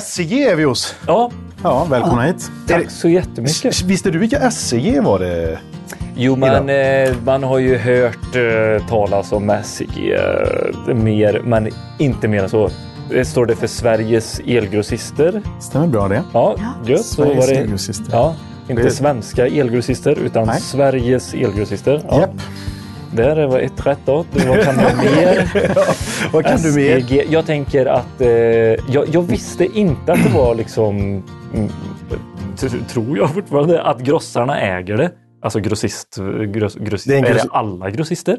SCG 0.00 0.32
är 0.44 0.56
vi 0.56 0.64
hos. 0.64 0.94
Ja, 1.06 1.30
Ja, 1.62 1.84
välkomna 1.90 2.22
hit. 2.22 2.50
tack 2.68 2.90
så 2.90 3.08
jättemycket. 3.08 3.82
Visste 3.82 4.10
du 4.10 4.18
vilka 4.18 4.50
SCG 4.50 5.00
var 5.00 5.18
det? 5.18 5.58
Jo, 6.16 6.36
men 6.36 6.68
eh, 6.68 7.14
man 7.24 7.42
har 7.42 7.58
ju 7.58 7.76
hört 7.78 8.36
eh, 8.36 8.86
talas 8.88 9.32
om 9.32 9.56
SIG 9.64 10.12
eh, 10.88 10.94
mer, 10.94 11.40
men 11.44 11.68
inte 11.98 12.28
mer 12.28 12.42
än 12.42 12.48
så. 12.48 12.70
Det 13.10 13.24
står 13.24 13.46
det 13.46 13.56
för 13.56 13.66
Sveriges 13.66 14.40
elgrossister. 14.46 15.42
Stämmer 15.60 15.86
bra 15.86 16.08
det. 16.08 16.22
Ja, 16.32 16.56
gött. 16.86 17.04
Så 17.04 17.14
Sveriges 17.14 17.38
var 17.46 17.54
det. 17.54 17.60
elgrossister. 17.60 18.06
Ja, 18.12 18.34
inte 18.68 18.82
Det- 18.82 18.90
svenska 18.90 19.46
elgrossister 19.46 20.18
utan 20.18 20.46
Nej. 20.46 20.60
Sveriges 20.60 21.34
elgrossister. 21.34 22.02
Ja. 22.08 22.20
Japp. 22.20 22.30
Där 23.12 23.46
var 23.46 23.58
ett 23.58 23.86
rätt 23.86 23.98
då. 24.04 24.24
Vad 24.48 24.64
kan 24.64 24.76
du 24.76 24.82
mer? 24.82 25.50
Vad 26.32 26.44
kan 26.44 26.58
du 26.62 26.72
mer? 26.74 27.24
Jag 27.32 27.46
tänker 27.46 27.86
att 27.86 28.20
eh, 28.20 28.28
jag, 28.28 29.04
jag 29.12 29.22
visste 29.22 29.64
inte 29.64 30.12
att 30.12 30.24
det 30.24 30.30
var 30.34 30.54
liksom, 30.54 31.22
mm, 31.54 31.68
tror 32.88 33.18
jag 33.18 33.34
fortfarande, 33.34 33.82
att 33.82 34.00
grossarna 34.00 34.60
äger 34.60 34.96
det. 34.96 35.10
Alltså 35.42 35.60
grossist, 35.60 36.18
gross, 36.48 36.74
grossist. 36.74 37.08
Det 37.08 37.14
är 37.14 37.18
en 37.18 37.24
är, 37.24 37.34
det 37.34 37.44
alla 37.50 37.90
grossister? 37.90 38.38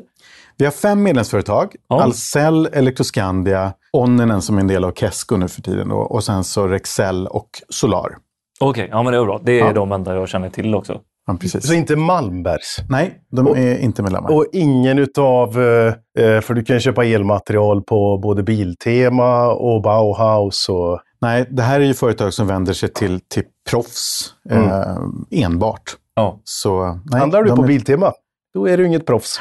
Vi 0.57 0.65
har 0.65 0.71
fem 0.71 1.03
medlemsföretag. 1.03 1.75
Ja. 1.89 2.03
Ahlsell, 2.03 2.69
Elektroskandia, 2.73 3.73
Onninen 3.93 4.41
som 4.41 4.57
är 4.57 4.61
en 4.61 4.67
del 4.67 4.83
av 4.83 4.91
Kesko 4.91 5.37
nu 5.37 5.47
för 5.47 5.61
tiden 5.61 5.89
då, 5.89 5.95
och 5.95 6.23
sen 6.23 6.43
så 6.43 6.67
Rexel 6.67 7.27
och 7.27 7.49
Solar. 7.69 8.17
Okej, 8.59 8.87
ja 8.91 9.03
men 9.03 9.13
det 9.13 9.19
är 9.19 9.25
bra. 9.25 9.41
Det 9.43 9.59
är 9.59 9.65
Ja. 9.65 9.73
de 9.73 9.91
enda 9.91 10.15
jag 10.15 10.29
känner 10.29 10.49
till 10.49 10.75
också. 10.75 11.01
Ja, 11.31 11.37
precis. 11.41 11.67
Så 11.67 11.73
inte 11.73 11.95
Malmbergs? 11.95 12.77
Nej, 12.89 13.21
de 13.31 13.47
är 13.47 13.77
inte 13.77 14.03
medlemmar. 14.03 14.31
Och 14.31 14.45
ingen 14.53 14.99
utav, 14.99 15.61
eh, 15.61 15.93
eh, 16.25 16.41
för 16.41 16.53
du 16.53 16.63
kan 16.63 16.79
köpa 16.79 17.05
elmaterial 17.05 17.81
på 17.83 18.17
både 18.17 18.43
Biltema 18.43 19.47
och 19.47 19.81
Bauhaus 19.81 20.69
och... 20.69 20.99
Nej, 21.21 21.47
det 21.49 21.61
här 21.63 21.79
är 21.79 21.83
ju 21.83 21.93
företag 21.93 22.33
som 22.33 22.47
vänder 22.47 22.73
sig 22.73 22.89
till, 22.93 23.19
till 23.19 23.43
proffs 23.69 24.33
eh, 24.49 24.97
enbart. 25.31 25.83
Ja. 26.15 26.39
Så, 26.43 26.99
nej, 27.11 27.19
Handlar 27.19 27.43
du 27.43 27.55
på 27.55 27.63
är- 27.63 27.67
Biltema, 27.67 28.13
då 28.53 28.67
är 28.69 28.77
du 28.77 28.87
inget 28.87 29.05
proffs. 29.05 29.39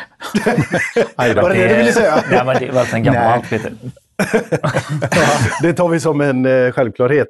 Aj 1.17 1.35
då. 1.35 1.43
Var 1.43 1.51
det 1.51 1.57
det 1.57 1.69
du 1.69 1.75
ville 1.77 1.93
säga? 1.93 2.25
Nej, 2.31 2.43
men 2.47 2.57
det 2.59 2.69
är 2.69 2.73
väl 2.73 2.87
sen 2.87 3.03
gammalt 3.03 3.51
Peter. 3.51 3.73
Det 5.63 5.73
tar 5.73 5.89
vi 5.89 6.01
som 6.01 6.21
en 6.21 6.47
eh, 6.47 6.73
självklarhet. 6.73 7.29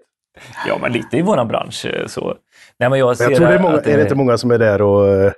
Ja, 0.67 0.79
men 0.81 0.93
lite 0.93 1.17
i 1.17 1.23
våran 1.23 1.49
bransch 1.49 1.87
eh, 1.87 2.07
så. 2.07 2.35
Nej, 2.81 2.91
men 2.91 2.99
jag, 2.99 3.07
Men 3.07 3.17
ser 3.17 3.25
jag 3.25 3.37
tror 3.37 3.47
det 3.49 3.55
är, 3.55 3.59
många, 3.59 3.75
att 3.77 3.87
är 3.87 3.97
det 3.97 4.03
inte 4.03 4.15
många 4.15 4.39
som 4.39 4.51
är 4.51 4.59
där 4.59 4.83
och 4.83 5.09
eh, 5.09 5.33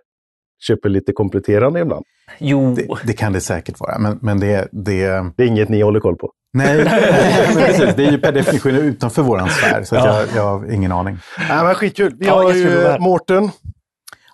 köper 0.67 0.89
lite 0.89 1.13
kompletterande 1.13 1.81
ibland? 1.81 2.05
Jo, 2.39 2.75
Det, 2.75 2.87
det 3.05 3.13
kan 3.13 3.33
det 3.33 3.41
säkert 3.41 3.81
vara, 3.81 3.99
men, 3.99 4.19
men 4.23 4.41
det, 4.41 4.69
det... 4.73 5.07
Det 5.37 5.43
är 5.43 5.47
inget 5.47 5.69
ni 5.69 5.83
håller 5.83 6.01
koll 6.01 6.17
på. 6.17 6.31
Nej, 6.53 6.85
precis, 7.55 7.95
det 7.97 8.05
är 8.07 8.11
ju 8.11 8.19
per 8.19 8.33
definition 8.33 8.75
utanför 8.75 9.23
våran 9.23 9.49
sfär, 9.49 9.83
så 9.85 9.95
Ja. 9.95 10.07
jag, 10.21 10.27
jag 10.37 10.43
har 10.43 10.73
ingen 10.73 10.93
aning. 10.93 11.19
Nej, 11.49 11.65
men 11.65 11.75
skitkul. 11.75 12.15
Vi 12.19 12.27
Ja, 12.27 12.35
har 12.43 12.53
ju. 12.53 12.99
Mårten, 13.01 13.51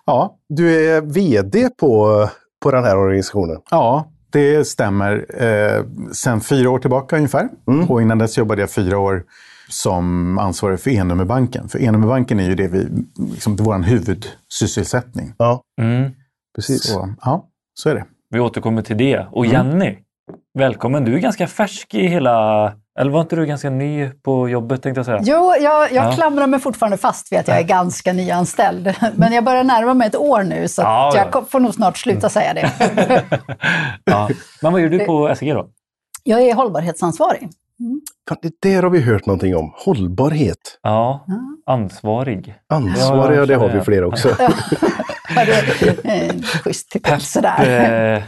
Ja, 0.05 0.37
du 0.49 0.89
är 0.89 1.01
VD 1.01 1.69
på, 1.79 2.27
på 2.63 2.71
den 2.71 2.83
här 2.83 2.97
organisationen. 2.97 3.57
Ja, 3.71 4.11
det 4.31 4.65
stämmer. 4.67 5.25
Eh, 5.43 5.83
sen 6.11 6.41
fyra 6.41 6.69
år 6.69 6.79
tillbaka 6.79 7.15
ungefär. 7.15 7.49
Och 7.89 8.01
innan 8.01 8.17
dess 8.17 8.37
jobbade 8.37 8.61
jag 8.61 8.69
fyra 8.71 8.97
år 8.97 9.23
som 9.69 10.37
ansvarig 10.39 10.79
för 10.79 10.89
E-nummerbanken. 10.91 11.69
För 11.69 11.79
E-nummerbanken 11.79 12.39
är 12.39 12.43
ju 12.49 12.55
det 12.55 12.67
vi, 12.67 12.87
liksom, 13.33 13.55
det 13.55 13.63
är 13.63 13.65
vår 13.65 13.83
huvudsysselsättning. 13.83 15.33
Ja, 15.37 15.61
mm, 15.81 16.11
precis. 16.55 16.83
Så, 16.83 17.13
ja, 17.21 17.45
så 17.73 17.89
är 17.89 17.95
det. 17.95 18.05
vi 18.29 18.39
återkommer 18.39 18.81
till 18.81 18.97
det. 18.97 19.27
Och 19.31 19.45
Jenny, 19.45 19.97
välkommen. 20.59 21.05
Du 21.05 21.15
är 21.15 21.19
ganska 21.19 21.47
färsk 21.47 21.93
i 21.93 22.07
hela... 22.07 22.73
Eller 22.99 23.11
var 23.11 23.21
inte 23.21 23.35
du 23.35 23.45
ganska 23.45 23.69
ny 23.69 24.09
på 24.09 24.49
jobbet 24.49 24.81
tänkte 24.83 24.99
jag 24.99 25.05
säga? 25.05 25.19
Jo, 25.23 25.53
jag, 25.61 25.91
jag 25.91 26.05
Ja. 26.05 26.11
klamrar 26.11 26.47
mig 26.47 26.59
fortfarande 26.59 26.97
fast 26.97 27.31
vid 27.31 27.39
att 27.39 27.47
jag 27.47 27.57
är 27.57 27.63
ganska 27.63 28.13
nyanställd. 28.13 28.93
Men 29.15 29.33
jag 29.33 29.43
börjar 29.43 29.63
närma 29.63 29.93
mig 29.93 30.07
ett 30.07 30.15
år 30.15 30.43
nu, 30.43 30.67
så 30.67 30.81
Ja, 30.81 31.11
ja. 31.13 31.17
jag 31.23 31.31
kom- 31.31 31.45
får 31.45 31.59
nog 31.59 31.73
snart 31.73 31.97
sluta 31.97 32.29
säga 32.29 32.53
det. 32.53 32.71
Ja. 34.03 34.29
Men 34.61 34.71
vad 34.73 34.81
gör 34.81 34.89
du 34.89 34.99
på 34.99 35.35
SEG 35.35 35.53
då? 35.53 35.69
Jag 36.23 36.41
är 36.41 36.53
hållbarhetsansvarig. 36.53 37.49
Det 38.41 38.61
där 38.61 38.83
har 38.83 38.89
vi 38.89 39.01
hört 39.01 39.25
någonting 39.25 39.55
om. 39.55 39.73
Hållbarhet. 39.85 40.79
Ja, 40.81 41.25
ansvarig. 41.65 42.55
Ansvariga, 42.69 43.39
Ja, 43.39 43.45
det 43.45 43.55
har 43.55 43.69
ja. 43.69 43.75
vi 43.75 43.81
flera 43.81 44.07
också. 44.07 44.29
Ja, 45.35 45.45
det 45.45 46.05
är 46.05 46.29
en 46.29 46.43
schysst 46.43 46.89
titel 46.91 47.21
sådär. 47.21 48.15
Eh, 48.15 48.23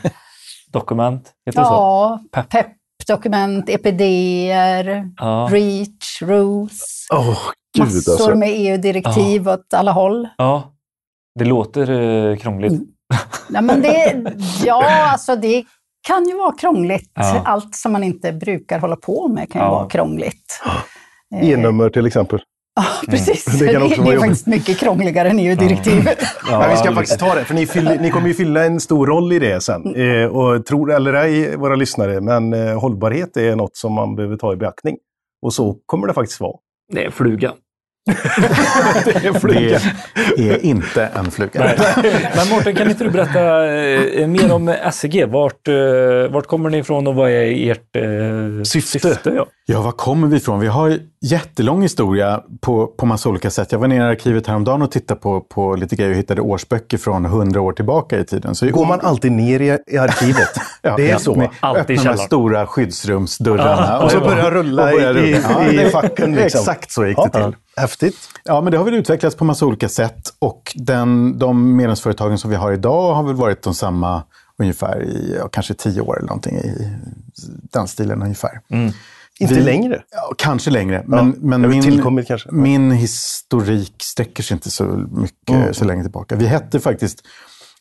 dokument, 0.73 1.31
heter 1.45 1.59
det 1.59 1.65
så? 1.65 1.71
Ja, 1.73 2.19
Pepp. 2.31 2.51
PEP-dokument, 2.51 3.69
EPD-er, 3.69 5.09
Ja. 5.17 5.47
REACH, 5.51 6.21
ROS. 6.21 7.07
Åh, 7.13 7.37
gud 7.77 7.85
Massor 7.85 8.11
alltså. 8.13 8.35
med 8.35 8.49
EU-direktiv 8.51 9.49
åt 9.49 9.73
alla 9.73 9.91
håll. 9.91 10.27
ja. 10.37 10.73
Det 11.39 11.45
låter 11.45 11.91
eh, 11.91 12.37
krångligt. 12.37 12.73
Mm. 12.73 12.87
Ja, 13.49 13.61
men 13.61 13.81
det, 13.81 14.23
ja, 14.65 15.09
alltså 15.11 15.35
det 15.35 15.63
kan 16.07 16.25
ju 16.29 16.35
vara 16.37 16.51
krångligt. 16.51 17.11
Ja. 17.13 17.41
Allt 17.45 17.75
som 17.75 17.91
man 17.91 18.03
inte 18.03 18.33
brukar 18.33 18.79
hålla 18.79 18.95
på 18.95 19.27
med 19.27 19.51
kan 19.51 19.61
ju 19.61 19.65
Ja. 19.67 19.71
vara 19.71 19.89
krångligt. 19.89 20.59
E-nummer 21.41 21.89
till 21.89 22.05
exempel. 22.05 22.39
Ja, 22.75 22.83
precis. 23.11 23.45
Det 23.45 23.65
Det, 23.65 23.73
kan 23.73 23.83
också 23.83 23.95
det, 23.95 24.01
vara 24.01 24.09
är 24.11 24.15
jobbigt. 24.15 24.29
faktiskt 24.29 24.47
mycket 24.47 24.77
krångligare 24.79 25.29
än 25.29 25.39
EU-direktivet. 25.39 26.19
Men 26.51 26.69
vi 26.69 26.75
ska 26.77 26.91
faktiskt 26.95 27.19
ta 27.19 27.35
det, 27.35 27.45
för 27.45 27.53
ni, 27.53 27.65
fyller, 27.67 27.99
ni 27.99 28.09
kommer 28.09 28.27
ju 28.27 28.33
fylla 28.33 28.65
en 28.65 28.79
stor 28.79 29.07
roll 29.07 29.33
i 29.33 29.39
det 29.39 29.61
sen. 29.63 29.95
Eh, 29.95 30.25
och 30.25 30.65
tror 30.65 30.91
eller 30.91 31.13
ej, 31.13 31.57
våra 31.57 31.75
lyssnare, 31.75 32.21
men 32.21 32.53
eh, 32.53 32.79
hållbarhet 32.79 33.37
är 33.37 33.55
något 33.55 33.75
som 33.77 33.93
man 33.93 34.15
behöver 34.15 34.37
ta 34.37 34.53
i 34.53 34.55
beaktning. 34.55 34.97
Och 35.41 35.53
så 35.53 35.75
kommer 35.85 36.07
det 36.07 36.13
faktiskt 36.13 36.39
vara. 36.41 36.57
Det 36.93 37.05
är 37.05 37.11
fluga. 37.11 37.51
det 39.05 39.73
är. 39.73 39.81
Det 40.37 40.49
är 40.49 40.65
inte 40.65 41.05
en 41.15 41.31
fluga. 41.31 41.75
Men 42.35 42.49
Mårten, 42.49 42.75
kan 42.75 42.89
inte 42.89 43.03
du 43.03 43.09
berätta 43.09 43.65
eh, 43.65 44.27
mer 44.27 44.53
om 44.53 44.75
SEG? 44.91 45.27
Vart, 45.27 45.67
eh, 45.67 45.73
vart 46.29 46.47
kommer 46.47 46.69
ni 46.69 46.77
ifrån 46.77 47.07
och 47.07 47.15
vad 47.15 47.31
är 47.31 47.71
ert 47.71 47.95
eh, 47.95 48.63
Syfte. 48.63 49.17
ja. 49.23 49.47
Ja, 49.71 49.81
var 49.81 49.91
kommer 49.91 50.27
vi 50.27 50.37
ifrån? 50.37 50.59
Vi 50.59 50.67
har 50.67 50.99
jättelång 51.21 51.81
historia 51.81 52.43
på, 52.61 52.87
på 52.87 53.05
massa 53.05 53.29
olika 53.29 53.49
sätt. 53.49 53.71
Jag 53.71 53.79
var 53.79 53.87
nere 53.87 53.97
i 54.07 54.11
arkivet 54.11 54.47
häromdagen 54.47 54.81
och 54.81 54.91
tittade 54.91 55.19
på, 55.19 55.41
på 55.41 55.75
lite 55.75 55.95
grejer 55.95 56.11
och 56.11 56.17
hittade 56.17 56.41
årsböcker 56.41 56.97
från 56.97 57.25
hundra 57.25 57.61
år 57.61 57.73
tillbaka 57.73 58.19
i 58.19 58.25
tiden. 58.25 58.55
Så 58.55 58.67
Går 58.67 58.85
man 58.85 58.99
alltid 59.01 59.31
ner 59.31 59.59
i, 59.59 59.77
i 59.87 59.97
arkivet? 59.97 60.49
Ja, 60.83 60.95
det 60.97 61.05
är 61.07 61.09
ja, 61.09 61.19
så. 61.19 61.35
med- 61.35 61.49
Alltid 61.59 61.95
i 61.95 61.99
Öppna 61.99 62.11
de 62.11 62.17
stora 62.17 62.67
skyddsrumsdörrarna. 62.67 63.99
Och 64.03 64.11
så 64.11 64.19
börjar 64.19 64.51
rulla 64.51 64.83
och 64.83 64.91
börjar 64.91 65.17
i, 65.17 65.29
i, 65.29 65.33
rulla. 65.69 65.83
i 65.83 65.89
facken. 65.89 66.35
Liksom. 66.35 66.59
Exakt 66.59 66.91
så 66.91 67.05
gick 67.05 67.17
det 67.17 67.29
till. 67.29 67.55
Häftigt. 67.75 68.15
Ja, 68.43 68.61
men 68.61 68.71
det 68.71 68.77
har 68.77 68.85
väl 68.85 68.93
utvecklats 68.93 69.35
på 69.35 69.45
massa 69.45 69.65
olika 69.65 69.89
sätt 69.89 70.21
och 70.39 70.73
den, 70.75 71.39
de 71.39 71.75
medlemsföretagen 71.75 72.37
som 72.37 72.49
vi 72.49 72.55
har 72.55 72.71
idag 72.71 73.13
har 73.13 73.23
väl 73.23 73.35
varit 73.35 73.63
de 73.63 73.73
samma 73.73 74.23
ungefär 74.57 75.03
i 75.03 75.39
kanske 75.51 75.73
tio 75.73 76.01
år 76.01 76.17
eller 76.17 76.27
någonting 76.27 76.57
i 76.57 76.89
den 77.71 77.87
stilen 77.87 78.21
ungefär. 78.21 78.59
Inte 79.41 79.53
Vi- 79.53 79.61
längre. 79.61 80.03
Ja, 80.11 80.33
kanske 80.37 80.71
längre, 80.71 81.03
men, 81.07 81.27
Ja, 81.27 81.33
men 81.41 81.69
min, 81.69 82.23
kanske. 82.25 82.51
min 82.51 82.91
historik 82.91 83.95
sträcker 84.01 84.43
sig 84.43 84.55
inte 84.55 84.71
så 84.71 84.83
mycket 85.11 85.75
så 85.77 85.85
länge 85.85 86.03
tillbaka. 86.03 86.35
Vi 86.35 86.45
hette 86.45 86.79
faktiskt, 86.79 87.21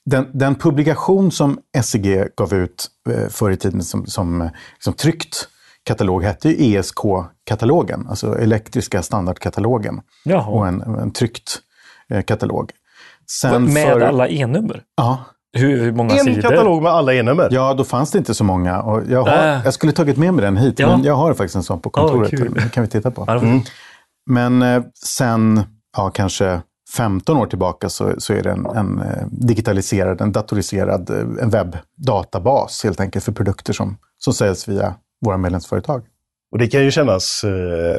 den, 0.04 0.26
den 0.32 0.54
publikation 0.54 1.30
som 1.32 1.58
SEG 1.82 2.24
gav 2.36 2.54
ut 2.54 2.86
eh, 3.10 3.28
förr 3.28 3.50
i 3.50 3.56
tiden 3.56 3.82
som, 3.82 4.06
som, 4.06 4.50
som 4.78 4.92
tryckt 4.92 5.48
katalog 5.84 6.24
hette 6.24 6.48
ju 6.48 6.78
ESK-katalogen, 6.78 8.06
alltså 8.08 8.38
elektriska 8.38 9.02
standardkatalogen. 9.02 10.00
Jaha. 10.24 10.46
Och 10.46 10.68
en, 10.68 10.80
en 10.80 11.10
tryckt 11.12 11.58
eh, 12.10 12.22
katalog. 12.22 12.70
Sen 13.40 13.72
Med 13.72 13.86
för, 13.86 14.00
alla 14.00 14.28
e-nummer? 14.28 14.82
Ja, 14.96 15.24
Hur, 15.52 15.76
hur 15.84 15.92
många 15.92 16.12
En 16.14 16.18
sidor? 16.24 16.42
katalog 16.42 16.82
med 16.82 16.92
alla 16.92 17.14
e-nummer. 17.14 17.48
ja, 17.50 17.74
då 17.74 17.84
fanns 17.84 18.10
det 18.10 18.18
inte 18.18 18.34
så 18.34 18.44
många. 18.44 18.82
Och 18.82 19.02
jag, 19.08 19.22
har, 19.22 19.48
Äh. 19.56 19.60
jag 19.64 19.74
skulle 19.74 19.92
tagit 19.92 20.16
med 20.16 20.34
mig 20.34 20.44
den 20.44 20.56
hit, 20.56 20.78
Ja. 20.78 20.88
men 20.96 21.04
jag 21.04 21.14
har 21.14 21.34
faktiskt 21.34 21.56
en 21.56 21.62
sån 21.62 21.80
på 21.80 21.90
kontoret. 21.90 22.30
kul. 22.30 22.52
det 22.54 22.68
kan 22.72 22.82
vi 22.82 22.88
titta 22.90 23.10
på. 23.10 23.24
Var- 23.24 23.60
Men 24.30 24.62
eh, 24.62 24.82
sen 25.04 25.62
ja, 25.96 26.10
kanske 26.10 26.60
15 26.96 27.36
år 27.36 27.46
tillbaka 27.46 27.88
så, 27.88 28.12
så 28.18 28.32
är 28.32 28.42
det 28.42 28.50
en, 28.50 28.66
en 28.66 29.00
eh, 29.00 29.26
digitaliserad, 29.30 30.20
en 30.20 30.32
datoriserad 30.32 31.10
eh, 31.10 31.42
en 31.42 31.50
webbdatabas 31.50 32.84
helt 32.84 33.00
enkelt 33.00 33.24
för 33.24 33.32
produkter 33.32 33.72
som, 33.72 33.96
som 34.18 34.32
säljs 34.34 34.68
via 34.68 34.94
våra 35.24 35.36
medlemsföretag. 35.36 36.02
Och 36.52 36.58
det 36.58 36.66
kan 36.66 36.84
ju 36.84 36.90
kännas, 36.90 37.44
eh, 37.44 37.96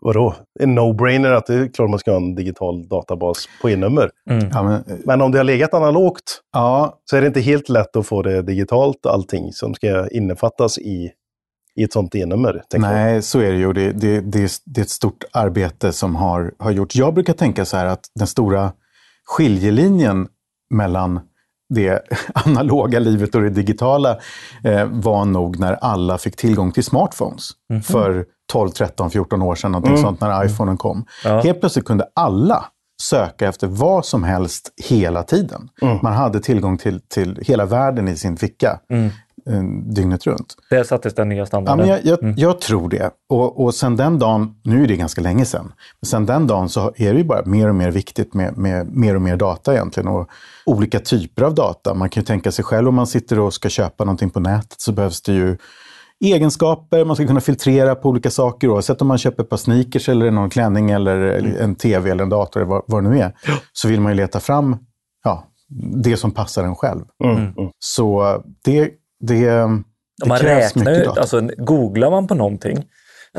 vadå, 0.00 0.34
en 0.60 0.78
no-brainer 0.78 1.32
att 1.32 1.46
det 1.46 1.54
är 1.54 1.68
klart 1.68 1.90
man 1.90 1.98
ska 1.98 2.10
ha 2.10 2.16
en 2.18 2.34
digital 2.34 2.88
databas 2.88 3.48
på 3.62 3.70
e-nummer. 3.70 4.10
Mm. 4.30 4.48
Ja, 4.52 4.62
men, 4.62 4.72
eh, 4.74 4.96
Men 5.04 5.22
om 5.22 5.32
det 5.32 5.38
har 5.38 5.44
legat 5.44 5.74
analogt 5.74 6.40
ja, 6.52 7.00
så 7.04 7.16
är 7.16 7.20
det 7.20 7.26
inte 7.26 7.40
helt 7.40 7.68
lätt 7.68 7.96
att 7.96 8.06
få 8.06 8.22
det 8.22 8.42
digitalt, 8.42 9.06
allting 9.06 9.52
som 9.52 9.74
ska 9.74 10.08
innefattas 10.08 10.78
i, 10.78 11.10
i 11.76 11.82
ett 11.82 11.92
sånt 11.92 12.14
e-nummer. 12.14 12.62
tänker 12.70 12.88
jag. 12.88 12.96
nej, 12.96 13.22
så 13.22 13.38
är 13.40 13.52
det 13.52 13.58
ju. 13.58 13.72
Det, 13.72 13.92
det, 13.92 14.20
det, 14.20 14.38
är- 14.42 14.50
det 14.64 14.80
är 14.80 14.82
ett 14.82 14.90
stort 14.90 15.24
arbete 15.32 15.92
som 15.92 16.16
har, 16.16 16.52
har 16.58 16.70
gjorts. 16.70 16.96
Jag 16.96 17.14
brukar 17.14 17.32
tänka 17.32 17.64
så 17.64 17.76
här 17.76 17.86
att 17.86 18.04
den 18.14 18.26
stora 18.26 18.72
skiljelinjen 19.24 20.28
mellan 20.74 21.20
det 21.74 22.02
analoga 22.34 22.98
livet 22.98 23.34
och 23.34 23.42
det 23.42 23.50
digitala 23.50 24.18
eh, 24.64 24.84
var 24.84 25.24
nog 25.24 25.58
när 25.58 25.72
alla 25.72 26.18
fick 26.18 26.36
tillgång 26.36 26.72
till 26.72 26.84
smartphones 26.84 27.50
för 27.84 28.24
12, 28.52 28.68
13, 28.68 29.10
14 29.10 29.42
år 29.42 29.54
sedan, 29.54 29.72
någonting 29.72 29.98
sånt, 29.98 30.20
när 30.20 30.44
iPhonen 30.44 30.76
kom. 30.76 31.06
Ja. 31.24 31.40
Helt 31.40 31.60
plötsligt 31.60 31.84
kunde 31.84 32.06
alla 32.14 32.64
söka 33.02 33.48
efter 33.48 33.66
vad 33.66 34.06
som 34.06 34.24
helst 34.24 34.72
hela 34.88 35.22
tiden. 35.22 35.68
Man 36.02 36.12
hade 36.12 36.40
tillgång 36.40 36.78
till, 36.78 37.00
till 37.00 37.38
hela 37.42 37.66
världen 37.66 38.08
i 38.08 38.16
sin 38.16 38.36
ficka 38.36 38.80
eh, 38.92 39.06
dygnet 39.94 40.26
runt. 40.26 40.54
Där 40.70 40.84
sattes 40.84 41.14
den 41.14 41.28
nya 41.28 41.38
Ja, 41.38 41.46
standarden. 41.46 41.78
men 41.78 41.88
jag, 41.88 42.00
jag, 42.22 42.34
jag 42.36 42.60
tror 42.60 42.88
det. 42.88 43.10
Och, 43.28 43.64
och 43.64 43.74
sen 43.74 43.96
den 43.96 44.18
dagen, 44.18 44.54
nu 44.62 44.84
är 44.84 44.88
det 44.88 44.96
ganska 44.96 45.20
länge 45.20 45.44
sedan, 45.44 45.72
men 46.00 46.06
sen 46.06 46.26
den 46.26 46.46
dagen 46.46 46.68
så 46.68 46.92
är 46.96 47.12
det 47.12 47.18
ju 47.18 47.24
bara 47.24 47.42
mer 47.44 47.68
och 47.68 47.74
mer 47.74 47.90
viktigt 47.90 48.34
med, 48.34 48.56
med 48.58 48.96
mer 48.96 49.14
och 49.14 49.22
mer 49.22 49.36
data 49.36 49.72
egentligen. 49.74 50.08
Och 50.08 50.28
olika 50.66 50.98
typer 51.00 51.42
av 51.42 51.54
data. 51.54 51.94
Man 51.94 52.08
kan 52.08 52.20
ju 52.20 52.24
tänka 52.24 52.52
sig 52.52 52.64
själv 52.64 52.88
om 52.88 52.94
man 52.94 53.06
sitter 53.06 53.38
och 53.38 53.54
ska 53.54 53.68
köpa 53.68 54.04
någonting 54.04 54.30
på 54.30 54.40
nätet 54.40 54.80
så 54.80 54.92
behövs 54.92 55.22
det 55.22 55.32
ju 55.32 55.56
egenskaper, 56.24 57.04
man 57.04 57.16
ska 57.16 57.26
kunna 57.26 57.40
filtrera 57.40 57.94
på 57.94 58.08
olika 58.08 58.30
saker 58.30 58.68
oavsett 58.68 59.02
om 59.02 59.08
man 59.08 59.18
köper 59.18 59.42
ett 59.42 59.48
par 59.48 59.56
sneakers 59.56 60.08
eller 60.08 60.30
någon 60.30 60.50
klänning 60.50 60.90
eller 60.90 61.16
eller 61.16 61.58
en 61.60 61.74
tv 61.74 62.10
eller 62.10 62.22
en 62.24 62.30
dator 62.30 62.60
eller 62.60 62.70
vad, 62.70 62.82
vad 62.86 63.04
det 63.04 63.10
nu 63.10 63.18
är. 63.18 63.32
Så 63.72 63.88
vill 63.88 64.00
man 64.00 64.12
ju 64.12 64.16
leta 64.16 64.40
fram 64.40 64.76
ja, 65.24 65.44
det 66.04 66.16
som 66.16 66.30
passar 66.30 66.64
en 66.64 66.74
själv. 66.74 67.04
Så 67.78 68.42
det, 68.64 68.90
det, 69.26 69.50
det 70.22 70.28
man 70.28 70.38
krävs 70.38 70.76
räknar 70.76 70.84
mycket 70.84 70.98
ju, 70.98 71.04
data. 71.04 71.20
alltså, 71.20 71.40
googlar 71.56 72.10
man 72.10 72.26
på 72.26 72.34
någonting, 72.34 72.84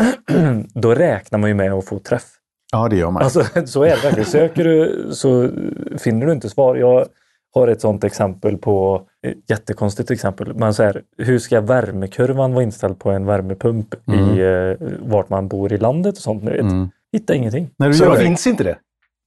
då 0.73 0.95
räknar 0.95 1.39
man 1.39 1.49
ju 1.49 1.53
med 1.53 1.73
att 1.73 1.85
få 1.85 1.99
träff. 1.99 2.25
Ja, 2.71 2.87
det 2.87 2.95
gör 2.95 3.11
man. 3.11 3.23
Alltså, 3.23 3.43
så 3.65 3.83
är 3.83 3.89
det 3.89 4.03
verkligen. 4.03 4.25
Söker 4.25 4.63
du 4.63 5.07
så 5.11 5.49
finner 5.97 6.25
du 6.25 6.31
inte 6.31 6.49
svar. 6.49 6.75
Jag 6.75 7.07
har 7.53 7.67
ett 7.67 7.81
sådant 7.81 8.03
exempel 8.03 8.57
på, 8.57 9.01
ett 9.27 9.49
jättekonstigt 9.49 10.11
exempel, 10.11 10.53
men 10.53 10.73
så 10.73 10.83
här, 10.83 11.01
hur 11.17 11.39
ska 11.39 11.61
värmekurvan 11.61 12.53
vara 12.53 12.63
inställd 12.63 12.99
på 12.99 13.11
en 13.11 13.25
värmepump 13.25 13.93
i 13.93 14.41
eh, 14.41 14.87
vart 14.99 15.29
man 15.29 15.47
bor 15.47 15.73
i 15.73 15.77
landet 15.77 16.15
och 16.15 16.21
sånt. 16.21 16.43
Vet. 16.43 16.59
Mm. 16.59 16.89
Hitta 17.11 17.35
ingenting. 17.35 17.69
Du 17.77 17.93
Så 17.93 18.13
det, 18.13 18.19
finns 18.19 18.47
inte 18.47 18.63
det? 18.63 18.77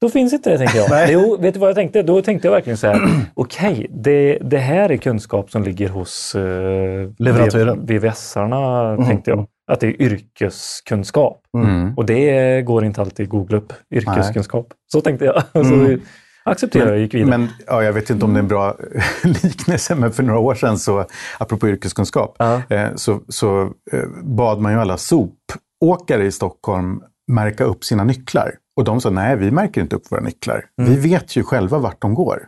Då 0.01 0.09
finns 0.09 0.33
inte 0.33 0.51
det 0.51 0.59
tänker 0.59 0.79
jag. 0.79 0.91
Nej. 0.91 1.13
Jo, 1.13 1.37
vet 1.41 1.55
du 1.55 1.61
vad 1.61 1.69
jag 1.69 1.77
tänkte? 1.77 2.03
Då 2.03 2.23
tänkte 2.23 2.49
jag 2.49 2.53
verkligen 2.53 2.77
så 2.77 2.87
här, 2.87 3.01
okej, 3.35 3.87
det, 3.91 4.39
det 4.41 4.59
här 4.59 4.91
är 4.91 4.97
kunskap 4.97 5.51
som 5.51 5.63
ligger 5.63 5.89
hos 5.89 6.35
eh, 6.35 7.11
Leverantören. 7.19 7.87
VVS-arna, 7.87 8.97
tänkte 9.07 9.31
jag. 9.31 9.47
Att 9.73 9.81
det 9.81 9.87
är 9.87 10.03
yrkeskunskap. 10.03 11.43
Mm. 11.59 11.95
Och 11.97 12.07
det 12.07 12.63
går 12.63 12.85
inte 12.85 13.01
alltid 13.01 13.25
att 13.25 13.31
googla 13.31 13.59
upp, 13.59 13.73
yrkeskunskap. 13.95 14.67
Så 14.93 15.01
tänkte 15.01 15.25
jag. 15.25 15.43
Så 15.67 15.97
accepterade 16.45 16.91
jag 16.91 16.97
och 16.97 17.03
gick 17.03 17.15
vidare. 17.15 17.31
Men 17.39 17.49
ja, 17.67 17.83
jag 17.83 17.93
vet 17.93 18.11
inte 18.11 18.25
om 18.25 18.33
det 18.35 18.39
är 18.39 18.43
en 18.43 18.49
bra 18.49 18.77
liknelse, 19.25 19.95
men 19.95 20.13
för 20.13 20.23
några 20.23 20.39
år 20.41 20.55
sedan, 20.55 20.79
så, 20.79 21.05
apropå 21.39 21.69
yrkeskunskap, 21.69 22.37
Ja. 22.39 22.63
eh, 22.71 22.89
så, 22.95 23.21
så 23.29 23.63
eh, 23.93 24.03
bad 24.23 24.61
man 24.61 24.73
ju 24.73 24.79
alla 24.79 24.97
sopåkare 24.97 26.25
i 26.27 26.33
Stockholm 26.33 27.01
märka 27.33 27.65
upp 27.65 27.85
sina 27.85 28.05
nycklar. 28.05 28.53
Och 28.77 28.85
de 28.85 29.01
sa, 29.01 29.11
nej, 29.11 29.37
vi 29.37 29.51
märker 29.51 29.81
inte 29.81 29.97
upp 29.97 30.13
våra 30.13 30.21
nycklar. 30.21 30.65
Vi 30.77 30.97
vet 30.97 31.37
ju 31.37 31.45
själva 31.45 31.79
vart 31.79 32.03
de 32.03 32.15
går. 32.15 32.43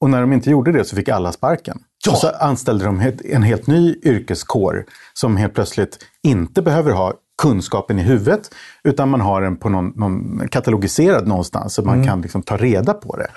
Och 0.00 0.10
när 0.10 0.20
de 0.20 0.32
inte 0.32 0.50
gjorde 0.50 0.72
det 0.72 0.84
så 0.84 0.96
fick 0.96 1.08
alla 1.08 1.32
sparken. 1.32 1.78
Och 2.10 2.16
så 2.16 2.28
anställde 2.28 2.84
de 2.84 3.12
en 3.24 3.42
helt 3.42 3.66
ny 3.66 3.94
yrkeskår 4.04 4.84
som 5.14 5.36
helt 5.36 5.54
plötsligt 5.54 5.98
inte 6.22 6.62
behöver 6.62 6.90
ha 6.90 7.12
kunskapen 7.42 7.98
i 7.98 8.02
huvudet, 8.02 8.54
utan 8.84 9.08
man 9.08 9.20
har 9.20 9.42
den 9.42 9.56
på 9.56 9.68
någon, 9.68 9.92
någon 9.96 10.48
katalogiserad 10.48 11.26
någonstans, 11.26 11.74
så 11.74 11.82
man 11.82 12.04
kan 12.04 12.20
liksom 12.20 12.42
ta 12.42 12.56
reda 12.56 12.94
på 12.94 13.16
det. 13.16 13.30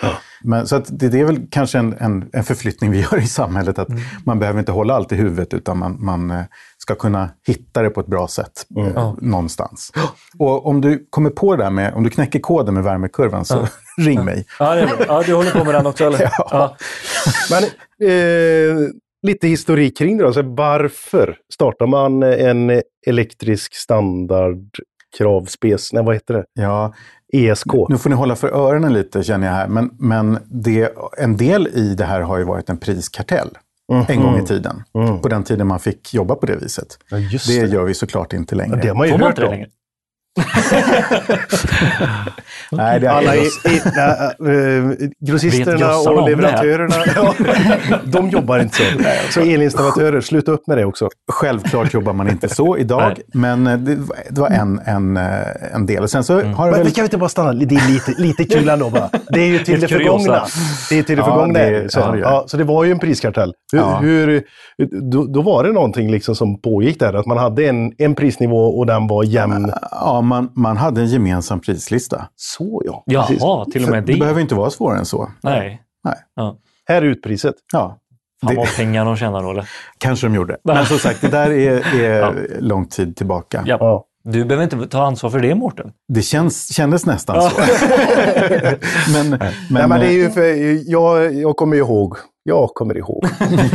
Men, 0.44 0.68
så 0.68 0.82
det, 0.88 1.10
det 1.10 1.20
är 1.20 1.26
väl 1.26 1.48
kanske 1.52 1.80
en, 1.80 1.94
en, 2.00 2.30
en 2.34 2.44
förflyttning 2.44 2.92
vi 2.92 3.02
gör 3.02 3.18
i 3.18 3.28
samhället, 3.28 3.80
att 3.80 3.88
man 4.26 4.40
behöver 4.40 4.60
inte 4.60 4.72
hålla 4.72 4.94
allt 4.94 5.12
i 5.12 5.16
huvudet, 5.16 5.54
utan 5.54 5.78
man, 5.78 5.98
man 6.00 6.32
eh, 6.32 6.44
ska 6.86 6.96
kunna 6.96 7.30
hitta 7.48 7.82
det 7.82 7.90
på 7.90 8.00
ett 8.00 8.08
bra 8.08 8.28
sätt 8.28 8.66
eh, 8.78 9.14
någonstans. 9.22 9.92
Och 10.40 10.66
om 10.66 10.82
du 10.82 11.08
kommer 11.10 11.30
på 11.30 11.56
det 11.56 11.64
där 11.64 11.70
med, 11.70 11.94
om 11.94 12.04
du 12.04 12.10
knäcker 12.10 12.40
koden 12.40 12.74
med 12.74 12.84
värmekurvan, 12.84 13.46
så 13.46 13.68
ring 13.98 14.26
mig. 14.26 14.46
Ja, 14.60 14.76
det, 14.76 14.90
ja, 15.08 15.24
du 15.26 15.34
håller 15.34 15.52
på 15.52 15.64
med 15.64 15.74
den 15.74 15.86
också 15.86 16.06
eller? 16.06 16.22
Ja. 16.38 16.78
Men 17.50 17.64
eh, 18.10 18.90
lite 19.28 19.48
historik 19.48 19.98
kring 19.98 20.18
det 20.18 20.24
då. 20.24 20.34
Så 20.34 20.42
varför 20.42 21.38
startar 21.54 21.88
man 21.88 22.24
en 22.24 22.82
elektrisk 23.08 23.76
standard 23.76 24.70
kravspec, 25.18 25.94
nej 25.94 26.04
vad 26.04 26.16
heter 26.16 26.34
det? 26.34 26.46
Ja, 26.54 26.94
ESK? 27.34 27.74
Nu 27.90 27.98
får 27.98 28.10
ni 28.10 28.16
hålla 28.16 28.36
för 28.36 28.48
öronen 28.48 28.94
lite 28.94 29.24
känner 29.24 29.48
jag 29.48 29.54
här. 29.54 29.68
Men, 29.68 29.90
men 30.00 30.38
det, 30.46 30.94
en 31.18 31.38
del 31.38 31.68
i 31.68 31.96
det 31.96 32.06
här 32.06 32.22
har 32.22 32.38
ju 32.38 32.44
varit 32.44 32.70
en 32.70 32.78
priskartell. 32.78 33.50
En 34.08 34.22
gång 34.22 34.38
i 34.38 34.46
tiden. 34.46 34.84
På 35.22 35.28
den 35.28 35.44
tiden 35.44 35.68
man 35.68 35.80
fick 35.80 36.14
jobba 36.14 36.36
på 36.36 36.46
det 36.46 36.56
viset. 36.56 36.98
Ja, 37.10 37.18
just 37.18 37.48
det 37.48 37.62
det. 37.62 37.68
gör 37.68 37.84
vi 37.84 37.94
såklart 37.94 38.34
inte 38.34 38.56
längre. 38.56 38.80
Det 38.82 38.88
har 38.88 38.96
man 38.96 39.08
ju 39.08 39.12
Får 39.12 39.20
man 39.20 39.28
hört 39.28 39.38
inte 39.40 39.56
det 39.56 39.64
om. 39.64 39.70
Nej, 42.72 43.00
det 43.00 43.08
är 43.08 43.12
Alla 43.12 43.36
i, 43.36 43.40
i, 43.40 43.82
nä, 43.96 44.26
eh, 44.54 44.92
grossisterna 45.28 45.72
Vet 45.72 45.80
grossarna 45.82 46.22
och 46.22 46.30
leverantörerna, 46.30 46.96
de 48.06 48.30
jobbar 48.30 48.60
inte 48.60 48.76
så. 48.76 48.84
Så 49.32 49.42
elinstallatörer, 49.42 50.22
sluta 50.22 50.52
upp 50.52 50.68
med 50.68 50.78
det 50.78 50.86
också. 50.86 51.10
Självklart 51.32 51.94
jobbar 51.94 52.14
man 52.14 52.30
inte 52.30 52.50
så 52.50 52.78
idag, 52.78 53.14
Nej. 53.16 53.26
men 53.34 53.68
eh, 53.68 53.78
det, 53.78 53.96
var- 53.96 54.18
det 54.30 54.42
var 54.42 54.50
en, 54.50 54.82
en, 54.86 55.18
eh, 55.18 55.24
en 55.74 55.86
del. 55.86 56.04
Och 56.04 56.10
sen 56.10 56.24
så 56.24 56.34
har 56.34 56.42
det 56.66 56.72
Men 56.72 56.84
väl... 56.84 56.92
kan 56.92 57.04
vi 57.04 57.06
inte 57.06 57.18
bara 57.18 57.30
stanna, 57.30 57.54
det 57.54 57.76
är 57.76 57.90
lite, 57.92 58.14
lite 58.22 58.44
kul 58.44 58.70
ändå 58.70 58.90
bara. 58.90 59.10
Det 59.30 59.40
är 59.40 59.46
ju 59.48 59.60
till 59.60 59.80
det 59.80 59.88
förgångna. 59.88 60.46
Det 60.90 61.00
är 61.00 61.04
till 61.04 61.16
det 61.16 61.22
Ja, 61.22 61.26
förgångna. 61.26 61.60
det- 61.60 61.92
så, 61.92 62.00
ja, 62.00 62.18
ja, 62.18 62.44
så 62.48 62.58
det 62.58 62.64
var 62.64 62.84
ju 62.84 62.92
en 62.92 63.00
priskartell. 63.00 63.54
Hur, 63.72 63.80
Ja. 63.80 63.98
hur, 64.02 64.44
då, 65.12 65.26
då 65.26 65.42
var 65.42 65.64
det 65.64 65.72
någonting 65.72 66.12
liksom 66.12 66.36
som 66.36 66.62
pågick 66.62 67.00
där, 67.00 67.14
att 67.14 67.26
man 67.26 67.38
hade 67.38 67.66
en, 67.70 67.92
en 67.98 68.16
prisnivå 68.16 68.78
och 68.78 68.86
den 68.86 69.08
var 69.08 69.24
jämn. 69.24 69.72
Ja, 69.92 70.22
man, 70.28 70.52
man 70.56 70.78
hade 70.78 71.02
en 71.02 71.08
gemensam 71.08 71.60
prislista. 71.60 72.28
Så 72.36 72.82
ja. 72.86 73.04
Precis. 73.10 73.42
Jaha, 73.42 73.66
till 73.66 73.84
och 73.84 73.90
med 73.90 74.04
Det 74.04 74.14
det. 74.14 74.20
behöver 74.20 74.42
inte 74.42 74.56
vara 74.56 74.70
svårare 74.70 75.00
än 75.00 75.06
så. 75.06 75.30
Nej. 75.44 75.82
Nej. 76.04 76.16
Ja. 76.36 76.58
Här 76.88 76.96
är 77.02 77.06
utpriset. 77.06 77.56
Ja, 77.74 77.98
Fan 78.46 78.56
vad 78.56 78.76
pengar 78.76 79.06
de 79.06 79.18
tjänar 79.18 79.44
då 79.44 79.52
eller? 79.52 79.70
kanske 79.98 80.28
de 80.28 80.36
gjorde. 80.36 80.58
Men 80.64 80.86
som 80.86 80.98
sagt, 80.98 81.22
det 81.22 81.28
där 81.28 81.52
är, 81.52 81.96
är 82.02 82.20
Ja. 82.20 82.34
lång 82.60 82.86
tid 82.88 83.16
tillbaka. 83.18 83.64
Ja. 83.66 83.78
Ja. 83.80 84.06
Du 84.28 84.46
behöver 84.46 84.64
inte 84.64 84.88
ta 84.88 85.04
ansvar 85.06 85.30
för 85.30 85.40
det 85.40 85.56
Mårten. 85.56 85.92
Det 86.14 86.22
känns, 86.22 86.74
kändes 86.76 87.06
nästan 87.06 87.42
så. 87.42 87.50
men, 89.14 89.30
men, 89.30 89.40
Nej, 89.70 89.88
men 89.88 90.00
det 90.00 90.08
är 90.08 90.12
ju 90.12 90.30
för, 90.30 90.42
jag, 90.92 91.34
jag 91.36 91.56
kommer 91.56 91.76
ihåg, 91.78 92.18
jag 92.44 92.70
kommer 92.70 92.98
ihåg. 92.98 93.26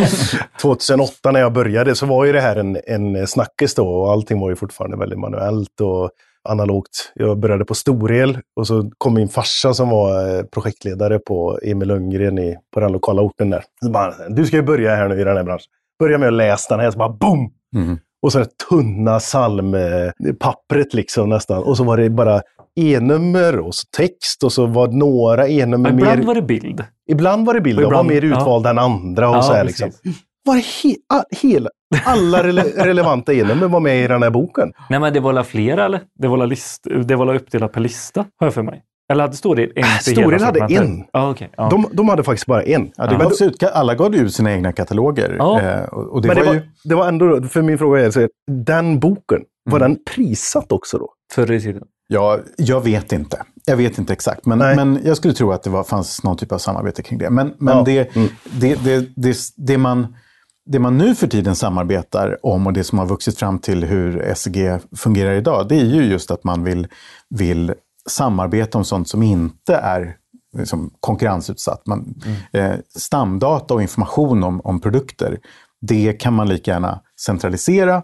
2008 0.62 1.30
när 1.30 1.40
jag 1.40 1.52
började 1.52 1.94
så 1.94 2.06
var 2.06 2.24
ju 2.24 2.32
det 2.32 2.40
här 2.40 2.56
en, 2.56 2.78
en 2.86 3.26
snackis 3.26 3.74
då 3.74 3.88
och 3.88 4.12
allting 4.12 4.40
var 4.40 4.50
ju 4.50 4.56
fortfarande 4.56 4.96
väldigt 4.96 5.18
manuellt 5.18 5.80
och 5.80 6.10
analogt. 6.48 7.12
Jag 7.14 7.38
började 7.38 7.64
på 7.64 7.74
Storel 7.74 8.38
och 8.56 8.66
så 8.66 8.90
kom 8.98 9.14
min 9.14 9.28
farsa 9.28 9.74
som 9.74 9.88
var 9.90 10.36
eh, 10.38 10.42
projektledare 10.44 11.18
på 11.18 11.58
Emil 11.62 11.88
Lundgren 11.88 12.38
i, 12.38 12.56
på 12.74 12.80
den 12.80 12.92
lokala 12.92 13.22
orten 13.22 13.50
där. 13.50 13.64
Så 13.84 13.90
bara, 13.90 14.28
du 14.28 14.46
ska 14.46 14.56
ju 14.56 14.62
börja 14.62 14.94
här 14.96 15.08
nu 15.08 15.20
i 15.20 15.24
den 15.24 15.36
här 15.36 15.44
branschen. 15.44 15.66
Börja 15.98 16.18
med 16.18 16.28
att 16.28 16.34
läsa 16.34 16.76
den 16.76 16.84
här, 16.84 16.90
så 16.90 16.98
bara 16.98 17.08
boom! 17.08 17.50
Mhm. 17.76 17.98
Och 18.22 18.32
så 18.32 18.38
det 18.38 18.48
tunna 18.70 19.18
psalmpappret 19.18 20.94
liksom 20.94 21.28
nästan. 21.28 21.62
Och 21.62 21.76
så 21.76 21.84
var 21.84 21.96
det 21.96 22.10
bara 22.10 22.42
e-nummer 22.80 23.58
och 23.58 23.74
så 23.74 23.86
text 23.96 24.44
och 24.44 24.52
så 24.52 24.66
var 24.66 24.88
några 24.88 25.48
e-nummer 25.48 25.90
mer. 25.92 25.98
ibland 26.02 26.24
var 26.24 26.34
det 26.34 26.42
bild. 26.42 26.84
Ibland 27.10 27.46
var 27.46 27.54
det 27.54 27.60
bilder, 27.60 27.84
Och 27.84 27.90
de 27.90 27.96
var 27.96 28.04
ibland- 28.04 28.24
mer 28.24 28.30
ja. 28.30 28.40
utvalda 28.40 28.70
än 28.70 28.78
andra. 28.78 29.28
Och 29.30 29.36
Ja, 29.36 29.42
så 29.42 29.52
här, 29.52 29.64
liksom. 29.64 29.90
var 30.44 30.54
det 30.54 30.60
he 30.82 30.96
hela, 31.40 31.70
alla 32.04 32.42
rele 32.42 32.62
relevanta 32.62 33.32
e-nummer 33.32 33.68
var 33.68 33.80
med 33.80 34.04
i 34.04 34.06
den 34.06 34.22
här 34.22 34.30
boken. 34.30 34.72
Nej 34.90 35.00
men 35.00 35.12
det 35.12 35.20
var 35.20 35.42
flera 35.42 35.84
eller? 35.84 36.00
Det 36.18 36.28
var 36.28 36.46
list, 36.46 36.86
det 37.04 37.16
var 37.16 37.26
la 37.26 37.34
uppdelat 37.34 37.72
per 37.72 37.80
lista, 37.80 38.20
har 38.40 38.46
jag 38.46 38.54
för 38.54 38.62
mig. 38.62 38.82
Eller 39.12 39.24
hade 39.24 39.36
står 39.36 39.54
det 39.54 39.64
en 39.64 39.84
hela 40.32 40.46
hade 40.46 40.74
en. 40.74 41.04
Ja, 41.12 41.30
okej. 41.30 41.50
Ja. 41.56 41.68
De, 41.70 41.86
de 41.92 42.08
hade 42.08 42.22
faktiskt 42.22 42.46
bara 42.46 42.62
en. 42.62 42.90
Ja, 42.96 43.04
det 43.06 43.10
Men, 43.18 43.20
gavs 43.20 43.42
ut, 43.42 43.62
alla 43.62 43.94
gav 43.94 44.14
ut 44.14 44.34
sina 44.34 44.52
egna 44.52 44.72
kataloger. 44.72 45.36
Eh, 45.40 45.84
och, 45.84 46.22
det 46.22 46.28
men 46.28 46.36
var, 46.36 46.44
det, 46.44 46.48
var, 46.48 46.54
ju... 46.54 46.62
det 46.84 46.94
var 46.94 47.08
ändå, 47.08 47.42
för 47.42 47.62
min 47.62 47.78
fråga 47.78 48.06
är, 48.06 48.10
så, 48.10 48.28
den 48.50 49.00
boken, 49.00 49.40
var 49.70 49.78
den 49.78 49.98
prissatt 50.14 50.72
också 50.72 50.98
då? 50.98 51.08
Förr 51.32 51.52
i 51.52 51.60
tiden. 51.60 51.82
Ja, 52.08 52.38
jag 52.56 52.84
vet 52.84 53.12
inte. 53.12 53.42
Jag 53.66 53.76
vet 53.76 53.98
inte 53.98 54.12
exakt, 54.12 54.46
men, 54.46 54.58
Nej. 54.58 54.76
men 54.76 54.98
jag 55.04 55.16
skulle 55.16 55.34
tro 55.34 55.52
att 55.52 55.62
det 55.62 55.70
var, 55.70 55.84
fanns 55.84 56.24
någon 56.24 56.36
typ 56.36 56.52
av 56.52 56.58
samarbete 56.58 57.02
kring 57.02 57.18
det. 57.18 57.30
Men, 57.30 57.54
men 57.58 57.76
Ja. 57.76 57.82
det, 57.86 58.16
Mm. 58.16 58.28
det, 58.60 58.84
det, 58.84 59.06
det, 59.16 59.36
det, 59.56 59.78
man, 59.78 60.14
det 60.70 60.78
man 60.78 60.98
nu 60.98 61.14
för 61.14 61.26
tiden 61.26 61.56
samarbetar 61.56 62.46
om 62.46 62.66
och 62.66 62.72
det 62.72 62.84
som 62.84 62.98
har 62.98 63.06
vuxit 63.06 63.38
fram 63.38 63.58
till 63.58 63.84
hur 63.84 64.34
SEG 64.34 64.78
fungerar 64.96 65.32
idag, 65.32 65.68
det 65.68 65.80
är 65.80 65.84
ju 65.84 66.02
just 66.02 66.30
att 66.30 66.44
man 66.44 66.64
vill, 66.64 66.88
vill 67.30 67.74
samarbeta 68.08 68.78
om 68.78 68.84
sånt 68.84 69.08
som 69.08 69.22
inte 69.22 69.74
är 69.74 70.16
liksom, 70.58 70.90
konkurrensutsatt. 71.00 71.86
Man, 71.86 72.14
eh, 72.52 72.72
stamdata 72.96 73.74
och 73.74 73.82
information 73.82 74.44
om, 74.44 74.60
om 74.60 74.80
produkter, 74.80 75.38
det 75.80 76.12
kan 76.12 76.34
man 76.34 76.48
lika 76.48 76.70
gärna 76.70 77.00
centralisera. 77.20 78.02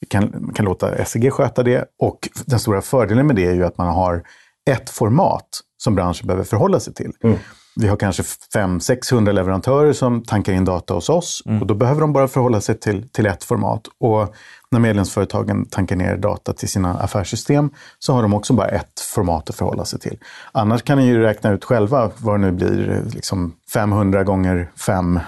Vi 0.00 0.06
kan, 0.06 0.34
man 0.40 0.54
kan 0.54 0.64
låta 0.64 1.04
SEG 1.04 1.32
sköta 1.32 1.62
det. 1.62 1.84
Och 1.98 2.28
den 2.46 2.58
stora 2.58 2.82
fördelen 2.82 3.26
med 3.26 3.36
det 3.36 3.46
är 3.46 3.54
ju 3.54 3.64
att 3.64 3.78
man 3.78 3.88
har 3.88 4.22
ett 4.70 4.90
format 4.90 5.48
som 5.76 5.94
branschen 5.94 6.26
behöver 6.26 6.44
förhålla 6.44 6.80
sig 6.80 6.94
till. 6.94 7.12
Vi 7.80 7.88
har 7.88 7.96
kanske 7.96 8.22
500-600 8.54 9.32
leverantörer 9.32 9.92
som 9.92 10.22
tankar 10.22 10.52
in 10.52 10.64
data 10.64 10.94
hos 10.94 11.08
oss 11.08 11.42
och 11.60 11.66
då 11.66 11.74
behöver 11.74 12.00
de 12.00 12.12
bara 12.12 12.28
förhålla 12.28 12.60
sig 12.60 12.80
till, 12.80 13.08
till 13.08 13.26
ett 13.26 13.44
format. 13.44 13.82
Och 14.00 14.34
när 14.70 14.80
medlemsföretagen 14.80 15.66
tankar 15.66 15.96
ner 15.96 16.16
data 16.16 16.52
till 16.52 16.68
sina 16.68 16.94
affärssystem 16.98 17.70
så 17.98 18.12
har 18.12 18.22
de 18.22 18.34
också 18.34 18.52
bara 18.52 18.68
ett 18.68 19.00
format 19.14 19.50
att 19.50 19.56
förhålla 19.56 19.84
sig 19.84 20.00
till. 20.00 20.18
Annars 20.52 20.82
kan 20.82 20.98
ni 20.98 21.06
ju 21.06 21.22
räkna 21.22 21.50
ut 21.52 21.64
själva 21.64 22.10
vad 22.18 22.34
det 22.34 22.38
nu 22.46 22.52
blir, 22.52 23.02
liksom 23.14 23.52
500 23.72 24.24
gånger 24.24 24.70
5 24.86 25.20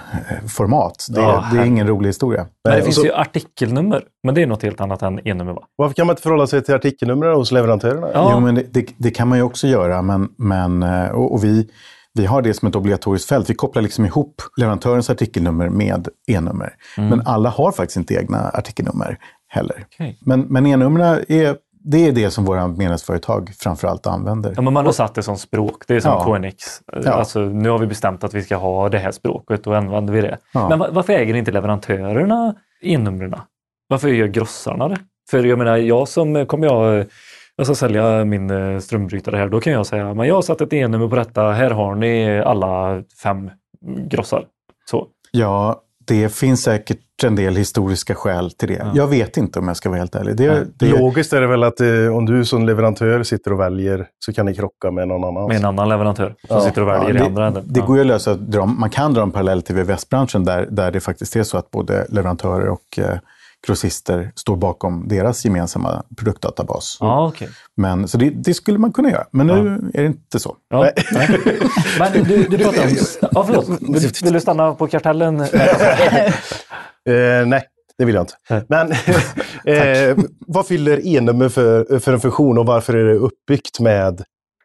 format. 0.47 1.05
Det, 1.09 1.21
Ja, 1.21 1.45
det 1.53 1.59
är 1.59 1.63
ingen 1.65 1.87
rolig 1.87 2.09
historia. 2.09 2.45
Men 2.63 2.75
det 2.77 2.83
finns 2.83 2.95
så- 2.95 3.05
ju 3.05 3.13
artikelnummer, 3.13 4.03
men 4.23 4.35
det 4.35 4.41
är 4.41 4.47
något 4.47 4.63
helt 4.63 4.81
annat 4.81 5.01
än 5.01 5.27
e-nummer 5.27 5.53
va? 5.53 5.61
Varför 5.75 5.93
kan 5.93 6.07
man 6.07 6.13
inte 6.13 6.21
förhålla 6.23 6.47
sig 6.47 6.63
till 6.63 6.75
artikelnumren 6.75 7.35
hos 7.35 7.51
leverantörerna? 7.51 8.07
Ja. 8.13 8.29
Jo, 8.33 8.39
men 8.39 8.55
det, 8.55 8.65
det, 8.73 8.85
det 8.97 9.11
kan 9.11 9.27
man 9.27 9.37
ju 9.37 9.43
också 9.43 9.67
göra. 9.67 10.01
Men, 10.01 10.29
men, 10.37 10.83
eh, 10.83 11.09
och, 11.09 11.33
och 11.33 11.43
vi, 11.43 11.69
vi 12.13 12.25
har 12.25 12.41
det 12.41 12.53
som 12.53 12.67
ett 12.67 12.75
obligatoriskt 12.75 13.29
fält. 13.29 13.49
Vi 13.49 13.53
kopplar 13.53 13.81
liksom 13.83 14.05
ihop 14.05 14.41
leverantörens 14.57 15.09
artikelnummer 15.09 15.69
med 15.69 16.07
e-nummer. 16.27 16.73
Men 16.97 17.21
alla 17.25 17.49
har 17.49 17.71
faktiskt 17.71 17.97
inte 17.97 18.13
egna 18.13 18.49
artikelnummer 18.49 19.17
heller. 19.47 19.85
Okej. 19.93 20.17
Men, 20.21 20.41
men 20.41 20.65
e-numren 20.65 21.25
är, 21.27 21.55
det 21.83 22.07
är 22.07 22.11
det 22.11 22.31
som 22.31 22.45
våra 22.45 22.67
medlemsföretag 22.67 23.51
framförallt 23.59 24.07
använder. 24.07 24.53
Ja, 24.55 24.61
men 24.61 24.73
man 24.73 24.85
har 24.85 24.93
satt 24.93 25.15
det 25.15 25.23
som 25.23 25.37
språk. 25.37 25.83
Det 25.87 25.95
är 25.95 25.99
som 25.99 26.11
Ja. 26.11 26.37
KNX. 26.37 26.57
Ja. 27.03 27.11
Alltså, 27.11 27.39
nu 27.39 27.69
har 27.69 27.79
vi 27.79 27.87
bestämt 27.87 28.23
att 28.23 28.33
vi 28.33 28.43
ska 28.43 28.55
ha 28.55 28.89
det 28.89 28.97
här 28.99 29.11
språket 29.11 29.67
och 29.67 29.77
använder 29.77 30.13
vi 30.13 30.21
det. 30.21 30.37
Ja. 30.53 30.69
Men 30.69 30.79
va- 30.79 30.89
varför 30.91 31.13
äger 31.13 31.35
inte 31.35 31.51
leverantörerna 31.51 32.55
e-numren? 32.81 33.35
Varför 33.87 34.07
gör 34.09 34.27
grossarna 34.27 34.87
det? 34.87 34.97
För 35.31 35.43
jag 35.43 35.57
menar, 35.57 35.77
jag 35.77 36.07
som 36.07 36.45
kommer 36.45 36.67
jag 36.67 37.05
jag 37.55 37.65
ska 37.67 37.75
sälja 37.75 38.25
min 38.25 38.49
eh, 38.49 38.79
strömbrytare 38.79 39.37
här, 39.37 39.49
då 39.49 39.59
kan 39.59 39.73
jag 39.73 39.85
säga 39.85 40.13
men 40.13 40.27
jag 40.27 40.35
har 40.35 40.41
satt 40.41 40.61
ett 40.61 40.73
e-nummer 40.73 41.07
på 41.07 41.15
detta, 41.15 41.51
här 41.51 41.69
har 41.71 41.95
ni 41.95 42.39
alla 42.41 43.03
fem 43.23 43.49
grossar. 44.09 44.43
Så. 44.89 45.07
Ja, 45.31 45.81
det 46.07 46.33
finns 46.35 46.63
säkert 46.63 46.97
en 47.23 47.35
del 47.35 47.55
historiska 47.55 48.15
skäl 48.15 48.51
till 48.51 48.67
det. 48.67 48.91
Jag 48.95 49.07
vet 49.07 49.37
inte 49.37 49.59
om 49.59 49.67
jag 49.67 49.77
ska 49.77 49.89
vara 49.89 49.99
helt 49.99 50.15
ärlig. 50.15 50.35
Det, 50.35 50.67
det, 50.79 50.89
Logiskt 50.99 51.33
är 51.33 51.41
det 51.41 51.47
väl 51.47 51.63
att 51.63 51.81
eh, 51.81 52.15
om 52.17 52.25
du 52.25 52.45
som 52.45 52.65
leverantör 52.65 53.23
sitter 53.23 53.53
och 53.53 53.59
väljer 53.59 54.07
så 54.25 54.33
kan 54.33 54.45
ni 54.45 54.55
krocka 54.55 54.91
med 54.91 55.07
någon 55.07 55.23
annan. 55.23 55.47
Med 55.47 55.57
en 55.57 55.65
annan 55.65 55.89
leverantör 55.89 56.35
som 56.47 56.55
Ja. 56.57 56.61
sitter 56.61 56.81
och 56.81 56.87
väljer 56.87 57.09
Ja, 57.09 57.09
i 57.09 57.13
det, 57.17 57.25
andra 57.25 57.47
änden. 57.47 57.63
det 57.67 57.79
Ja. 57.79 57.85
går 57.85 57.95
ju 57.95 58.01
att 58.01 58.07
lösa. 58.07 58.33
dra- 58.35 58.65
Man 58.65 58.89
kan 58.89 59.13
dra 59.13 59.21
en 59.21 59.31
parallell 59.31 59.61
till 59.61 59.75
VVS-branschen 59.75 60.45
där, 60.45 60.67
där 60.71 60.91
det 60.91 60.99
faktiskt 60.99 61.35
är 61.35 61.43
så 61.43 61.57
att 61.57 61.71
både 61.71 62.05
leverantörer 62.09 62.67
och 62.69 62.99
eh, 62.99 63.17
grossister 63.67 64.31
står 64.35 64.55
bakom 64.55 65.07
deras 65.07 65.45
gemensamma 65.45 66.03
produktdatabas. 66.17 66.97
Ja, 66.99 67.27
okej. 67.27 67.49
Men, 67.77 68.07
så 68.07 68.17
det, 68.17 68.29
det 68.29 68.53
skulle 68.53 68.77
man 68.77 68.93
kunna 68.93 69.11
göra, 69.11 69.25
men 69.31 69.47
nu 69.47 69.91
är 69.93 70.01
det 70.01 70.07
inte 70.07 70.39
så. 70.39 70.55
Ja, 70.69 70.91
nej. 71.11 71.39
Men 71.99 72.23
du, 72.23 72.43
du 72.43 72.57
pratar 72.57 72.83
om... 72.83 72.89
Ja, 73.31 73.43
förlåt. 73.43 73.69
Vill, 73.81 74.11
vill 74.23 74.33
du 74.33 74.41
stanna 74.41 74.73
på 74.73 74.87
kartellen? 74.87 75.45
Eh, 77.09 77.45
nej, 77.45 77.63
det 77.97 78.05
vill 78.05 78.15
jag 78.15 78.21
inte. 78.21 78.65
Men 78.69 78.91
eh, 79.65 80.17
vad 80.47 80.67
fyller 80.67 81.07
e-nummer 81.07 81.49
för, 81.49 81.99
för 81.99 82.13
en 82.13 82.19
funktion 82.19 82.57
och 82.57 82.65
varför 82.65 82.93
är 82.93 83.05
det 83.05 83.15
uppbyggt 83.15 83.79
med 83.79 84.23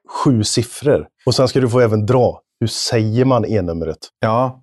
sju 0.08 0.44
siffror? 0.44 1.06
Och 1.26 1.34
sen 1.34 1.48
ska 1.48 1.60
du 1.60 1.68
få 1.68 1.80
även 1.80 2.06
dra. 2.06 2.40
Hur 2.60 2.66
säger 2.66 3.24
man 3.24 3.44
e-numret? 3.44 3.98
Ja, 4.20 4.62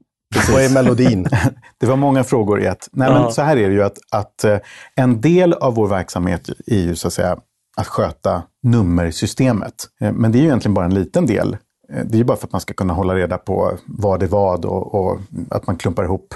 Vad 0.51 0.61
är 0.63 0.69
melodin? 0.73 1.27
Det 1.79 1.85
var 1.85 1.95
många 1.95 2.23
frågor 2.23 2.61
i 2.61 2.65
ett. 2.65 2.89
Nej, 2.91 3.09
Ja. 3.11 3.21
men 3.21 3.31
så 3.31 3.41
här 3.41 3.57
är 3.57 3.69
det 3.69 3.75
ju 3.75 3.83
att, 3.83 3.97
att 4.11 4.43
eh, 4.43 4.57
en 4.95 5.21
del 5.21 5.53
av 5.53 5.75
vår 5.75 5.87
verksamhet 5.87 6.49
är 6.67 6.79
ju 6.79 6.95
så 6.95 7.07
att 7.07 7.13
säga 7.13 7.37
att 7.77 7.87
sköta 7.87 8.43
nummersystemet. 8.63 9.73
Eh, 10.01 10.11
Men 10.11 10.31
det 10.31 10.37
är 10.37 10.39
ju 10.39 10.45
egentligen 10.45 10.73
bara 10.73 10.85
en 10.85 10.93
liten 10.93 11.25
del. 11.25 11.57
Eh, 11.93 12.05
Det 12.05 12.15
är 12.15 12.17
ju 12.17 12.23
bara 12.23 12.37
för 12.37 12.47
att 12.47 12.51
man 12.51 12.61
ska 12.61 12.73
kunna 12.73 12.93
hålla 12.93 13.15
reda 13.15 13.37
på 13.37 13.71
vad 13.85 14.23
är 14.23 14.27
vad 14.27 14.65
och, 14.65 14.95
och 14.95 15.19
att 15.49 15.67
man 15.67 15.75
klumpar 15.77 16.03
ihop 16.03 16.33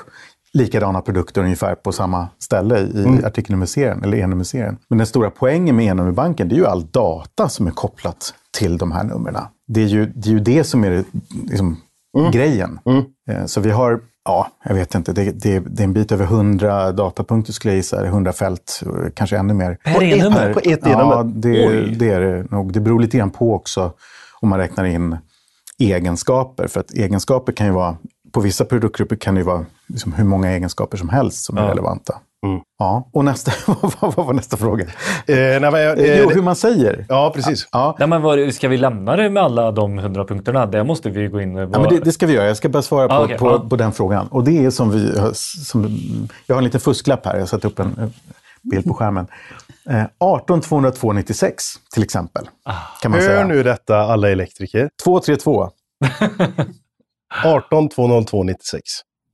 likadana 0.53 1.01
produkter 1.01 1.43
ungefär 1.43 1.75
på 1.75 1.91
samma 1.91 2.27
ställe 2.39 2.79
i 2.79 3.25
artikelnummerserien 3.25 4.03
eller 4.03 4.17
e-nummerserien. 4.17 4.77
Men 4.89 4.97
den 4.97 5.07
stora 5.07 5.29
poängen 5.29 5.75
med 5.75 5.85
e-nummerbanken 5.85 6.49
det 6.49 6.55
är 6.55 6.57
ju 6.57 6.65
all 6.65 6.85
data 6.91 7.49
som 7.49 7.67
är 7.67 7.71
kopplat 7.71 8.33
till 8.57 8.77
de 8.77 8.91
här 8.91 9.03
numren. 9.03 9.43
Det 9.67 9.81
är 9.81 9.85
ju 9.87 10.05
det, 10.05 10.29
är 10.29 10.33
ju 10.33 10.39
det 10.39 10.63
som 10.63 10.83
är 10.83 10.89
det, 10.91 11.03
liksom, 11.49 11.77
grejen. 12.31 12.79
Eh, 13.29 13.45
Så 13.45 13.61
vi 13.61 13.71
har, 13.71 13.99
ja, 14.25 14.47
jag 14.63 14.75
vet 14.75 14.95
inte, 14.95 15.13
det, 15.13 15.23
det, 15.31 15.59
det 15.59 15.81
är 15.81 15.83
en 15.83 15.93
bit 15.93 16.11
över 16.11 16.25
100 16.25 16.91
datapunkter 16.91 17.53
skulle 17.53 17.71
jag 17.73 17.77
gissa, 17.77 17.97
eller 17.97 18.07
100 18.07 18.33
fält, 18.33 18.81
eh, 18.85 18.89
kanske 19.13 19.37
ännu 19.37 19.53
mer. 19.53 19.77
Per 19.83 20.03
e-nummer? 20.03 20.53
På 20.53 20.59
ett 20.59 20.79
Ja, 20.83 20.89
e-nummer? 20.91 21.23
det, 21.23 21.67
Oj. 21.67 21.95
det 21.99 22.09
är 22.11 22.19
det 22.21 22.51
nog. 22.51 22.73
Det 22.73 22.79
beror 22.79 22.99
lite 22.99 23.17
grann 23.17 23.29
på 23.29 23.53
också 23.55 23.91
om 24.39 24.49
man 24.49 24.59
räknar 24.59 24.85
in 24.85 25.17
egenskaper. 25.79 26.67
För 26.67 26.79
att 26.79 26.91
egenskaper 26.91 27.53
kan 27.53 27.67
ju 27.67 27.73
vara, 27.73 27.95
på 28.33 28.39
vissa 28.41 28.65
produktgrupper 28.65 29.15
kan 29.15 29.33
det 29.35 29.39
ju 29.39 29.45
vara 29.45 29.65
liksom 29.87 30.13
hur 30.13 30.23
många 30.23 30.51
egenskaper 30.51 30.97
som 30.97 31.09
helst 31.09 31.45
som 31.45 31.57
är 31.57 31.61
Ja. 31.61 31.69
relevanta. 31.69 32.15
Mm. 32.47 32.61
Ja, 32.79 33.09
och 33.13 33.25
nästa, 33.25 33.51
vad 34.01 34.15
vad 34.15 34.25
var 34.25 34.33
nästa 34.33 34.57
fråga? 34.57 34.83
Eh, 34.83 34.89
nej, 35.27 35.59
men, 35.59 35.81
jag- 35.81 35.99
eh, 35.99 36.19
jo, 36.19 36.27
det- 36.29 36.35
hur 36.35 36.41
man 36.41 36.55
säger. 36.55 37.05
ja, 37.09 37.31
precis. 37.35 37.67
Ja, 37.71 37.95
Nej, 37.99 38.07
men 38.07 38.21
vad, 38.21 38.53
ska 38.53 38.67
vi 38.67 38.77
lämna 38.77 39.15
det 39.15 39.29
med 39.29 39.43
alla 39.43 39.71
de 39.71 39.97
hundra 39.97 40.25
punkterna? 40.25 40.65
Där 40.65 40.83
måste 40.83 41.09
vi 41.09 41.27
gå 41.27 41.41
in 41.41 41.55
och... 41.57 41.61
Ja, 41.73 41.79
men 41.79 41.89
det, 41.89 41.99
det 41.99 42.11
ska 42.11 42.27
vi 42.27 42.33
göra. 42.33 42.47
Jag 42.47 42.57
ska 42.57 42.69
bara 42.69 42.81
svara 42.83 43.07
på, 43.07 43.13
Ah, 43.13 43.23
okej, 43.23 43.37
på, 43.37 43.47
ja. 43.47 43.65
på 43.69 43.75
den 43.75 43.91
frågan. 43.91 44.27
Och 44.27 44.43
det 44.43 44.65
är 44.65 44.69
som 44.69 44.91
vi 44.91 45.13
som, 45.35 45.97
Jag 46.45 46.55
har 46.55 46.57
en 46.57 46.63
liten 46.63 46.79
fusklapp 46.81 47.25
här. 47.25 47.33
Jag 47.33 47.41
har 47.41 47.47
satt 47.47 47.65
upp 47.65 47.79
en 47.79 47.95
eh, 47.99 48.07
bild 48.71 48.85
på 48.85 48.93
skärmen. 48.93 49.27
Eh, 49.89 50.03
18 50.19 50.61
202 50.61 51.13
96 51.13 51.63
till 51.93 52.03
exempel. 52.03 52.49
Kan 53.01 53.11
man 53.11 53.19
Hör 53.19 53.27
säga. 53.27 53.47
nu 53.47 53.63
detta 53.63 53.97
alla 53.97 54.29
elektriker. 54.29 54.89
232. 55.03 55.69
18 57.45 57.89
202 57.89 58.43
96. 58.43 58.81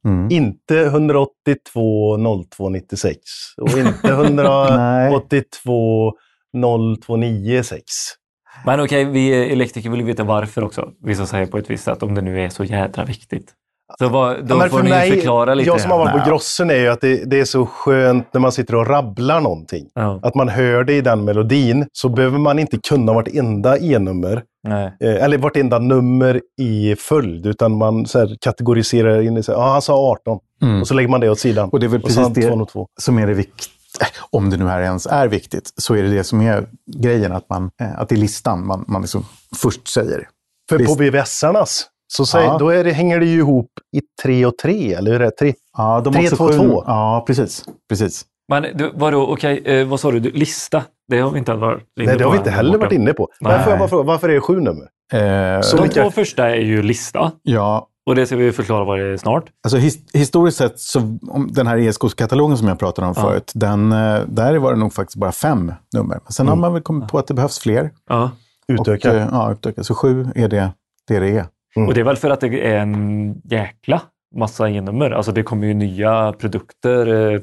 Mm. 0.06 0.32
Inte 0.32 0.80
182 0.80 2.18
02 2.58 2.70
96 2.70 3.18
och 3.62 3.70
inte 3.70 3.94
Nej. 4.04 4.12
182 4.12 6.12
02 7.06 7.18
96. 7.18 7.84
Men 8.66 8.80
okej, 8.80 9.06
vi 9.06 9.52
elektriker 9.52 9.90
vill 9.90 10.00
ju 10.00 10.06
veta 10.06 10.24
varför 10.24 10.64
också. 10.64 10.90
Vissa 11.04 11.26
säger 11.26 11.46
på 11.46 11.58
ett 11.58 11.70
visst 11.70 11.84
sätt, 11.84 12.04
om 12.04 12.16
det 12.16 12.22
nu 12.22 12.42
är 12.42 12.50
så 12.50 12.64
jädra 12.64 13.06
viktigt. 13.06 13.54
Så 14.00 14.10
vad, 14.10 14.48
då 14.48 14.56
Ja, 14.56 14.60
får 14.60 14.78
för 14.78 14.84
ni 14.84 14.90
mig, 14.90 15.12
förklara 15.12 15.54
lite. 15.54 15.70
Jag 15.70 15.82
som 15.82 15.92
har 15.92 15.98
varit 15.98 16.24
på 16.24 16.30
Grossen 16.30 16.70
är 16.70 16.76
ju 16.76 16.88
att 16.88 17.02
det, 17.02 17.30
det 17.30 17.40
är 17.40 17.46
så 17.46 17.66
skönt 17.66 18.34
när 18.34 18.42
man 18.42 18.52
sitter 18.52 18.76
och 18.76 18.88
rabblar 18.88 19.42
någonting. 19.42 19.86
Ja, 19.94 20.20
Att 20.24 20.36
man 20.36 20.50
hör 20.50 20.84
det 20.84 20.94
i 20.94 21.02
den 21.02 21.26
melodin 21.26 21.88
så 21.92 22.10
behöver 22.10 22.38
man 22.38 22.60
inte 22.60 22.78
kunna 22.90 23.14
vartenda 23.14 23.78
e-nummer 23.78 24.44
nej. 24.64 24.86
eh, 25.00 25.24
eller 25.24 25.38
vartenda 25.38 25.80
nummer 25.80 26.42
i 26.62 26.96
följd 26.96 27.46
utan 27.46 27.78
man 27.78 28.06
så 28.06 28.20
här, 28.20 28.38
kategoriserar 28.42 29.22
in 29.22 29.34
det. 29.36 29.48
Ja, 29.48 29.72
han 29.72 29.82
sa 29.82 29.94
18 30.12 30.40
Mm. 30.62 30.82
och 30.82 30.88
så 30.88 30.94
lägger 30.94 31.10
man 31.10 31.20
det 31.22 31.30
åt 31.30 31.40
sidan. 31.40 31.70
Och 31.70 31.80
det 31.80 31.86
är 31.86 31.88
väl 31.88 32.02
precis 32.02 32.28
det 32.34 32.42
202. 32.42 32.88
som 33.02 33.18
är 33.20 33.28
det 33.28 33.34
viktiga. 33.34 33.70
Om 34.30 34.50
det 34.50 34.58
nu 34.58 34.66
här 34.68 34.82
ens 34.82 35.06
är 35.06 35.28
viktigt, 35.28 35.74
så 35.78 35.96
är 35.96 36.04
det 36.04 36.10
det 36.10 36.24
som 36.24 36.42
är 36.42 36.68
grejen. 36.98 37.32
Att, 37.32 37.50
man, 37.50 37.72
eh, 37.82 38.00
att 38.00 38.10
det 38.10 38.16
är 38.16 38.20
listan 38.20 38.68
man, 38.68 38.86
man 38.88 39.02
liksom 39.02 39.26
först 39.56 39.88
säger. 39.88 40.28
För 40.70 40.78
Visst. 40.78 40.90
på 40.90 40.96
BVS-arnas 41.04 41.86
så 42.08 42.26
säger, 42.26 42.48
Ja. 42.48 42.58
då 42.58 42.70
är 42.70 42.84
det, 42.84 42.92
hänger 42.92 43.20
det 43.20 43.26
ju 43.26 43.38
ihop 43.38 43.70
i 43.98 44.02
3 44.24 44.46
och 44.46 44.58
3, 44.58 44.94
eller 44.94 45.12
hur 45.12 45.22
är 45.22 45.26
det? 45.26 45.32
3. 45.32 45.54
Ja, 45.78 46.02
de 46.06 46.14
Tre, 46.14 46.24
också 46.24 46.36
två, 46.36 46.48
sju- 46.48 46.58
två. 46.58 46.84
Ja, 46.88 47.24
precis. 47.28 47.66
precis. 47.90 48.26
Men 48.50 48.66
du, 48.74 48.92
vadå, 48.96 49.28
okej, 49.28 49.62
eh, 49.66 49.88
vad 49.88 50.00
sa 50.00 50.12
du? 50.12 50.20
du? 50.20 50.32
Lista? 50.32 50.84
Det 51.08 51.20
har 51.20 51.32
vi 51.32 51.40
inte 51.40 51.54
varit 51.54 51.82
inne 52.00 52.08
Nej, 52.08 52.18
det 52.18 52.24
har 52.24 52.30
på 52.30 52.34
vi 52.34 52.38
inte 52.38 52.52
heller 52.52 52.78
varit 52.78 52.92
inne 52.92 53.14
på. 53.14 53.30
Nej. 53.42 53.52
Men 53.54 53.64
får 53.64 53.72
jag 53.72 53.80
bara 53.80 53.90
fråga, 53.90 54.04
varför 54.04 54.30
är 54.30 54.34
det 54.34 54.42
sju 54.42 54.60
nummer? 54.60 54.88
Eh, 55.14 55.62
Så- 55.62 55.78
De 55.78 55.84
vilka- 55.84 56.04
två 56.04 56.12
första 56.12 56.50
är 56.50 56.56
ju 56.62 56.82
lista 56.84 57.32
ja, 57.44 57.88
och 58.06 58.16
det 58.16 58.26
ska 58.26 58.36
vi 58.36 58.52
förklara 58.52 58.84
vad 58.84 59.00
det 59.00 59.06
är 59.06 59.18
snart. 59.18 59.44
Alltså 59.64 59.78
his 59.78 59.98
historiskt 60.14 60.58
sett, 60.58 60.80
så, 60.80 61.00
om 61.30 61.50
den 61.52 61.68
här 61.68 61.78
ESK-katalogen 61.78 62.58
som 62.58 62.68
jag 62.68 62.80
pratade 62.80 63.08
om 63.08 63.14
Ja. 63.18 63.22
förut, 63.24 63.52
den, 63.56 63.92
eh, 63.92 64.20
där 64.28 64.56
var 64.56 64.74
det 64.74 64.80
nog 64.80 64.94
faktiskt 64.94 65.18
bara 65.18 65.32
fem 65.32 65.74
nummer. 65.96 66.20
Men 66.24 66.32
sen 66.32 66.48
har 66.48 66.56
man 66.56 66.74
väl 66.74 66.82
kommit 66.82 67.10
på 67.10 67.18
att 67.20 67.28
det 67.28 67.34
behövs 67.34 67.60
fler. 67.60 67.92
Ja. 68.10 68.32
Utöka. 68.68 69.10
Och, 69.12 69.16
eh, 69.18 69.28
ja, 69.32 69.52
utöka. 69.52 69.84
Så 69.84 69.96
sju 69.96 70.28
är 70.36 70.48
det 70.48 70.70
det, 71.08 71.20
det 71.20 71.30
är. 71.38 71.46
Mm. 71.76 71.88
Och 71.88 71.94
det 71.94 72.00
är 72.00 72.06
väl 72.06 72.16
för 72.16 72.30
att 72.30 72.42
det 72.42 72.68
är 72.68 72.78
en 72.78 73.34
jäkla 73.44 74.02
massa 74.36 74.70
e-nummer. 74.70 75.12
Alltså 75.12 75.32
det 75.32 75.44
kommer 75.44 75.68
ju 75.68 75.74
nya 75.74 76.34
produkter. 76.34 77.08
eh, 77.34 77.42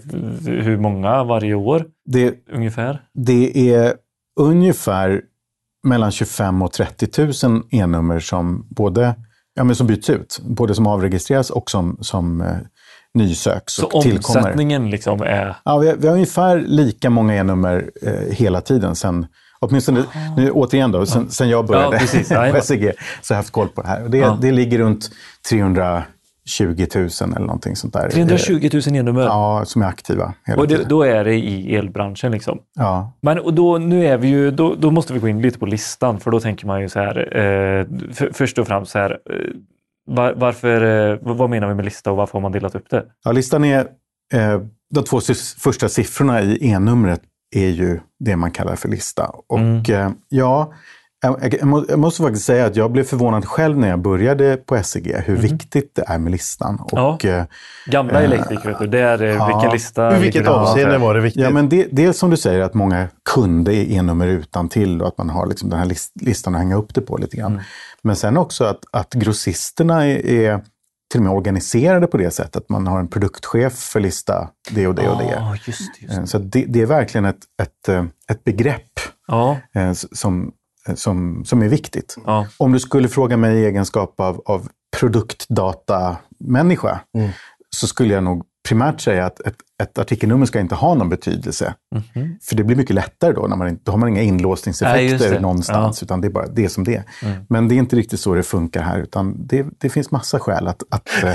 Hur 0.63 0.77
många 0.77 1.25
varje 1.25 1.55
år 1.55 1.85
det. 2.05 2.35
ungefär? 2.53 3.03
Det 3.15 3.75
är 3.75 3.95
ungefär 4.41 5.21
mellan 5.87 6.11
25 6.11 6.63
och 6.63 6.73
30 6.73 7.47
000 7.49 7.63
e-nummer 7.71 8.21
som 8.21 8.67
både 8.71 9.15
ja, 9.55 9.65
men 9.65 9.77
som 9.77 9.87
byts 9.87 10.11
ut. 10.11 10.41
Både 10.45 10.75
som 10.75 10.87
avregistreras 10.87 11.51
och 11.51 11.71
som, 11.71 11.97
som 12.01 12.41
eh, 12.41 12.57
nysöks 13.15 13.73
Så 13.73 13.87
och 13.87 14.03
tillkommer. 14.03 14.39
omsättningen 14.41 14.91
liksom 14.91 15.23
är... 15.23 15.57
Ja, 15.65 15.79
vi, 15.79 15.89
har, 15.89 15.97
vi 15.97 16.07
har 16.07 16.15
ungefär 16.15 16.59
lika 16.61 17.11
många 17.11 17.35
e-nummer 17.35 17.91
eh, 18.03 18.13
hela 18.35 18.61
tiden. 18.61 18.97
Sen, 18.97 19.27
åtminstone, 19.61 20.05
nu, 20.37 20.51
återigen 20.51 20.93
då, 20.93 21.07
sen, 21.07 21.31
sen 21.31 21.49
jag 21.49 21.67
började 21.67 21.97
Ja, 21.97 22.01
precis. 22.01 22.29
på. 22.55 22.61
SEG 22.63 22.93
så 23.23 23.35
har 23.35 23.37
jag 23.37 23.43
haft 23.43 23.51
koll 23.53 23.69
på 23.69 23.83
det 23.83 23.89
här. 23.89 24.09
Det, 24.09 24.19
Ja. 24.19 24.39
det 24.41 24.53
ligger 24.53 24.79
runt 24.79 25.11
320 26.59 26.87
000 26.95 27.09
eller 27.37 27.47
någonting 27.47 27.77
sånt 27.77 27.93
där. 27.93 28.11
320 28.11 28.69
000 28.87 28.97
e-nummer. 28.97 29.23
Ja, 29.23 29.63
som 29.67 29.83
är 29.83 29.87
aktiva 29.87 30.35
Och 30.57 30.69
det, 30.69 30.89
då 30.89 31.03
är 31.03 31.25
det 31.25 31.35
i 31.35 31.77
elbranschen 31.77 32.33
liksom. 32.33 32.59
Ja. 32.75 33.13
Men 33.23 33.39
och 33.39 33.55
då, 33.55 33.79
nu 33.79 34.07
är 34.07 34.19
vi 34.19 34.29
ju, 34.29 34.51
då, 34.51 34.75
då 34.75 34.91
måste 34.91 35.13
vi 35.13 35.19
gå 35.19 35.29
in 35.29 35.43
lite 35.43 35.59
på 35.59 35.67
listan 35.67 36.21
för 36.21 36.31
då 36.31 36.41
tänker 36.41 36.67
man 36.67 36.81
ju 36.81 36.89
så 36.89 36.99
här. 36.99 37.19
Eh, 37.37 37.87
för, 38.15 38.31
först 38.33 38.59
och 38.59 38.67
främst 38.67 38.93
så 38.93 38.99
här. 38.99 39.11
Eh, 39.11 39.37
Var, 40.07 40.35
varför, 40.37 41.11
eh, 41.13 41.19
vad 41.23 41.51
menar 41.51 41.69
vi 41.69 41.75
med 41.75 41.85
lista 41.85 42.11
och 42.11 42.17
varför 42.17 42.33
har 42.33 42.41
man 42.41 42.53
delat 42.53 42.75
upp 42.75 42.91
det? 42.91 43.05
Ja, 43.25 43.33
listan 43.33 43.65
är, 43.65 43.81
eh, 44.33 44.61
de 44.95 45.05
två 45.05 45.21
första 45.59 45.89
siffrorna 45.89 46.43
i 46.43 46.69
E-numret 46.71 47.21
är 47.57 47.69
ju 47.69 48.01
det 48.25 48.37
man 48.37 48.51
kallar 48.51 48.77
för 48.77 48.89
lista. 48.89 49.31
Och 49.49 49.59
Mm. 49.59 49.83
eh, 49.89 50.11
ja, 50.29 50.73
jag, 51.23 51.55
jag, 51.61 51.67
må- 51.69 51.85
jag 51.89 51.99
måste 51.99 52.23
faktiskt 52.23 52.45
säga 52.47 52.67
att 52.67 52.77
jag 52.77 52.93
blev 52.93 53.05
förvånad 53.05 53.45
själv 53.45 53.79
när 53.79 53.89
jag 53.89 53.99
började 53.99 54.57
på 54.57 54.83
SEG 54.83 55.15
hur 55.25 55.37
viktigt 55.37 55.95
det 55.95 56.05
är 56.07 56.19
med 56.19 56.33
listan. 56.33 56.79
Och, 56.81 56.93
Mm. 56.93 57.05
Ja. 57.33 57.39
eh, 57.39 57.45
Gamla 57.87 58.23
elektriker, 58.23 58.69
vet 58.69 58.79
du. 58.79 58.87
Det 58.87 58.99
är 59.01 59.23
eh, 59.23 59.29
ja. 59.35 59.47
vilken 59.47 59.71
lista... 59.73 60.17
I 60.17 60.21
vilket 60.21 60.47
avseende 60.49 60.99
var 60.99 61.15
det 61.15 61.21
viktigt? 61.21 61.43
Ja, 61.43 61.51
men 61.51 61.69
det, 61.69 61.89
dels 61.93 62.19
som 62.19 62.31
du 62.31 62.37
säger 62.37 62.61
att 62.61 62.75
många 62.75 63.09
kunde 63.35 63.75
E-nummer 63.93 64.27
utan 64.27 64.69
till 64.69 65.03
och 65.03 65.09
att 65.09 65.19
man 65.19 65.31
har 65.31 65.47
liksom 65.47 65.71
den 65.71 65.79
här 65.79 65.87
list, 65.87 66.13
listan 66.21 66.55
att 66.55 66.61
hänga 66.61 66.77
upp 66.77 66.95
det 66.95 67.01
på 67.01 67.17
lite 67.17 67.37
grann. 67.37 67.53
Mm. 67.53 67.65
Men 68.03 68.17
sen 68.17 68.37
också 68.37 68.65
att, 68.65 68.81
att 68.93 69.15
grossisterna 69.15 70.07
är, 70.07 70.27
är 70.27 70.61
till 71.13 71.21
och 71.21 71.25
med 71.25 71.33
organiserade 71.33 72.07
på 72.07 72.17
det 72.17 72.31
sättet. 72.31 72.69
Man 72.69 72.87
har 72.87 72.99
en 73.01 73.09
produktchef 73.09 73.73
för 73.73 74.01
lista 74.01 74.49
det 74.71 74.87
och 74.87 74.95
det 74.95 75.09
och 75.09 75.19
det. 75.19 75.59
Just 75.67 75.79
det. 76.01 76.03
Just 76.07 76.15
det. 76.15 76.21
Eh, 76.21 76.25
Så 76.25 76.39
det, 76.39 76.65
det 76.69 76.81
är 76.83 76.87
verkligen 76.87 77.25
ett, 77.25 77.39
ett, 77.63 77.89
eh, 77.89 78.05
ett 78.31 78.45
begrepp 78.45 78.83
Ja, 79.27 79.57
eh, 79.75 79.93
som, 79.93 80.43
eh, 80.43 80.49
som, 80.95 81.45
som 81.45 81.63
är 81.63 81.69
viktigt. 81.69 82.17
ja. 82.27 82.47
Om 82.59 82.73
du 82.73 82.81
skulle 82.81 83.09
fråga 83.09 83.37
mig 83.37 83.57
i 83.59 83.65
egenskap 83.67 84.21
av, 84.21 84.43
av 84.47 84.69
produktdatamänniska 85.01 87.01
Mm. 87.19 87.31
så 87.77 87.87
skulle 87.87 88.15
jag 88.15 88.25
nog 88.25 88.43
primärt 88.69 89.01
säga 89.01 89.27
att 89.27 89.41
ett, 89.41 89.55
ett 89.83 89.99
artikelnummer 89.99 90.47
ska 90.47 90.61
inte 90.61 90.75
ha 90.75 90.95
någon 90.95 91.09
betydelse. 91.09 91.75
Mhm. 91.95 92.37
För 92.43 92.57
det 92.57 92.65
blir 92.65 92.77
mycket 92.77 92.95
lättare 92.95 93.33
då, 93.33 93.47
när 93.47 93.57
man 93.57 93.79
då 93.83 93.93
har 93.93 93.99
man 93.99 94.09
inga 94.09 94.19
Nej, 94.21 94.29
inlåsningseffekter 94.29 95.31
det. 95.31 95.41
någonstans, 95.41 96.03
utan 96.03 96.21
det 96.21 96.27
är 96.29 96.31
bara 96.31 96.47
det 96.47 96.65
är 96.65 96.69
som 96.69 96.85
det 96.85 96.95
är. 96.97 97.03
Men 97.49 97.69
det 97.69 97.75
är 97.75 97.77
inte 97.77 97.97
riktigt 97.97 98.21
så 98.21 98.35
det 98.35 98.43
funkar 98.43 98.83
här, 98.83 98.99
utan 98.99 99.47
det, 99.47 99.67
det 99.79 99.89
finns 99.89 100.11
massa 100.11 100.39
skäl 100.41 100.69
att... 100.69 100.83
att 100.91 101.09
eh, 101.25 101.35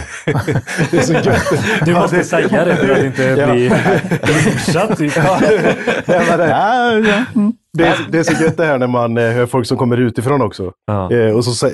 Det 0.91 0.97
är 0.97 1.01
så 1.01 1.13
gött. 1.13 1.53
Du 1.85 1.93
måste 1.93 2.23
säga 2.23 2.65
det 2.65 2.75
för 2.75 2.89
att 2.89 3.03
inte 3.03 3.23
Ja. 3.23 3.51
bli. 3.53 3.69
Typ. 4.97 5.13
Ja, 5.17 5.39
ja, 6.07 6.97
ja, 6.97 7.23
mm. 7.35 7.53
Det, 7.77 7.87
är, 7.87 8.07
det 8.11 8.17
är 8.19 8.23
så 8.23 8.43
gött 8.43 8.57
det 8.57 8.65
här 8.65 8.77
när 8.77 8.87
man 8.87 9.17
eh, 9.17 9.31
hör 9.31 9.45
folk 9.45 9.67
som 9.67 9.77
kommer 9.77 9.97
utifrån 9.97 10.41
också. 10.41 10.71
Ja. 10.85 11.11
Eh, 11.11 11.35
och 11.35 11.45
så, 11.45 11.67
eh, 11.67 11.73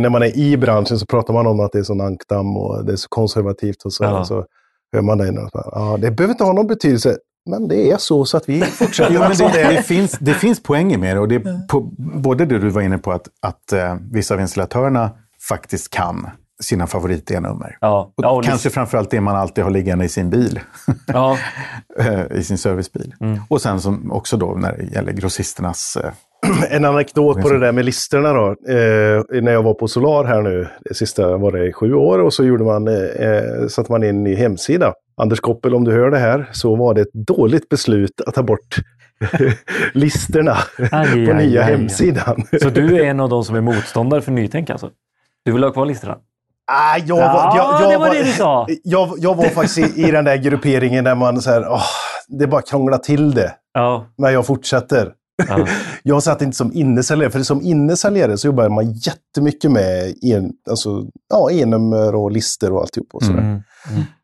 när 0.00 0.08
man 0.08 0.22
är 0.22 0.38
i 0.38 0.56
branschen 0.56 0.98
så 0.98 1.06
pratar 1.06 1.34
man 1.34 1.46
om 1.46 1.60
att 1.60 1.72
det 1.72 1.78
är 1.78 1.82
så 1.82 2.02
ankdamm 2.02 2.56
och 2.56 2.84
det 2.84 2.92
är 2.92 2.96
så 2.96 3.08
konservativt. 3.08 3.82
Och 3.84 3.92
så, 3.92 4.04
Ja. 4.04 4.24
så 4.24 4.44
hör 4.92 5.02
man 5.02 5.18
det. 5.18 5.28
och 5.30 5.50
så, 5.50 5.70
Ja, 5.72 5.96
det 6.00 6.10
behöver 6.10 6.34
inte 6.34 6.44
ha 6.44 6.52
någon 6.52 6.66
betydelse. 6.66 7.16
Men 7.50 7.68
det 7.68 7.90
är 7.90 7.96
så, 7.96 8.24
så 8.24 8.36
att 8.36 8.48
vi 8.48 8.60
fortsätter. 8.60 9.14
Jo, 9.14 9.20
men 9.20 9.52
det, 9.52 9.72
det 9.76 9.82
finns, 9.82 10.18
det 10.20 10.34
finns 10.34 10.62
poänger 10.62 10.98
med 10.98 11.16
det. 11.16 11.20
Och 11.20 11.28
det 11.28 11.34
är 11.34 11.66
på, 11.68 11.80
både 11.98 12.44
det 12.44 12.58
du 12.58 12.68
var 12.68 12.82
inne 12.82 12.98
på, 12.98 13.12
att, 13.12 13.28
att 13.42 13.72
eh, 13.72 13.96
vissa 14.12 14.34
av 14.34 14.40
installatörerna 14.40 15.10
faktiskt 15.48 15.90
kan 15.90 16.26
sina 16.62 16.86
favorit-E-nummer. 16.86 17.78
Ja. 17.80 18.12
Och 18.16 18.24
Ja, 18.24 18.30
och 18.30 18.44
kanske 18.44 18.70
framförallt 18.70 19.10
det 19.10 19.20
man 19.20 19.36
alltid 19.36 19.64
har 19.64 19.70
liggande 19.70 20.04
i 20.04 20.08
sin 20.08 20.30
bil, 20.30 20.60
Ja. 21.06 21.38
eh, 21.98 22.20
i 22.38 22.42
sin 22.42 22.58
servicebil. 22.58 23.14
Mm. 23.20 23.38
Och 23.48 23.60
sen 23.62 23.80
som 23.80 24.12
också 24.12 24.36
då 24.36 24.54
när 24.54 24.76
det 24.76 24.84
gäller 24.84 25.12
grossisternas... 25.12 25.96
Eh, 25.96 26.12
En 26.70 26.84
anekdot 26.84 27.42
på 27.42 27.48
det 27.48 27.58
där 27.58 27.72
med 27.72 27.84
listorna 27.84 28.32
då. 28.32 28.46
Eh, 28.50 29.42
när 29.42 29.52
jag 29.52 29.62
var 29.62 29.74
på 29.74 29.88
Solar 29.88 30.24
här 30.24 30.42
nu, 30.42 30.68
det 30.84 30.94
sista 30.94 31.36
var 31.36 31.52
det 31.52 31.66
i 31.68 31.72
sju 31.72 31.94
år, 31.94 32.18
och 32.18 32.32
så 32.34 32.44
gjorde 32.44 32.64
man, 32.64 32.88
eh, 32.88 33.66
satte 33.68 33.92
man 33.92 34.02
in 34.02 34.08
en 34.08 34.24
ny 34.24 34.34
hemsida. 34.34 34.92
Anders 35.16 35.40
Koppel, 35.40 35.74
om 35.74 35.84
du 35.84 35.92
hör 35.92 36.10
det 36.10 36.18
här, 36.18 36.48
så 36.52 36.76
var 36.76 36.94
det 36.94 37.00
ett 37.00 37.12
dåligt 37.12 37.68
beslut 37.68 38.20
att 38.26 38.34
ta 38.34 38.42
bort 38.42 38.76
listorna 39.92 40.56
Aj, 40.92 41.26
på 41.26 41.32
aj, 41.32 41.46
nya 41.46 41.64
aj. 41.64 41.70
hemsidan. 41.72 42.42
Så 42.62 42.70
du 42.70 42.96
är 43.00 43.04
en 43.04 43.20
av 43.20 43.28
de 43.28 43.44
som 43.44 43.56
är 43.56 43.60
motståndare 43.60 44.20
för 44.20 44.32
nytänk 44.32 44.70
alltså? 44.70 44.90
Du 45.44 45.52
vill 45.52 45.64
ha 45.64 45.70
kvar 45.70 45.86
listorna? 45.86 46.18
Ah, 46.70 46.98
jag, 47.06 47.18
Ja, 47.18 47.32
var, 47.32 47.56
jag, 47.56 47.82
jag, 47.82 47.90
det 47.90 47.98
var 47.98 48.14
det 48.14 48.22
du 48.22 48.32
sa. 48.32 48.66
Jag, 48.82 49.14
jag 49.18 49.34
var 49.34 49.44
faktiskt 49.44 49.78
i, 49.78 50.02
i 50.02 50.10
den 50.10 50.24
där 50.24 50.36
grupperingen 50.36 51.04
där 51.04 51.14
man 51.14 51.42
så 51.42 51.50
här, 51.50 51.68
åh, 51.68 51.82
det 52.28 52.46
bara 52.46 52.62
krånglar 52.62 52.98
till 52.98 53.34
det. 53.34 53.54
Ja. 53.74 54.06
Men 54.18 54.32
jag 54.32 54.46
fortsätter. 54.46 55.12
ja. 55.48 55.66
Jag 56.02 56.22
satt 56.22 56.42
inte 56.42 56.56
som 56.56 56.72
innesäljare, 56.72 57.30
för 57.30 57.42
som 57.42 57.62
innesäljare 57.62 58.38
så 58.38 58.46
jobbar 58.46 58.68
man 58.68 58.92
jättemycket 58.92 59.70
med 59.70 60.14
en, 60.22 60.52
alltså, 60.70 61.04
ja, 61.28 61.50
e-nummer 61.50 62.14
och 62.14 62.30
listor 62.32 62.72
och 62.72 62.80
alltihop. 62.80 63.08
Och 63.12 63.22
sådär. 63.22 63.40
Mm. 63.40 63.62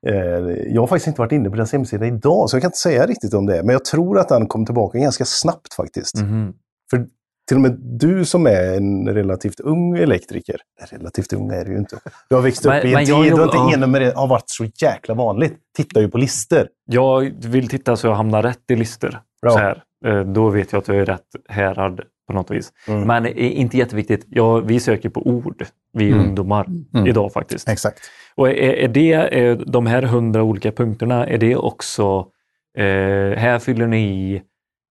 Eh, 0.07 0.57
jag 0.75 0.83
har 0.83 0.87
faktiskt 0.87 1.07
inte 1.07 1.21
varit 1.21 1.33
inne 1.33 1.51
på 1.51 1.57
deras 1.57 1.73
hemsida 1.73 2.07
idag, 2.07 2.51
så 2.51 2.57
jag 2.57 2.63
kan 2.63 2.69
inte 2.69 2.79
säga 2.79 3.07
riktigt 3.07 3.35
om 3.35 3.47
det. 3.47 3.63
Men 3.63 3.73
jag 3.73 3.85
tror 3.85 4.19
att 4.19 4.29
den 4.29 4.47
kom 4.47 4.67
tillbaka 4.67 4.99
ganska 4.99 5.25
snabbt 5.25 5.75
faktiskt. 5.75 6.17
Mhm. 6.17 6.53
För 6.91 7.07
till 7.49 7.57
och 7.57 7.61
med 7.61 7.77
du 7.81 8.25
som 8.25 8.47
är 8.47 8.77
en 8.77 9.09
relativt 9.09 9.61
ung 9.61 9.97
elektriker, 9.99 10.57
relativt 10.91 11.33
ung 11.33 11.51
är 11.51 11.65
du 11.65 11.73
ju 11.73 11.79
inte. 11.79 11.99
Du 12.29 12.35
har 12.35 12.43
växt 12.43 12.67
upp 12.67 12.73
Men- 12.73 12.87
i 12.87 12.93
en 12.93 13.05
tid 13.05 13.33
då 13.37 13.43
inte 13.45 13.57
e-nummer 13.75 14.13
har 14.15 14.27
varit 14.27 14.45
så 14.47 14.65
jäkla 14.83 15.15
vanligt. 15.15 15.55
Tittar 15.77 16.01
ju 16.01 16.09
på 16.09 16.19
listor. 16.19 16.69
Jag 16.87 17.33
vill 17.45 17.69
titta 17.69 17.97
så 17.97 18.07
jag 18.07 18.15
hamnar 18.15 18.43
rätt 18.43 18.71
i 18.71 18.77
listor. 18.77 19.19
Så 19.53 19.59
här. 19.59 19.83
Eh, 20.07 20.21
Då 20.21 20.49
vet 20.51 20.73
jag 20.73 20.79
att 20.79 20.89
jag 20.89 20.97
är 20.97 21.07
rätt 21.07 21.27
härad 21.49 22.01
på 22.27 22.33
något 22.33 22.51
vis. 22.51 22.73
Mm. 22.89 23.01
Men 23.07 23.27
är 23.27 23.33
inte 23.35 23.77
jätteviktigt. 23.77 24.27
Ja, 24.29 24.57
vi 24.59 24.81
söker 24.81 25.09
på 25.09 25.23
ord, 25.27 25.65
vi 25.93 26.09
Mm. 26.13 26.21
ungdomar, 26.27 26.67
Mm. 26.95 27.07
idag 27.07 27.33
faktiskt. 27.33 27.69
exakt. 27.69 28.01
Och 28.35 28.49
är, 28.49 28.53
är 28.55 28.89
det, 28.89 29.13
är 29.13 29.63
de 29.67 29.87
här 29.87 30.03
hundra 30.03 30.43
olika 30.43 30.73
punkterna, 30.73 31.27
är 31.27 31.39
det 31.39 31.57
också, 31.57 32.27
eh, 32.79 32.85
här 33.39 33.59
fyller 33.59 33.87
ni 33.87 34.03
i 34.35 34.43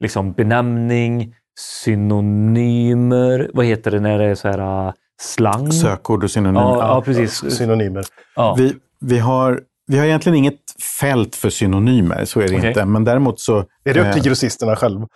liksom 0.04 0.32
benämning, 0.34 1.36
synonymer, 1.60 3.52
vad 3.54 3.66
heter 3.66 3.92
det 3.92 4.00
när 4.00 4.18
det 4.18 4.26
är 4.26 4.36
så 4.36 4.48
här 4.48 4.88
uh, 4.88 4.94
slang? 5.22 5.72
Sökord 5.72 6.24
och 6.24 6.32
synonymer. 6.32 6.62
Ja, 6.62 6.78
ja, 6.78 7.02
precis. 7.02 7.56
Synonymer. 7.58 8.06
Ja. 8.36 8.56
Vi, 8.58 8.76
vi, 9.00 9.20
har, 9.20 9.62
vi 9.88 9.98
har 9.98 10.06
egentligen 10.06 10.38
inget 10.38 10.60
fält 11.00 11.36
för 11.36 11.50
synonymer, 11.50 12.26
så 12.26 12.40
är 12.40 12.48
det 12.48 12.58
Okej. 12.58 12.70
inte. 12.70 12.86
Men 12.86 13.04
däremot 13.04 13.40
så... 13.40 13.66
Är 13.84 13.94
det 13.94 14.00
upp 14.00 14.14
till 14.14 14.22
eh, 14.22 14.26
grossisterna 14.26 14.76
själva, 14.76 15.08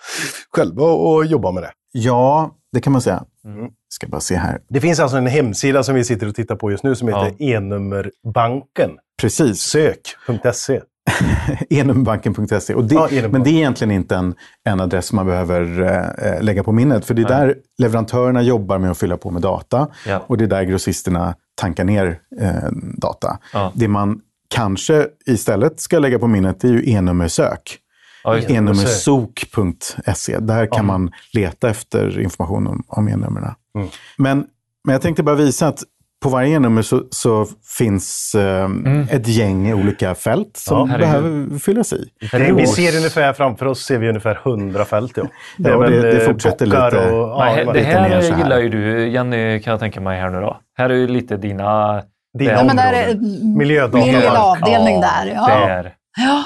själva 0.52 0.84
att 0.86 1.30
jobba 1.30 1.52
med 1.52 1.63
det? 1.63 1.71
Ja, 1.91 2.52
det 2.73 2.82
kan 2.82 2.93
man 2.93 3.02
säga. 3.02 3.23
Mm. 3.45 3.71
Ska 3.89 4.08
bara 4.08 4.21
se 4.21 4.36
här. 4.36 4.60
Det 4.69 4.82
finns 4.82 5.00
alltså 5.00 5.17
en 5.17 5.28
hemsida 5.28 5.84
som 5.84 5.95
vi 5.95 6.04
sitter 6.04 6.28
och 6.28 6.36
tittar 6.36 6.56
på 6.56 6.71
just 6.71 6.84
nu 6.84 6.95
som 6.95 7.08
heter 7.08 7.41
e-nummerbanken. 7.41 8.91
Precis. 9.21 9.62
Sök.se. 9.62 10.82
enumbanken.se. 11.70 12.74
Och 12.74 12.84
det, 12.84 12.96
Ja, 12.96 13.10
men 13.30 13.43
det 13.43 13.50
är 13.50 13.54
egentligen 13.54 13.91
inte 13.91 14.15
en, 14.15 14.36
en 14.63 14.80
adress 14.80 15.06
som 15.06 15.15
man 15.15 15.26
behöver 15.26 15.82
eh, 16.26 16.41
lägga 16.41 16.63
på 16.63 16.72
minnet. 16.72 17.06
För 17.06 17.13
det 17.13 17.22
är 17.22 17.28
där 17.28 17.56
leverantörerna 17.78 18.41
jobbar 18.41 18.78
med 18.78 18.91
att 18.91 18.98
fylla 18.98 19.17
på 19.17 19.32
med 19.32 19.41
data. 19.41 19.88
Ja. 20.08 20.24
Och 20.28 20.38
det 20.38 20.43
är 20.43 20.48
där 20.48 20.63
grossisterna 20.63 21.36
tankar 21.56 21.84
ner 21.84 22.20
eh, 22.41 22.72
data. 22.98 23.39
Ja. 23.54 23.72
Det 23.76 23.88
man 23.88 24.22
kanske 24.50 25.08
istället 25.26 25.80
ska 25.80 26.00
lägga 26.00 26.20
på 26.20 26.28
minnet 26.28 26.63
är 26.63 26.67
ju 26.67 26.89
e-nummersök. 26.89 27.78
Ja, 28.24 28.38
enummersok.se. 28.38 30.39
Där 30.39 30.65
kan 30.65 30.86
man 30.86 31.12
leta 31.34 31.70
efter 31.70 32.20
information 32.20 32.67
om, 32.67 32.84
om 32.88 33.08
e-numren. 33.08 33.54
Mm. 33.76 33.88
Men, 34.17 34.46
men 34.84 34.93
jag 34.93 35.02
tänkte 35.02 35.24
bara 35.24 35.36
visa 35.36 35.67
att 35.67 35.84
på 36.23 36.30
varje 36.30 36.56
e-nummer 36.56 36.82
så, 36.82 37.03
så 37.12 37.45
finns 37.77 38.36
eh, 38.36 38.69
ett 39.10 39.27
gäng 39.27 39.73
olika 39.73 40.15
fält 40.15 40.58
som 40.58 40.77
Mm. 40.89 40.91
Ja, 40.91 40.97
behöver 41.08 41.60
fyllas 41.60 41.93
i. 41.93 42.10
Det, 42.32 42.53
vi 42.53 42.67
ser 42.67 42.97
ungefär 42.97 43.34
framför 43.34 43.65
oss 43.65 43.86
ser 43.86 43.97
vi 43.97 44.10
ungefär 44.10 44.39
100 44.43 44.86
fält. 44.86 45.17
Ja, 45.17 45.23
Ja, 45.58 45.77
väl, 45.77 45.91
det- 45.91 46.12
det 46.12 46.19
fortsätter 46.19 46.65
lite. 46.65 47.10
Och, 47.12 47.30
ja, 47.30 47.38
man- 47.65 47.73
det 47.73 47.80
lite 47.80 47.86
här, 47.89 48.21
så 48.21 48.34
här. 48.34 48.43
gillar 48.43 48.60
ju 48.60 48.69
du, 48.69 49.08
Jenny, 49.10 49.60
kan 49.60 49.71
jag 49.71 49.80
tänka 49.80 50.01
mig 50.01 50.19
här 50.19 50.30
nu 50.30 50.39
då. 50.41 50.58
Här 50.77 50.89
är 50.89 50.93
ju 50.93 51.08
lite 51.08 51.38
dina... 51.38 52.01
Dina 52.38 52.51
Ja, 52.51 52.58
Ja, 52.67 52.73
där 52.73 53.10
områden. 53.12 53.58
Miljödata. 53.58 53.97
min 54.06 54.15
lilla 54.15 54.39
avdelning 54.43 54.95
Ja, 54.95 55.01
där. 55.01 55.32
Ja. 55.36 55.47
Där. 55.67 55.93
Ja. 56.17 56.43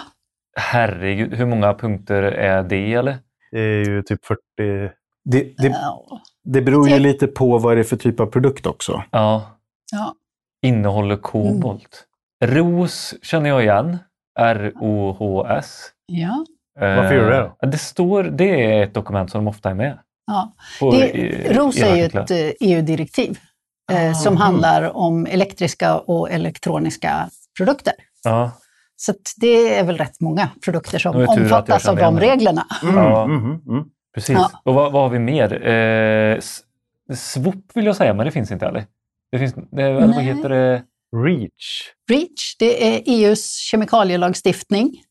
Herregud, 0.57 1.33
hur 1.33 1.45
många 1.45 1.73
punkter 1.73 2.23
är 2.23 2.63
det 2.63 2.93
eller? 2.93 3.17
Det 3.51 3.59
är 3.59 3.85
ju 3.89 4.01
typ 4.03 4.25
40... 4.25 4.39
Det, 5.25 5.39
det, 5.57 5.67
Ja. 5.67 6.05
det 6.43 6.61
beror 6.61 6.89
ju 6.89 6.99
lite 6.99 7.27
på 7.27 7.57
vad 7.57 7.77
det 7.77 7.79
är 7.79 7.83
för 7.83 7.95
typ 7.95 8.19
av 8.19 8.25
produkt 8.25 8.65
också. 8.65 9.03
Ja. 9.11 9.43
Ja. 9.91 10.15
Innehåller 10.61 11.17
kobolt. 11.17 12.05
ROS 12.45 13.13
känner 13.21 13.49
jag 13.49 13.61
igen. 13.63 13.97
R-O-H-S. 14.39 15.87
Ja. 16.05 16.45
Varför 16.79 17.13
gör 17.15 17.23
du 17.25 17.29
det 17.29 17.39
då? 17.39 17.55
Eh, 17.63 17.69
Det 17.71 17.77
står, 17.77 18.23
det 18.23 18.73
är 18.75 18.83
ett 18.83 18.93
dokument 18.93 19.31
som 19.31 19.47
ofta 19.47 19.69
är 19.69 19.73
med. 19.73 19.97
Ja. 20.27 20.53
Det, 20.79 21.53
ROS 21.57 21.77
är 21.77 21.95
ju 21.95 22.03
ett 22.03 22.31
eh, 22.31 22.37
EU-direktiv 22.59 23.39
eh, 23.91 24.13
som 24.13 24.37
handlar 24.37 24.97
om 24.97 25.25
elektriska 25.25 25.97
och 25.97 26.31
elektroniska 26.31 27.29
produkter. 27.57 27.93
Ja. 28.23 28.51
Så 28.95 29.11
att 29.11 29.33
det 29.37 29.77
är 29.79 29.83
väl 29.83 29.97
rätt 29.97 30.19
många 30.21 30.49
produkter 30.65 30.99
som 30.99 31.15
omfattas 31.27 31.87
av 31.87 31.95
de 31.95 32.19
reglerna. 32.19 32.65
Ja. 32.83 33.23
Mm, 33.23 33.37
mm, 33.45 33.61
mm. 33.67 33.83
Precis. 34.15 34.35
Ja. 34.39 34.51
Och 34.63 34.73
vad, 34.73 34.91
vad 34.91 35.01
har 35.01 35.09
vi 35.09 35.19
mer? 35.19 35.67
Eh, 35.67 36.37
s- 36.37 36.61
SWOP 37.15 37.55
vill 37.73 37.85
jag 37.85 37.95
säga, 37.95 38.13
men 38.13 38.25
det 38.25 38.31
finns 38.31 38.51
inte 38.51 38.65
eller? 38.65 38.85
Det 39.31 39.39
finns, 39.39 39.53
det, 39.71 39.93
vad 39.93 40.23
heter 40.23 40.49
det? 40.49 40.83
Reach. 41.15 41.89
REACH, 42.09 42.55
det 42.59 42.87
är 42.87 43.01
EUs 43.05 43.55
kemikalielagstiftning. 43.55 45.03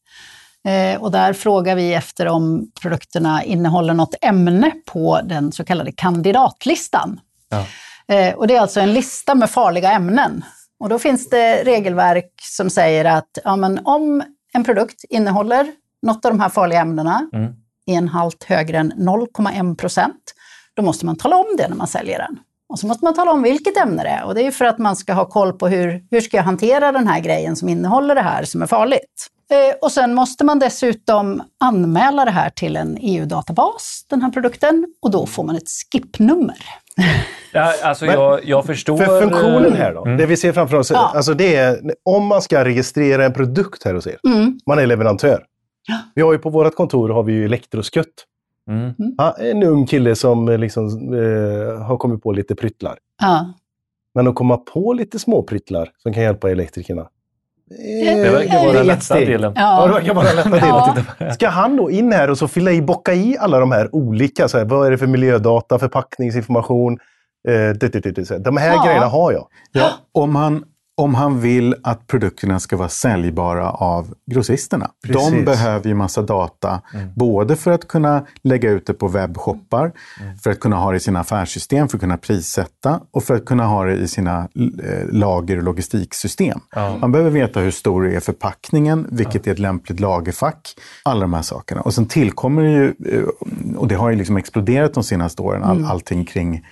Eh, 0.68 1.02
och 1.02 1.10
där 1.10 1.32
frågar 1.32 1.76
vi 1.76 1.94
efter 1.94 2.26
om 2.26 2.70
produkterna 2.82 3.44
innehåller 3.44 3.94
något 3.94 4.14
ämne 4.22 4.72
på 4.86 5.20
den 5.24 5.52
så 5.52 5.64
kallade 5.64 5.92
kandidatlistan. 5.92 7.20
Ja. 7.48 7.66
Eh, 8.14 8.34
och 8.34 8.46
det 8.46 8.56
är 8.56 8.60
alltså 8.60 8.80
en 8.80 8.94
lista 8.94 9.34
med 9.34 9.50
farliga 9.50 9.92
ämnen. 9.92 10.44
Och 10.80 10.88
då 10.88 10.98
finns 10.98 11.28
det 11.30 11.64
regelverk 11.64 12.32
som 12.42 12.70
säger 12.70 13.04
att 13.04 13.38
ja, 13.44 13.56
men 13.56 13.80
om 13.86 14.22
en 14.52 14.64
produkt 14.64 15.04
innehåller 15.08 15.72
något 16.02 16.24
av 16.24 16.30
de 16.30 16.40
här 16.40 16.48
farliga 16.48 16.80
ämnena 16.80 17.28
Mm. 17.32 17.52
i 17.86 17.94
en 17.94 18.08
halt 18.08 18.44
högre 18.44 18.78
än 18.78 18.92
0,1 18.92 19.76
procent, 19.76 20.34
då 20.74 20.82
måste 20.82 21.06
man 21.06 21.16
tala 21.16 21.36
om 21.36 21.56
det 21.58 21.68
när 21.68 21.76
man 21.76 21.86
säljer 21.86 22.18
den. 22.18 22.38
Och 22.70 22.78
så 22.78 22.86
måste 22.86 23.04
man 23.04 23.14
tala 23.14 23.30
om 23.32 23.42
vilket 23.42 23.76
ämne 23.76 24.02
det 24.02 24.08
är. 24.08 24.24
Och 24.24 24.34
det 24.34 24.46
är 24.46 24.50
för 24.50 24.64
att 24.64 24.78
man 24.78 24.96
ska 24.96 25.12
ha 25.12 25.24
koll 25.24 25.52
på 25.52 25.68
hur, 25.68 26.02
hur 26.10 26.20
ska 26.20 26.36
jag 26.36 26.44
hantera 26.44 26.92
den 26.92 27.06
här 27.08 27.20
grejen 27.20 27.56
som 27.56 27.68
innehåller 27.68 28.14
det 28.14 28.20
här 28.20 28.44
som 28.44 28.62
är 28.62 28.66
farligt. 28.66 29.26
Eh, 29.52 29.74
och 29.82 29.92
sen 29.92 30.14
måste 30.14 30.44
man 30.44 30.58
dessutom 30.58 31.42
anmäla 31.60 32.24
det 32.24 32.30
här 32.30 32.50
till 32.50 32.76
en 32.76 32.98
EU-databas, 33.00 34.04
den 34.10 34.22
här 34.22 34.30
produkten, 34.30 34.86
och 35.02 35.10
då 35.10 35.26
får 35.26 35.44
man 35.44 35.56
ett 35.56 35.68
skip-nummer. 35.68 36.56
Ja, 37.52 37.74
alltså 37.82 38.06
jag, 38.06 38.40
jag 38.44 38.66
förstår... 38.66 38.96
För 38.96 39.20
funktionen 39.20 39.72
här 39.72 39.94
då, 39.94 40.04
Mm. 40.04 40.16
det 40.16 40.26
vi 40.26 40.36
ser 40.36 40.52
framför 40.52 40.76
oss, 40.76 40.90
Ja. 40.90 41.12
alltså 41.14 41.34
det 41.34 41.56
är 41.56 41.80
om 42.04 42.26
man 42.26 42.42
ska 42.42 42.64
registrera 42.64 43.24
en 43.24 43.32
produkt 43.32 43.84
här 43.84 43.94
hos 43.94 44.06
er. 44.06 44.18
Mm. 44.28 44.58
Man 44.66 44.78
är 44.78 44.86
leverantör. 44.86 45.44
Ja. 45.88 45.98
Vi 46.14 46.22
har 46.22 46.32
ju 46.32 46.38
på 46.38 46.50
vårt 46.50 46.74
kontor 46.74 47.08
har 47.08 47.22
vi 47.22 47.32
ju 47.32 47.44
Elektroskutt. 47.44 48.06
Mm. 48.68 48.94
Ja, 49.18 49.36
en 49.38 49.62
ung 49.62 49.86
kille 49.86 50.14
som 50.14 50.48
eh, 50.48 50.58
liksom, 50.58 50.86
eh, 51.14 51.82
har 51.82 51.96
kommit 51.96 52.22
på 52.22 52.32
lite 52.32 52.54
pryttlar. 52.54 52.98
Ja. 53.20 53.54
Men 54.14 54.28
att 54.28 54.34
komma 54.34 54.56
på 54.56 54.92
lite 54.92 55.18
små 55.18 55.42
pryttlar 55.42 55.88
som 55.98 56.12
kan 56.12 56.22
hjälpa 56.22 56.50
elektrikerna. 56.50 57.00
eh, 57.02 58.16
Det 58.16 58.30
verkar 58.30 58.58
vara 58.58 58.70
är 58.70 58.74
den 58.74 58.86
lätta 58.86 59.00
steg. 59.00 59.26
delen. 59.28 59.52
Ja, 59.56 59.86
det 59.86 59.88
Ja. 59.88 59.94
verkar 59.94 60.14
vara 60.14 60.26
den 60.26 60.36
lätta 60.36 60.66
Ja. 60.66 60.96
delen. 61.18 61.34
Ska 61.34 61.48
han 61.48 61.76
då 61.76 61.90
in 61.90 62.12
här 62.12 62.30
och 62.30 62.38
så 62.38 62.48
fylla 62.48 62.72
i, 62.72 62.82
bocka 62.82 63.14
i 63.14 63.36
alla 63.40 63.58
de 63.60 63.72
här 63.72 63.94
olika, 63.94 64.48
så 64.48 64.58
här, 64.58 64.64
vad 64.64 64.86
är 64.86 64.90
det 64.90 64.98
för 64.98 65.06
miljödata, 65.06 65.78
förpackningsinformation, 65.78 66.92
eh, 67.48 67.52
det, 67.54 67.74
det, 67.92 68.00
det, 68.00 68.10
det, 68.10 68.24
så 68.26 68.34
här. 68.34 68.40
de 68.40 68.56
här 68.56 68.74
Ja. 68.74 68.84
grejerna 68.86 69.06
har 69.06 69.32
jag. 69.32 69.46
Ja, 69.72 69.90
om, 70.12 70.36
han, 70.36 70.64
om 71.00 71.14
han 71.14 71.40
vill 71.40 71.74
att 71.82 72.06
produkterna 72.06 72.60
ska 72.60 72.76
vara 72.76 72.88
säljbara 72.88 73.70
av 73.70 74.14
grossisterna. 74.26 74.90
Precis. 75.06 75.30
De 75.30 75.44
behöver 75.44 75.88
ju 75.88 75.94
massa 75.94 76.22
data, 76.22 76.80
både 77.14 77.56
för 77.56 77.70
att 77.70 77.88
kunna 77.88 78.26
lägga 78.42 78.70
ut 78.70 78.86
det 78.86 78.94
på 78.94 79.08
webbshoppar, 79.08 79.92
för 80.42 80.50
att 80.50 80.60
kunna 80.60 80.76
ha 80.76 80.90
det 80.90 80.96
i 80.96 81.00
sina 81.00 81.20
affärssystem, 81.20 81.88
för 81.88 81.96
att 81.96 82.00
kunna 82.00 82.16
prissätta 82.16 83.00
och 83.10 83.24
för 83.24 83.34
att 83.34 83.44
kunna 83.44 83.66
ha 83.66 83.84
det 83.84 83.94
i 83.94 84.08
sina 84.08 84.38
eh, 84.38 85.08
lager 85.10 85.56
och 85.56 85.62
logistiksystem. 85.62 86.60
Ja. 86.74 86.96
Man 87.00 87.12
behöver 87.12 87.30
veta 87.30 87.60
hur 87.60 87.70
stor 87.70 88.08
är 88.08 88.20
förpackningen, 88.20 89.06
vilket 89.10 89.46
är 89.46 89.52
ett 89.52 89.58
lämpligt 89.58 90.00
lagerfack, 90.00 90.74
alla 91.02 91.20
de 91.20 91.34
här 91.34 91.42
sakerna. 91.42 91.80
Och 91.80 91.94
sen 91.94 92.06
tillkommer 92.06 92.62
det 92.62 92.70
ju, 92.70 92.94
eh, 93.18 93.24
och 93.76 93.88
det 93.88 93.94
har 93.94 94.10
ju 94.10 94.16
liksom 94.16 94.36
exploderat 94.36 94.94
de 94.94 95.04
senaste 95.04 95.42
åren, 95.42 95.62
all, 95.62 95.84
allting 95.84 96.24
kring 96.24 96.64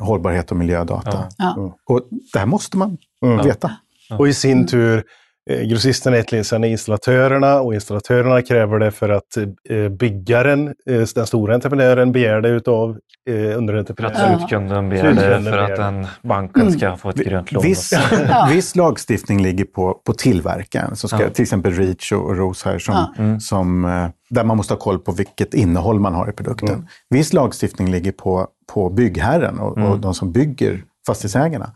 hållbarhet 0.00 0.50
och 0.50 0.56
miljödata. 0.56 1.28
Ja. 1.38 1.76
Och 1.84 2.00
det 2.32 2.38
här 2.38 2.46
måste 2.46 2.76
man 2.76 2.98
veta. 3.44 3.72
Och 4.18 4.28
i 4.28 4.34
sin 4.34 4.66
tur, 4.66 4.96
eh, 4.96 5.02
grossisterna 5.50 6.16
är 6.16 6.42
sen 6.42 6.64
installatörerna 6.64 7.60
och 7.60 7.74
installatörerna 7.74 8.42
kräver 8.42 8.78
det 8.78 8.90
för 8.90 9.08
att 9.08 9.36
eh, 9.68 9.88
byggaren, 9.88 10.68
eh, 10.68 11.02
den 11.14 11.26
stora 11.26 11.54
entreprenören, 11.54 12.12
begär 12.12 12.40
det 12.40 12.48
utav 12.48 12.90
eh, 12.90 12.96
För 13.34 13.50
att 13.50 13.56
underentreprenören. 13.56 14.38
slutkunden 14.38 14.88
begär 14.88 15.12
det, 15.12 15.42
för 15.42 15.58
att 15.58 15.76
den 15.76 16.06
banken 16.22 16.72
ska 16.72 16.96
få 16.96 17.10
ett 17.10 17.16
grönt 17.16 17.52
lån. 17.52 17.62
Viss, 17.62 17.92
viss 18.50 18.76
lagstiftning 18.76 19.42
ligger 19.42 19.64
på, 19.64 20.00
på 20.06 20.12
tillverkaren. 20.12 20.96
Så 20.96 21.08
ska, 21.08 21.22
Ja. 21.22 21.30
Till 21.30 21.42
exempel 21.42 21.72
Reach 21.72 22.12
och, 22.12 22.36
Rose 22.36 22.68
här, 22.68 22.78
som, 22.78 22.94
Ja. 23.16 23.40
som, 23.40 23.84
eh, 23.84 24.06
där 24.30 24.44
man 24.44 24.56
måste 24.56 24.74
ha 24.74 24.78
koll 24.78 24.98
på 24.98 25.12
vilket 25.12 25.54
innehåll 25.54 26.00
man 26.00 26.14
har 26.14 26.28
i 26.28 26.32
produkten. 26.32 26.88
Viss 27.10 27.32
lagstiftning 27.32 27.90
ligger 27.90 28.12
på, 28.12 28.48
på 28.72 28.90
byggherren 28.90 29.58
och, 29.58 29.78
och 29.78 29.98
de 30.00 30.14
som 30.14 30.32
bygger 30.32 30.82
fastighetsägarna. 31.06 31.72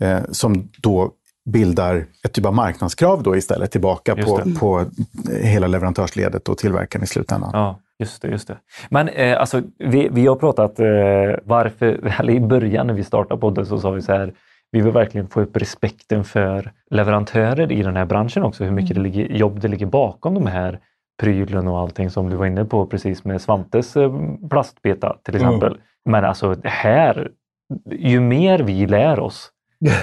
Eh, 0.00 0.20
som 0.30 0.68
då 0.82 1.10
bildar 1.50 2.04
ett 2.24 2.32
typ 2.32 2.46
av 2.46 2.54
marknadskrav 2.54 3.22
då 3.22 3.36
istället 3.36 3.70
tillbaka 3.70 4.16
på, 4.16 4.42
på 4.58 4.84
hela 5.42 5.66
leverantörsledet 5.66 6.48
och 6.48 6.58
tillverkaren 6.58 7.04
i 7.04 7.06
slutändan. 7.06 7.50
Ja, 7.52 7.80
just 7.98 8.22
det. 8.22 8.28
Just 8.28 8.48
det. 8.48 8.56
Men 8.90 9.08
eh, 9.08 9.40
alltså, 9.40 9.62
vi, 9.78 10.08
vi 10.12 10.26
har 10.26 10.36
pratat 10.36 10.80
eh, 10.80 10.86
varför, 11.44 12.14
eller 12.20 12.32
i 12.32 12.40
början 12.40 12.86
när 12.86 12.94
vi 12.94 13.04
startade 13.04 13.40
podden 13.40 13.66
så 13.66 13.78
sa 13.78 13.90
vi 13.90 14.02
så 14.02 14.12
här, 14.12 14.32
vi 14.72 14.80
vill 14.80 14.92
verkligen 14.92 15.28
få 15.28 15.40
upp 15.40 15.56
respekten 15.56 16.24
för 16.24 16.72
leverantörer 16.90 17.72
i 17.72 17.82
den 17.82 17.96
här 17.96 18.04
branschen 18.04 18.42
också, 18.42 18.64
hur 18.64 18.70
mycket 18.70 18.96
det 18.96 19.02
ligger, 19.02 19.26
jobb 19.26 19.60
det 19.60 19.68
ligger 19.68 19.86
bakom 19.86 20.34
de 20.34 20.46
här 20.46 20.80
prylen 21.20 21.68
och 21.68 21.78
allting 21.78 22.10
som 22.10 22.30
du 22.30 22.36
var 22.36 22.46
inne 22.46 22.64
på 22.64 22.86
precis 22.86 23.24
med 23.24 23.40
Svantes 23.40 23.96
eh, 23.96 24.12
plastbeta 24.50 25.16
till 25.24 25.34
exempel. 25.34 25.78
Men 26.04 26.24
alltså 26.24 26.56
här, 26.64 27.30
ju 27.90 28.20
mer 28.20 28.58
vi 28.58 28.86
lär 28.86 29.20
oss, 29.20 29.50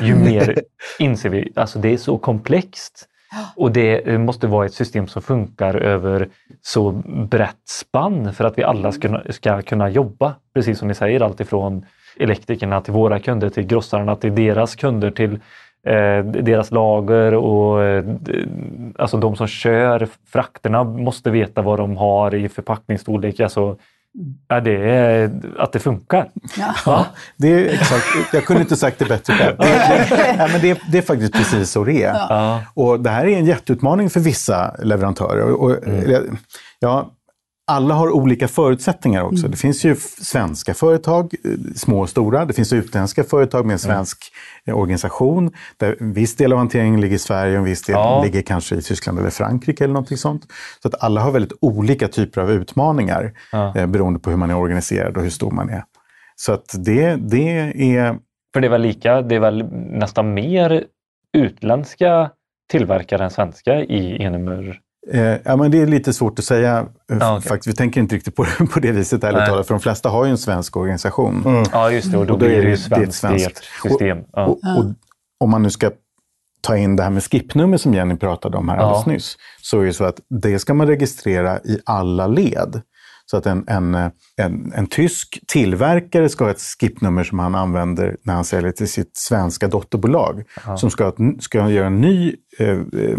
ju 0.01 0.15
mer 0.25 0.59
inser 0.99 1.29
vi, 1.29 1.51
alltså 1.55 1.79
det 1.79 1.93
är 1.93 1.97
så 1.97 2.17
komplext. 2.17 3.07
Och 3.55 3.71
det 3.71 4.07
eh, 4.09 4.17
måste 4.19 4.47
vara 4.47 4.65
ett 4.65 4.73
system 4.73 5.07
som 5.07 5.21
funkar 5.21 5.75
över 5.75 6.29
så 6.61 6.91
brett 7.29 7.67
spann 7.69 8.33
för 8.33 8.45
att 8.45 8.57
vi 8.57 8.63
alla 8.63 8.91
ska, 8.91 9.07
kunna- 9.07 9.23
ska 9.29 9.61
kunna 9.61 9.89
jobba, 9.89 10.35
precis 10.53 10.79
som 10.79 10.87
ni 10.87 10.93
säger, 10.95 11.21
alltifrån 11.21 11.85
elektrikerna 12.19 12.81
till 12.81 12.93
våra 12.93 13.19
kunder, 13.19 13.49
till 13.49 13.63
grossarna, 13.63 14.15
till 14.15 14.35
deras 14.35 14.75
kunder, 14.75 15.11
till 15.11 15.33
eh, 15.87 16.23
deras 16.25 16.71
lager 16.71 17.33
och 17.33 17.83
eh, 17.83 18.05
alltså 18.97 19.17
de 19.17 19.35
som 19.35 19.47
kör 19.47 20.07
frakterna 20.27 20.83
måste 20.83 21.31
veta 21.31 21.61
vad 21.61 21.79
de 21.79 21.97
har 21.97 22.35
i 22.35 22.49
förpackningsstorlek. 22.49 23.39
Alltså, 23.39 23.77
ja, 24.47 24.59
det 24.59 24.89
är, 24.89 25.31
att 25.57 25.71
det 25.71 25.79
funkar. 25.79 26.29
Ja. 26.57 26.75
Ja. 26.85 27.05
Det 27.37 27.47
är 27.47 27.73
exakt, 27.73 28.05
jag 28.33 28.45
kunde 28.45 28.61
inte 28.61 28.75
sagt 28.75 28.99
det 28.99 29.05
bättre 29.05 29.33
själv. 29.33 29.57
Det, 29.57 29.65
det, 30.09 30.35
nej, 30.37 30.49
men 30.51 30.61
det, 30.61 30.81
det 30.91 30.97
är 30.97 31.01
faktiskt 31.01 31.33
precis 31.33 31.71
så 31.71 31.83
det 31.83 32.03
är. 32.03 32.13
Ja. 32.13 32.61
Och 32.73 32.99
det 32.99 33.09
här 33.09 33.25
är 33.25 33.37
en 33.37 33.45
jätteutmaning 33.45 34.09
för 34.09 34.19
vissa 34.19 34.75
leverantörer. 34.83 35.51
Och, 35.51 35.71
och, 35.71 35.77
ja, 36.79 37.11
alla 37.67 37.93
har 37.93 38.09
olika 38.11 38.47
förutsättningar 38.47 39.21
också. 39.23 39.47
Det 39.47 39.57
finns 39.57 39.85
ju 39.85 39.95
svenska 40.21 40.73
företag, 40.73 41.33
eh, 41.45 41.51
små 41.75 42.01
och 42.01 42.09
stora. 42.09 42.45
Det 42.45 42.53
finns 42.53 42.73
utländska 42.73 43.23
företag 43.23 43.65
med 43.65 43.73
en 43.73 43.79
svensk 43.79 44.17
eh, 44.65 44.77
organisation. 44.77 45.51
Där 45.77 45.95
en 45.99 46.13
viss 46.13 46.35
del 46.35 46.51
av 46.51 46.57
hanteringen 46.57 47.01
ligger 47.01 47.15
i 47.15 47.19
Sverige 47.19 47.51
och 47.53 47.57
en 47.57 47.63
viss 47.63 47.83
del 47.83 47.93
Ja. 47.93 48.23
ligger 48.23 48.41
kanske 48.41 48.75
i 48.75 48.81
Tyskland 48.81 49.19
eller 49.19 49.29
Frankrike 49.29 49.83
eller 49.83 49.93
någonting 49.93 50.17
sånt. 50.17 50.45
Så 50.81 50.87
att 50.87 51.03
alla 51.03 51.21
har 51.21 51.31
väldigt 51.31 51.53
olika 51.61 52.07
typer 52.07 52.41
av 52.41 52.51
utmaningar 52.51 53.33
Ja. 53.51 53.73
eh, 53.77 53.87
beroende 53.87 54.19
på 54.19 54.29
hur 54.29 54.37
man 54.37 54.49
är 54.49 54.57
organiserad 54.57 55.17
och 55.17 55.23
hur 55.23 55.29
stor 55.29 55.51
man 55.51 55.69
är. 55.69 55.83
Så 56.35 56.53
att 56.53 56.75
det, 56.85 57.15
det 57.15 57.49
är 57.97 58.17
För 58.53 58.61
det 58.61 58.67
är 58.67 58.71
väl 58.71 58.81
lika, 58.81 59.21
det 59.21 59.35
är 59.35 59.39
väl 59.39 59.65
nästan 59.73 60.33
mer 60.33 60.83
utländska 61.37 62.29
tillverkare 62.71 63.23
än 63.23 63.29
svenska 63.31 63.75
i 63.75 64.23
Enemur? 64.23 64.79
Eh, 65.13 65.35
ja, 65.43 65.55
men 65.55 65.71
det 65.71 65.81
är 65.81 65.87
lite 65.87 66.13
svårt 66.13 66.39
att 66.39 66.45
säga. 66.45 66.77
eh, 67.11 67.17
Ja, 67.19 67.37
okej. 67.37 67.47
faktiskt. 67.49 67.67
Vi 67.67 67.73
tänker 67.77 68.01
inte 68.01 68.15
riktigt 68.15 68.35
på, 68.35 68.45
på 68.73 68.79
det 68.79 68.91
viset 68.91 69.23
ärligt 69.23 69.37
Nej. 69.37 69.47
talat, 69.47 69.67
för 69.67 69.73
de 69.73 69.79
flesta 69.79 70.09
har 70.09 70.25
ju 70.25 70.31
en 70.31 70.37
svensk 70.37 70.77
organisation. 70.77 71.43
Mm. 71.45 71.63
Ja 71.71 71.91
just 71.91 72.11
det, 72.11 72.17
och 72.17 72.25
då, 72.25 72.33
Och 72.33 72.39
då 72.39 72.45
blir 72.45 72.57
är 72.57 72.61
det 72.63 72.69
ju 72.69 72.75
det- 72.75 72.95
det 72.95 73.11
svenskt 73.11 73.19
svenskt. 73.19 73.63
system. 73.83 74.17
Ja. 74.33 74.45
Och, 74.45 74.51
och, 74.77 74.85
om 75.39 75.49
man 75.49 75.63
nu 75.63 75.69
ska 75.69 75.91
ta 76.61 76.77
in 76.77 76.95
det 76.95 77.03
här 77.03 77.09
med 77.09 77.23
skipnummer 77.23 77.77
som 77.77 77.93
Jenny 77.93 78.15
pratade 78.15 78.57
om 78.57 78.69
här 78.69 78.77
Ja. 78.77 78.83
alldeles 78.83 79.05
nyss, 79.05 79.37
så 79.61 79.81
är 79.81 79.85
det 79.85 79.93
så 79.93 80.03
att 80.03 80.19
det 80.41 80.59
ska 80.59 80.73
man 80.73 80.87
registrera 80.87 81.59
i 81.59 81.79
alla 81.85 82.27
led. 82.27 82.81
Så 83.31 83.37
att 83.37 83.45
en, 83.45 83.63
en, 83.67 83.95
en, 84.37 84.73
en 84.75 84.87
tysk 84.87 85.39
tillverkare 85.47 86.29
ska 86.29 86.43
ha 86.43 86.51
ett 86.51 86.61
skipnummer 86.79 87.23
som 87.23 87.39
han 87.39 87.55
använder 87.55 88.17
när 88.23 88.33
han 88.33 88.43
säljer 88.45 88.71
till 88.71 88.87
sitt 88.89 89.11
svenska 89.17 89.67
dotterbolag. 89.67 90.43
Som 90.77 90.89
ska, 90.91 91.13
ska 91.39 91.69
göra 91.69 91.87
en 91.87 92.01
ny 92.01 92.35
eh, 92.59 92.69
eh, 92.69 93.17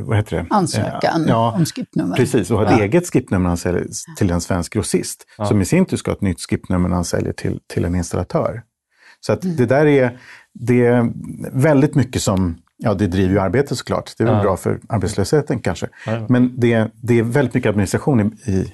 vad 0.00 0.16
heter 0.16 0.36
det? 0.36 0.46
Ansökan 0.50 1.22
Eh, 1.22 1.28
ja, 1.28 1.54
om 1.58 1.64
skipnummer. 1.64 2.16
Precis, 2.16 2.50
och 2.50 2.58
ha 2.58 2.64
ett 2.66 2.70
Ja. 2.78 2.82
eget 2.84 3.06
skipnummer 3.12 3.42
när 3.42 3.48
han 3.50 3.56
säljer 3.56 3.86
till 4.16 4.30
en 4.30 4.40
svensk 4.40 4.72
grossist. 4.72 5.24
Som 5.48 5.60
i 5.60 5.64
sin 5.64 5.84
tur 5.84 5.96
ska 5.96 6.10
ha 6.10 6.16
ett 6.16 6.22
nytt 6.22 6.40
skipnummer 6.40 6.88
när 6.88 6.94
han 6.96 7.04
säljer 7.04 7.32
till, 7.32 7.60
till 7.66 7.84
en 7.84 7.94
installatör. 7.94 8.62
Så 9.20 9.32
att 9.32 9.42
det 9.42 9.66
där 9.66 9.86
är, 9.86 10.18
det 10.54 10.86
är 10.86 11.12
väldigt 11.52 11.94
mycket 11.94 12.22
som, 12.22 12.56
ja 12.78 12.94
det 12.94 13.06
driver 13.06 13.32
ju 13.32 13.38
arbetet 13.40 13.78
såklart. 13.78 14.12
Det 14.18 14.24
är 14.24 14.26
väl 14.26 14.36
Ja. 14.36 14.42
bra 14.42 14.56
för 14.56 14.80
arbetslösheten 14.88 15.58
kanske. 15.58 15.86
Ja. 16.06 16.26
Men 16.28 16.60
det, 16.60 16.88
det 17.02 17.18
är 17.18 17.22
väldigt 17.22 17.54
mycket 17.54 17.70
administration 17.70 18.20
i, 18.46 18.50
i, 18.50 18.72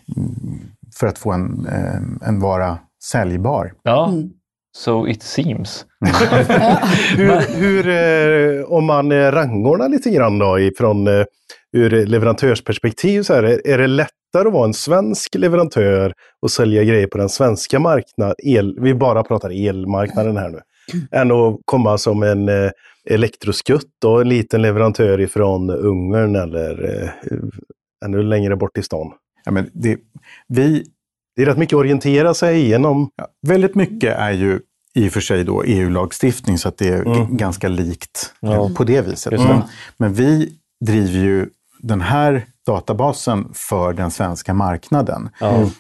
för 0.99 1.07
att 1.07 1.19
få 1.19 1.33
en, 1.33 1.67
eh, 1.67 2.29
en 2.29 2.41
vara 2.41 2.79
säljbar. 3.05 3.73
ja. 3.83 4.13
So 4.77 5.09
it 5.09 5.23
seems. 5.23 5.87
Hur, 7.17 7.57
hur 7.57 7.89
eh, 7.89 8.65
om 8.65 8.85
man 8.85 9.13
eh, 9.13 9.33
rangordnar 9.33 9.89
lite 9.89 10.11
grann 10.11 10.39
då 10.39 10.59
ifrån 10.59 11.09
ur 11.73 12.07
leverantörsperspektiv, 12.07 13.23
så 13.23 13.35
här, 13.35 13.43
är, 13.69 13.79
det 13.79 13.87
lättare 13.87 14.47
att 14.49 14.53
vara 14.53 14.65
en 14.65 14.75
svensk 14.75 15.35
leverantör 15.35 16.13
och 16.43 16.51
sälja 16.51 16.85
grejer 16.85 17.07
på 17.07 17.19
den 17.19 17.29
svenska 17.29 17.79
marknaden, 17.79 18.35
el, 18.39 18.77
vi 18.81 18.95
bara 18.95 19.23
pratar 19.23 19.69
elmarknaden 19.69 20.37
här 20.37 20.49
nu, 20.49 20.61
än 21.11 21.31
att 21.33 21.61
komma 21.65 21.99
som 21.99 22.23
en 22.23 22.49
eh, 22.49 22.71
elektroskutt 23.11 24.05
och 24.05 24.21
en 24.21 24.29
liten 24.29 24.63
leverantör 24.63 25.21
ifrån 25.21 25.71
Ungern 25.71 26.37
eller 26.37 27.03
eh, 27.05 27.39
ännu 28.05 28.23
längre 28.23 28.57
bort 28.57 28.79
i 28.79 28.83
stan? 28.83 29.13
Ja, 29.45 29.53
men 29.53 29.71
det, 29.73 29.99
vi, 30.49 30.85
Det 31.37 31.43
är 31.43 31.47
rätt 31.47 31.59
mycket 31.59 31.75
att 31.77 31.81
orientera 31.81 32.35
sig 32.35 32.61
igenom. 32.61 33.11
Ja, 33.17 33.27
väldigt 33.47 33.75
mycket 33.75 34.17
är 34.19 34.33
ju 34.33 34.61
i 34.95 35.09
och 35.09 35.13
för 35.13 35.21
sig 35.21 35.45
då 35.45 35.63
EU-lagstiftning 35.63 36.59
så 36.59 36.69
att 36.69 36.79
det 36.79 36.89
är 36.89 37.05
g- 37.05 37.27
ganska 37.31 37.69
likt 37.69 38.33
Ja. 38.41 38.71
på 38.77 38.85
det 38.85 39.01
viset. 39.07 39.31
Det. 39.31 39.39
Men, 39.39 39.63
men 39.97 40.15
vi 40.15 40.53
driver 40.85 41.19
ju 41.25 41.47
den 41.81 42.01
här 42.01 42.47
databasen 42.67 43.49
för 43.55 43.93
den 43.93 44.11
svenska 44.11 44.55
marknaden. 44.55 45.31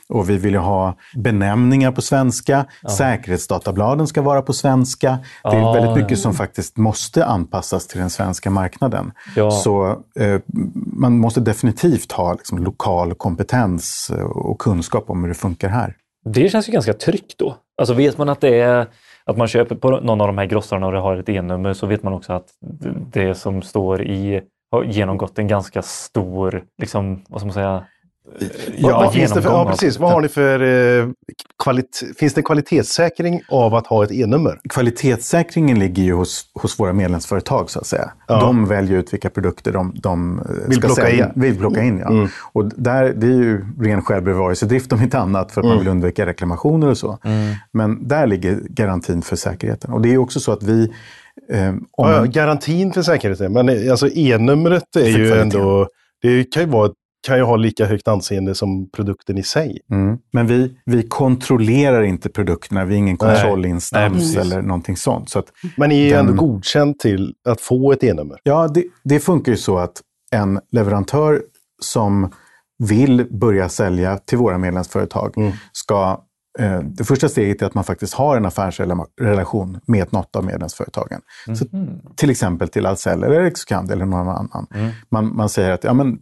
Och 0.08 0.30
vi 0.30 0.36
vill 0.36 0.52
ju 0.52 0.58
ha 0.58 0.96
benämningar 1.16 1.92
på 1.92 2.02
svenska, 2.02 2.66
säkerhetsdatabladen 2.98 4.06
ska 4.06 4.22
vara 4.22 4.42
på 4.42 4.52
svenska. 4.52 5.18
Det 5.42 5.48
är 5.48 5.62
Ah, 5.62 5.72
väldigt 5.72 5.96
mycket 5.96 6.18
som 6.18 6.34
faktiskt 6.34 6.76
måste 6.76 7.24
anpassas 7.26 7.86
till 7.86 8.00
den 8.00 8.10
svenska 8.10 8.50
marknaden. 8.50 9.12
Ja. 9.36 9.50
Så 9.50 9.90
eh, 10.18 10.40
man 10.96 11.18
måste 11.18 11.40
definitivt 11.40 12.12
ha 12.12 12.32
liksom, 12.32 12.58
lokal 12.58 13.14
kompetens 13.14 14.10
eh, 14.18 14.24
och 14.24 14.58
kunskap 14.58 15.10
om 15.10 15.22
hur 15.22 15.28
det 15.28 15.34
funkar 15.34 15.68
här. 15.68 15.96
Det 16.24 16.48
känns 16.48 16.68
ju 16.68 16.72
ganska 16.72 16.92
tryggt 16.92 17.38
då. 17.38 17.56
Alltså 17.78 17.94
vet 17.94 18.18
man 18.18 18.28
att 18.28 18.40
det 18.40 18.60
är 18.60 18.86
att 19.24 19.36
man 19.36 19.48
köper 19.48 19.74
på 19.74 19.90
någon 19.90 20.20
av 20.20 20.26
de 20.26 20.38
här 20.38 20.46
grossarna 20.46 20.86
och 20.86 20.92
det 20.92 20.98
har 20.98 21.16
ett 21.16 21.28
E-nummer 21.28 21.72
så 21.72 21.86
vet 21.86 22.02
man 22.02 22.12
också 22.12 22.32
att 22.32 22.46
det 23.12 23.34
som 23.34 23.62
står 23.62 24.02
i 24.02 24.42
har 24.72 24.84
genomgått 24.84 25.38
en 25.38 25.48
ganska 25.48 25.82
stor, 25.82 26.64
liksom, 26.78 27.24
vad 27.28 27.40
ska 27.40 27.46
man 27.46 27.54
säga? 27.54 27.84
Ja, 28.76 28.88
vad 28.88 29.12
finns 29.12 29.32
det 29.32 29.42
för, 29.42 29.50
ja, 29.50 29.70
precis. 29.70 29.98
Vad 29.98 30.12
har 30.12 30.20
ni 30.20 30.28
för 30.28 30.60
eh, 30.60 31.08
kvalit, 31.64 32.02
Finns 32.18 32.34
det 32.34 32.42
kvalitetssäkring 32.42 33.42
av 33.48 33.74
att 33.74 33.86
ha 33.86 34.04
ett 34.04 34.10
E-nummer? 34.12 34.60
Kvalitetssäkringen 34.68 35.78
ligger 35.78 36.02
ju 36.02 36.12
hos, 36.12 36.44
hos 36.54 36.80
våra 36.80 36.92
medlemsföretag 36.92 37.70
så 37.70 37.78
att 37.78 37.86
säga. 37.86 38.12
De 38.28 38.66
väljer 38.66 38.98
ut 38.98 39.12
vilka 39.12 39.30
produkter 39.30 39.72
de, 39.72 39.92
de 39.94 40.38
eh, 40.38 40.44
Vill 40.68 40.76
ska 40.76 40.86
plocka 40.86 41.02
sälja. 41.02 41.26
in. 41.26 41.42
Vill 41.42 41.58
plocka 41.58 41.82
in. 41.82 41.98
Ja. 41.98 42.28
Och 42.52 42.64
där, 42.64 43.12
det 43.16 43.26
är 43.26 43.30
ju 43.30 43.64
ren 43.80 44.02
självbevarelsedrift 44.02 44.92
om 44.92 45.02
inte 45.02 45.18
annat 45.18 45.52
för 45.52 45.60
att 45.60 45.66
man 45.66 45.78
vill 45.78 45.88
undvika 45.88 46.26
reklamationer 46.26 46.88
och 46.88 46.98
så. 46.98 47.18
Men 47.72 48.08
där 48.08 48.26
ligger 48.26 48.60
garantin 48.68 49.22
för 49.22 49.36
säkerheten. 49.36 49.92
Och 49.92 50.00
det 50.00 50.14
är 50.14 50.18
också 50.18 50.40
så 50.40 50.52
att 50.52 50.62
vi 50.62 50.92
om 51.92 52.08
Ja, 52.08 52.12
ja, 52.16 52.24
garantin 52.24 52.92
för 52.92 53.02
säkerheten. 53.02 53.52
Men 53.52 53.68
eh, 53.68 53.90
alltså 53.90 54.08
E-numret 54.08 54.96
är 54.96 55.06
ju 55.18 55.32
ändå... 55.32 55.88
Det 56.22 56.44
kan 56.44 56.62
ju, 56.62 56.68
vara, 56.68 56.90
kan 57.26 57.36
ju 57.36 57.42
ha 57.42 57.56
lika 57.56 57.86
högt 57.86 58.08
anseende 58.08 58.54
som 58.54 58.90
produkten 58.90 59.38
i 59.38 59.42
sig. 59.42 59.78
Mm. 59.90 60.18
Men 60.32 60.46
vi, 60.46 60.76
vi 60.84 61.02
kontrollerar 61.02 62.02
inte 62.02 62.28
produkterna, 62.28 62.84
vi 62.84 62.94
är 62.94 62.98
ingen 62.98 63.16
kontrollinstans 63.16 64.34
Nej, 64.34 64.40
eller 64.46 64.62
någonting 64.62 64.96
sånt. 64.96 65.28
Så 65.30 65.42
Men 65.76 65.88
ni 65.88 66.00
är 66.00 66.04
ju 66.04 66.10
Den- 66.10 66.28
ändå 66.28 66.42
godkänd 66.42 66.98
till 66.98 67.34
att 67.48 67.60
få 67.60 67.92
ett 67.92 68.04
E-nummer. 68.04 68.38
ja, 68.42 68.68
det, 68.68 68.84
det 69.04 69.20
funkar 69.20 69.52
ju 69.52 69.58
så 69.58 69.78
att 69.78 70.00
en 70.32 70.60
leverantör 70.72 71.42
som 71.82 72.32
vill 72.78 73.26
börja 73.30 73.68
sälja 73.68 74.18
till 74.18 74.38
våra 74.38 74.58
medlemsföretag 74.58 75.34
ska 75.72 76.02
eh, 76.10 76.18
det 76.82 77.04
första 77.04 77.28
steget 77.28 77.62
är 77.62 77.66
att 77.66 77.74
man 77.74 77.84
faktiskt 77.84 78.14
har 78.14 78.36
en 78.36 78.46
affärsrelation 78.46 79.80
med 79.86 80.12
något 80.12 80.36
av 80.36 80.44
medlemsföretagen. 80.44 81.20
Så, 81.58 81.64
till 82.16 82.30
exempel 82.30 82.68
till 82.68 82.86
Ahlsell 82.86 83.22
eller 83.22 83.40
Excuscand 83.40 83.90
eller 83.90 84.04
någon 84.04 84.28
annan. 84.28 84.66
Man, 85.08 85.36
man 85.36 85.48
säger 85.48 85.70
att 85.70 85.84
ja, 85.84 85.92
men, 85.94 86.18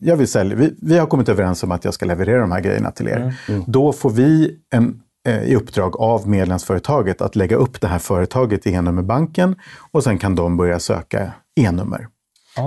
jag 0.00 0.16
vill 0.16 0.28
sälja, 0.28 0.56
vi, 0.56 0.74
vi 0.82 0.98
har 0.98 1.06
kommit 1.06 1.28
överens 1.28 1.62
om 1.62 1.72
att 1.72 1.84
jag 1.84 1.94
ska 1.94 2.06
leverera 2.06 2.40
de 2.40 2.52
här 2.52 2.60
grejerna 2.60 2.90
till 2.90 3.08
er. 3.08 3.34
Då 3.66 3.92
får 3.92 4.10
vi 4.10 4.58
en, 4.70 5.00
eh, 5.26 5.42
i 5.42 5.56
uppdrag 5.56 5.96
av 5.96 6.28
medlemsföretaget 6.28 7.20
att 7.20 7.36
lägga 7.36 7.56
upp 7.56 7.80
det 7.80 7.88
här 7.88 7.98
företaget 7.98 8.66
i 8.66 8.72
e-nummerbanken 8.72 9.56
och 9.92 10.04
sen 10.04 10.18
kan 10.18 10.34
de 10.34 10.56
börja 10.56 10.78
söka 10.78 11.32
e-nummer. 11.60 12.08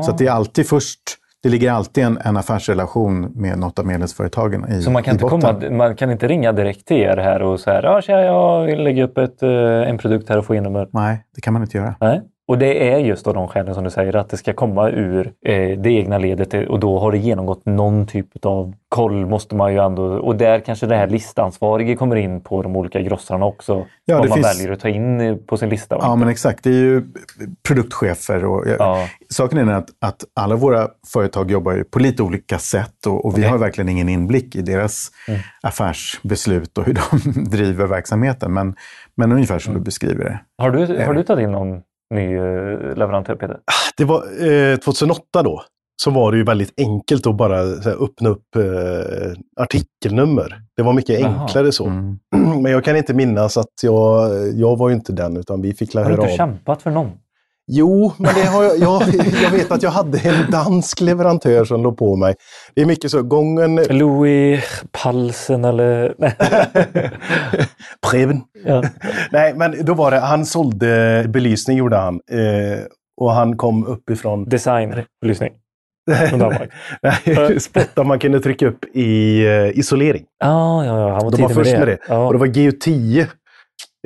Så 0.06 0.12
att 0.12 0.18
det 0.18 0.28
är 0.28 0.32
alltid 0.32 0.68
först, 0.68 1.00
det 1.44 1.50
ligger 1.50 1.72
alltid 1.72 2.04
en, 2.04 2.18
en 2.26 2.38
affärsrelation 2.38 3.32
med 3.36 3.58
något 3.60 3.80
av 3.80 3.86
medlemsföretagen 3.86 4.72
i 4.72 4.82
Så 4.82 4.92
man 4.92 5.04
kan, 5.04 5.14
inte 5.14 5.22
botten. 5.24 5.42
komma, 5.42 5.78
man 5.78 5.96
kan 5.96 6.12
inte 6.12 6.28
ringa 6.28 6.52
direkt 6.52 6.88
till 6.88 6.98
er 6.98 7.18
här 7.18 7.42
och 7.42 7.60
säga 7.60 7.82
ja, 7.84 8.02
tja, 8.02 8.22
jag 8.22 8.66
vill 8.66 8.84
lägga 8.84 9.04
upp 9.04 9.18
ett, 9.18 9.44
eh, 9.44 9.50
en 9.90 9.98
produkt 9.98 10.30
här 10.30 10.38
och 10.38 10.46
få 10.46 10.56
E-nummer. 10.56 10.88
Nej, 10.92 11.24
det 11.36 11.42
kan 11.42 11.54
man 11.54 11.62
inte 11.62 11.78
göra. 11.78 11.96
Nej. 12.00 12.22
Och 12.52 12.58
det 12.58 12.92
är 12.94 12.98
just 13.00 13.28
av 13.28 13.34
de 13.34 13.48
skälen 13.48 13.74
som 13.76 13.84
du 13.84 13.90
säger, 13.90 14.16
att 14.16 14.30
det 14.30 14.38
ska 14.38 14.54
komma 14.54 14.90
ur 14.90 15.34
eh, 15.46 15.80
det 15.80 15.90
egna 15.92 16.18
ledet 16.18 16.70
och 16.70 16.80
då 16.80 17.00
har 17.00 17.12
det 17.12 17.18
genomgått 17.18 17.66
någon 17.66 18.08
typ 18.08 18.46
av 18.46 18.74
koll 18.90 19.26
måste 19.26 19.56
man 19.56 19.74
ju 19.74 19.80
ändå... 19.80 20.04
Och 20.04 20.36
där 20.36 20.60
kanske 20.60 20.86
det 20.86 20.96
här 20.96 21.08
listansvarige 21.08 21.96
kommer 21.96 22.16
in 22.16 22.42
på 22.42 22.62
de 22.62 22.76
olika 22.76 23.02
grossarna 23.02 23.46
också. 23.46 23.86
Ja, 24.06 24.18
vad 24.18 24.30
man 24.30 24.36
finns- 24.36 24.60
väljer 24.60 24.72
att 24.74 24.80
ta 24.80 24.90
in 24.90 25.22
eh, 25.22 25.36
på 25.36 25.58
sin 25.58 25.70
lista. 25.70 25.98
Ja, 26.02 26.16
men 26.16 26.28
exakt. 26.28 26.64
Det 26.64 26.70
är 26.70 26.74
ju 26.74 27.04
produktchefer 27.68 28.46
och 28.46 28.64
Ja. 28.80 29.08
saken 29.30 29.70
är 29.70 29.74
att, 29.74 29.90
att 30.02 30.24
alla 30.36 30.56
våra 30.56 30.88
företag 31.14 31.52
jobbar 31.52 31.72
ju 31.74 31.84
på 31.84 32.00
lite 32.00 32.24
olika 32.24 32.58
sätt 32.60 33.06
och, 33.08 33.26
och 33.26 33.38
vi 33.38 33.44
har 33.44 33.58
verkligen 33.58 33.90
ingen 33.90 34.10
inblick 34.10 34.56
i 34.56 34.62
deras 34.62 35.08
affärsbeslut 35.64 36.78
och 36.78 36.86
hur 36.86 36.94
de 36.94 37.44
driver 37.50 37.86
verksamheten. 37.88 38.54
Men, 38.54 38.76
men 39.16 39.32
ungefär 39.32 39.60
som 39.60 39.74
du 39.74 39.80
beskriver 39.80 40.24
det. 40.24 40.40
Har, 40.58 40.72
du, 40.72 41.06
har 41.06 41.14
du 41.14 41.24
tagit 41.24 41.44
in 41.44 41.52
någon 41.52 41.82
ny 42.12 42.36
eh, 42.36 42.96
leverantör, 42.96 43.36
Peter? 43.36 43.58
Det 43.98 44.06
var 44.06 44.24
eh, 44.72 44.76
2008 44.78 45.44
då. 45.44 45.64
Så 46.04 46.12
var 46.12 46.32
det 46.32 46.38
ju 46.38 46.44
väldigt 46.44 46.74
enkelt 46.78 47.28
att 47.28 47.36
bara 47.36 47.56
här, 47.58 48.04
öppna 48.04 48.30
upp 48.30 48.56
eh, 48.56 49.34
artikelnummer. 49.64 50.62
Det 50.78 50.84
var 50.84 50.94
mycket 50.94 51.20
Jaha. 51.20 51.42
enklare 51.42 51.72
så. 51.72 51.86
Mm. 51.86 52.20
Men 52.62 52.72
jag 52.72 52.84
kan 52.84 52.98
inte 52.98 53.14
minnas 53.14 53.58
att 53.58 53.68
jag, 53.84 54.30
jag 54.54 54.78
var 54.78 54.90
ju 54.90 54.96
inte 54.96 55.14
den, 55.14 55.38
utan 55.38 55.62
vi 55.62 55.74
fick 55.74 55.94
la 55.94 56.02
Har 56.02 56.10
du 56.10 56.16
inte 56.16 56.34
av. 56.34 56.38
kämpat 56.38 56.82
för 56.82 56.92
någon? 56.92 57.12
Jo, 57.74 58.12
men 58.18 58.34
det 58.36 58.46
har 58.46 58.64
jag, 58.64 58.78
jag, 58.80 59.02
jag, 59.44 59.52
vet 59.52 59.72
att 59.72 59.84
jag 59.84 59.92
hade 59.92 60.20
en 60.20 60.52
dansk 60.52 61.02
leverantör 61.02 61.66
som 61.66 61.84
låg 61.84 61.98
på 61.98 62.16
mig. 62.16 62.36
Det 62.76 62.82
är 62.82 62.86
mycket 62.86 63.12
så, 63.12 63.24
gången... 63.24 63.76
Louis 63.76 64.84
Palsen 64.92 65.66
eller... 65.66 66.14
Preben. 68.12 68.42
Ja. 68.66 68.84
Nej, 69.32 69.54
men 69.56 69.86
då 69.86 69.94
var 69.94 70.12
det, 70.12 70.20
han 70.20 70.46
sålde 70.46 71.26
belysning 71.30 71.78
gjorde 71.78 71.98
han. 71.98 72.16
Eh, 72.16 72.80
och 73.22 73.32
han 73.32 73.58
kom 73.58 73.86
uppifrån... 73.86 74.50
Designbelysning. 74.50 75.52
Nej, 77.02 77.60
spottar 77.60 78.04
man 78.04 78.20
kunde 78.20 78.40
trycka 78.40 78.68
upp 78.68 78.86
i 78.94 79.46
eh, 79.46 79.80
isolering. 79.80 80.24
Ah, 80.44 80.84
ja, 80.84 81.00
ja, 81.00 81.14
han 81.14 81.24
var 81.24 81.32
De 81.32 81.42
var 81.42 81.50
först 81.50 81.72
med 81.72 81.82
det. 81.82 81.86
Med 81.86 81.88
det. 82.08 82.16
Ah. 82.16 82.26
Och 82.26 82.34
det 82.34 82.40
var 82.40 82.48
GU10 82.48 83.28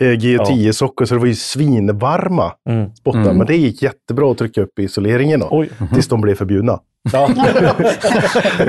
Eh, 0.01 0.05
G10 0.05 0.71
sockor, 0.71 1.05
så 1.05 1.13
det 1.13 1.19
var 1.19 1.27
ju 1.27 1.35
svinvarma 1.35 2.51
mm. 2.69 2.95
spottar. 2.95 3.21
Mm. 3.21 3.37
Men 3.37 3.47
det 3.47 3.55
gick 3.55 3.81
jättebra 3.81 4.31
att 4.31 4.37
trycka 4.37 4.61
upp 4.61 4.79
isoleringen 4.79 5.39
då, 5.39 5.47
Oj. 5.51 5.69
Mhm. 5.77 5.93
tills 5.93 6.07
de 6.07 6.21
blev 6.21 6.35
förbjudna. 6.35 6.79
Ja. 7.13 7.29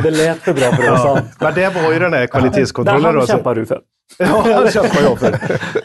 det 0.02 0.10
lät 0.10 0.38
för 0.38 0.54
bra 0.54 0.72
för 0.72 0.82
det 0.82 0.86
ja. 0.86 1.20
Men 1.40 1.54
det 1.54 1.74
var 1.74 1.92
ju 1.92 1.98
den 1.98 2.12
här 2.12 2.26
kvalitetskontrollen. 2.26 3.04
Ja, 3.04 3.12
den 3.12 3.26
kämpar 3.26 3.54
du 3.54 3.66
för. 3.66 3.80
ja, 4.18 4.60
det 4.64 4.72
kämpar 4.72 5.02
jag 5.02 5.18
för. 5.18 5.32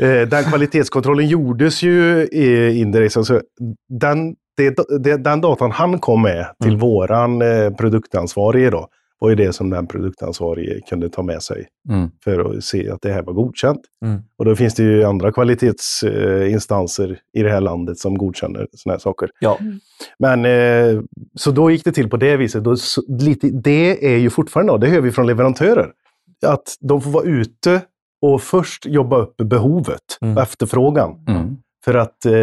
Eh, 0.03 0.27
den 0.27 0.43
kvalitetskontrollen 0.43 1.27
gjordes 1.27 1.83
ju 1.83 2.23
i 2.23 2.79
Indiracen, 2.79 3.25
så 3.25 3.41
den, 3.89 4.35
det, 4.57 4.77
det, 5.03 5.17
den 5.17 5.41
datan 5.41 5.71
han 5.71 5.99
kom 5.99 6.21
med 6.21 6.45
till 6.61 6.73
mm. 6.73 6.79
våran 6.79 7.41
eh, 7.41 7.69
produktansvarige 7.69 8.69
då, 8.69 8.87
var 9.21 9.29
ju 9.29 9.35
det 9.35 9.53
som 9.53 9.69
den 9.69 9.87
produktansvarige 9.87 10.79
kunde 10.89 11.09
ta 11.09 11.23
med 11.23 11.43
sig 11.43 11.67
Mm. 11.89 12.09
för 12.23 12.57
att 12.57 12.63
se 12.63 12.89
att 12.89 13.01
det 13.01 13.13
här 13.13 13.23
var 13.23 13.33
godkänt. 13.33 13.81
Mm. 14.05 14.19
Och 14.37 14.45
då 14.45 14.55
finns 14.55 14.73
det 14.75 14.83
ju 14.83 15.03
andra 15.03 15.31
kvalitetsinstanser 15.31 17.19
i 17.33 17.43
det 17.43 17.49
här 17.49 17.61
landet 17.61 17.97
som 17.97 18.17
godkänner 18.17 18.67
sådana 18.73 18.93
här 18.93 18.99
saker. 18.99 19.29
Ja. 19.39 19.57
Men 20.19 20.45
eh, 20.45 21.01
så 21.35 21.51
då 21.51 21.71
gick 21.71 21.83
det 21.83 21.91
till 21.91 22.09
på 22.09 22.17
det 22.17 22.37
viset. 22.37 22.63
Då, 22.63 22.75
så, 22.75 23.01
lite, 23.07 23.49
det 23.49 24.13
är 24.13 24.17
ju 24.17 24.29
fortfarande, 24.29 24.77
det 24.77 24.87
hör 24.87 25.01
vi 25.01 25.11
från 25.11 25.27
leverantörer, 25.27 25.91
att 26.45 26.75
de 26.79 27.01
får 27.01 27.11
vara 27.11 27.23
ute 27.23 27.81
och 28.21 28.41
först 28.41 28.85
jobba 28.85 29.17
upp 29.17 29.37
behovet, 29.37 30.01
Mm. 30.21 30.37
efterfrågan, 30.37 31.25
Mm. 31.27 31.57
För 31.85 31.93
att 31.95 32.25
eh, 32.25 32.33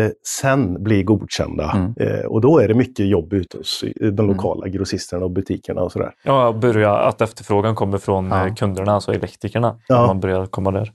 sen 0.41 0.83
bli 0.83 1.03
godkända. 1.03 1.71
Mm. 1.71 1.95
Eh, 2.01 2.25
och 2.27 2.41
då 2.41 2.59
är 2.59 2.69
det 2.69 2.75
mycket 2.75 3.07
jobb 3.07 3.33
ute 3.33 3.57
hos 3.57 3.85
de 4.01 4.07
Mm. 4.07 4.27
lokala 4.27 4.69
grossisterna 4.69 5.25
och 5.25 5.31
butikerna 5.31 5.81
och 5.83 5.93
sådär. 5.93 6.13
Ja, 6.25 6.53
börja 6.53 6.97
att 6.99 7.21
efterfrågan 7.21 7.75
kommer 7.75 7.99
från 7.99 8.29
Ja. 8.31 8.47
eh, 8.47 8.55
kunderna, 8.55 8.93
alltså 8.95 9.13
elektrikerna. 9.15 9.77
Ja. 9.89 10.07
Man 10.07 10.21
börjar 10.21 10.47
komma 10.47 10.71
där. 10.71 10.93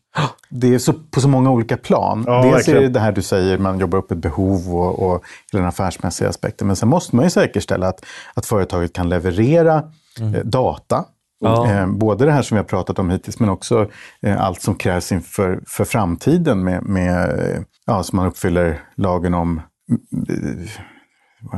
Det 0.50 0.74
är 0.74 0.80
så, 0.80 0.94
på 1.12 1.22
så 1.22 1.28
många 1.28 1.52
olika 1.52 1.78
plan. 1.78 2.24
Ja, 2.28 2.34
Dels 2.42 2.46
är 2.46 2.52
verkligen. 2.58 2.82
det 2.82 2.90
det 2.90 3.00
här 3.00 3.12
du 3.12 3.22
säger, 3.22 3.58
man 3.58 3.80
jobbar 3.80 3.98
upp 3.98 4.12
ett 4.12 4.18
behov 4.18 4.76
och, 4.76 5.00
och 5.14 5.24
hela 5.52 5.62
den 5.62 5.66
affärsmässiga 5.70 6.30
aspekten. 6.30 6.68
Men 6.68 6.76
sen 6.76 6.90
måste 6.90 7.16
man 7.16 7.26
ju 7.26 7.30
säkerställa 7.32 7.88
att, 7.88 8.06
att 8.34 8.46
företaget 8.46 8.94
kan 8.94 9.10
leverera 9.10 9.76
eh, 10.22 10.44
data. 10.44 11.06
Ja. 11.44 11.72
Eh, 11.72 11.88
både 11.88 12.26
det 12.26 12.32
här 12.32 12.42
som 12.42 12.56
vi 12.56 12.60
har 12.60 12.66
pratat 12.66 13.00
om 13.00 13.10
hittills, 13.10 13.40
men 13.40 13.50
också 13.50 13.88
eh, 14.22 14.42
allt 14.42 14.62
som 14.62 14.76
krävs 14.76 15.12
inför 15.12 15.60
för 15.68 15.86
framtiden 15.86 16.64
med, 16.64 16.84
med 16.84 17.30
eh, 17.30 17.62
ja, 17.86 18.04
så 18.04 18.16
man 18.16 18.28
uppfyller 18.28 18.82
lagen 18.96 19.34
om 19.34 19.62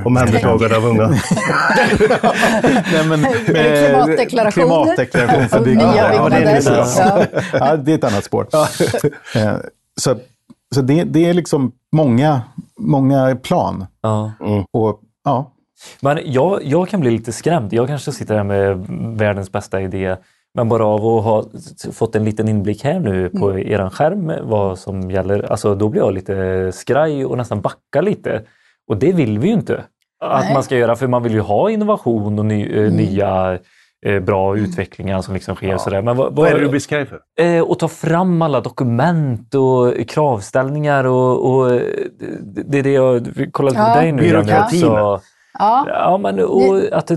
Omhändertagande 0.06 0.78
av 0.78 0.86
unga. 0.86 1.08
Nej, 2.92 3.08
men, 3.10 3.22
det 3.22 3.88
klimatdeklarationer? 3.88 4.52
Klimatdeklaration 4.52 5.50
för 5.50 5.64
byggnader. 5.66 6.14
Ja, 6.14 6.30
det, 6.30 6.36
är 6.36 6.56
byggnader. 6.56 6.86
Ja. 6.98 7.26
ja, 7.54 7.78
det 7.78 7.92
är 7.92 7.96
ett 7.96 8.04
annat 8.04 8.24
spår. 8.24 8.48
Så, 10.02 10.16
så 10.76 10.82
det, 10.82 11.04
det 11.04 11.26
är 11.26 11.34
liksom 11.34 11.72
många, 11.92 12.42
många 12.80 13.36
plan. 13.36 13.86
Ja. 14.02 14.32
Och, 14.72 15.00
ja, 15.24 15.55
Men 16.02 16.20
jag, 16.26 16.64
jag 16.64 16.90
kan 16.90 17.00
bli 17.00 17.12
lite 17.12 17.32
skrämd. 17.32 17.74
Jag 17.74 17.88
kanske 17.88 18.12
sitter 18.12 18.36
här 18.36 18.44
med 18.44 18.88
världens 19.18 19.52
bästa 19.52 19.82
idé. 19.82 20.16
Men 20.54 20.70
bara 20.70 20.86
av 20.86 21.06
att 21.06 21.24
ha 21.24 21.46
fått 21.94 22.16
en 22.16 22.24
liten 22.24 22.48
inblick 22.48 22.84
här 22.84 23.00
nu 23.00 23.30
på 23.30 23.50
mm. 23.50 23.68
er 23.68 23.90
skärm 23.90 24.32
vad 24.42 24.80
som 24.80 25.12
gäller, 25.12 25.52
alltså 25.52 25.76
då 25.76 25.90
blir 25.90 26.02
jag 26.02 26.14
lite 26.14 26.72
skraj 26.72 27.26
och 27.26 27.38
nästan 27.38 27.62
backar 27.62 28.02
lite. 28.02 28.42
Och 28.88 28.98
det 28.98 29.12
vill 29.12 29.40
vi 29.40 29.48
ju 29.48 29.54
inte 29.54 29.84
att 30.20 30.44
Nej. 30.44 30.54
man 30.54 30.64
ska 30.64 30.78
göra 30.78 30.96
för 30.96 31.08
man 31.08 31.24
vill 31.24 31.34
ju 31.34 31.40
ha 31.40 31.70
innovation 31.70 32.40
och 32.40 32.46
ny, 32.46 32.66
eh, 32.66 32.84
mm. 32.84 32.94
nya 32.96 33.60
eh, 34.06 34.20
bra 34.20 34.54
mm. 34.54 34.66
utvecklingar 34.66 35.22
som 35.22 35.34
liksom 35.34 35.56
sker. 35.56 35.68
Ja. 35.68 35.80
Sådär. 35.80 36.02
Men 36.02 36.18
vad, 36.18 36.36
vad, 36.36 36.48
är 36.48 36.54
det 36.54 36.60
du 36.60 36.70
blir 36.70 36.80
skraj 36.80 37.06
för? 37.06 37.20
Eh, 37.40 37.64
att 37.64 37.80
ta 37.80 37.88
fram 37.88 38.42
alla 38.42 38.62
dokument 38.62 39.56
och 39.56 40.08
kravställningar 40.08 41.04
och, 41.04 41.52
och 41.52 41.72
det 42.66 42.80
är 42.80 42.84
det 42.84 42.92
jag 42.92 43.28
kollade 43.52 43.80
ja. 43.80 43.94
på 43.94 44.00
dig 44.00 44.12
nu. 44.12 44.22
Byråkratin. 44.22 44.80
Så, 44.80 45.22
Ja. 45.60 45.86
ja 45.88 46.18
men, 46.18 46.40
och 46.40 46.84
att 46.92 47.12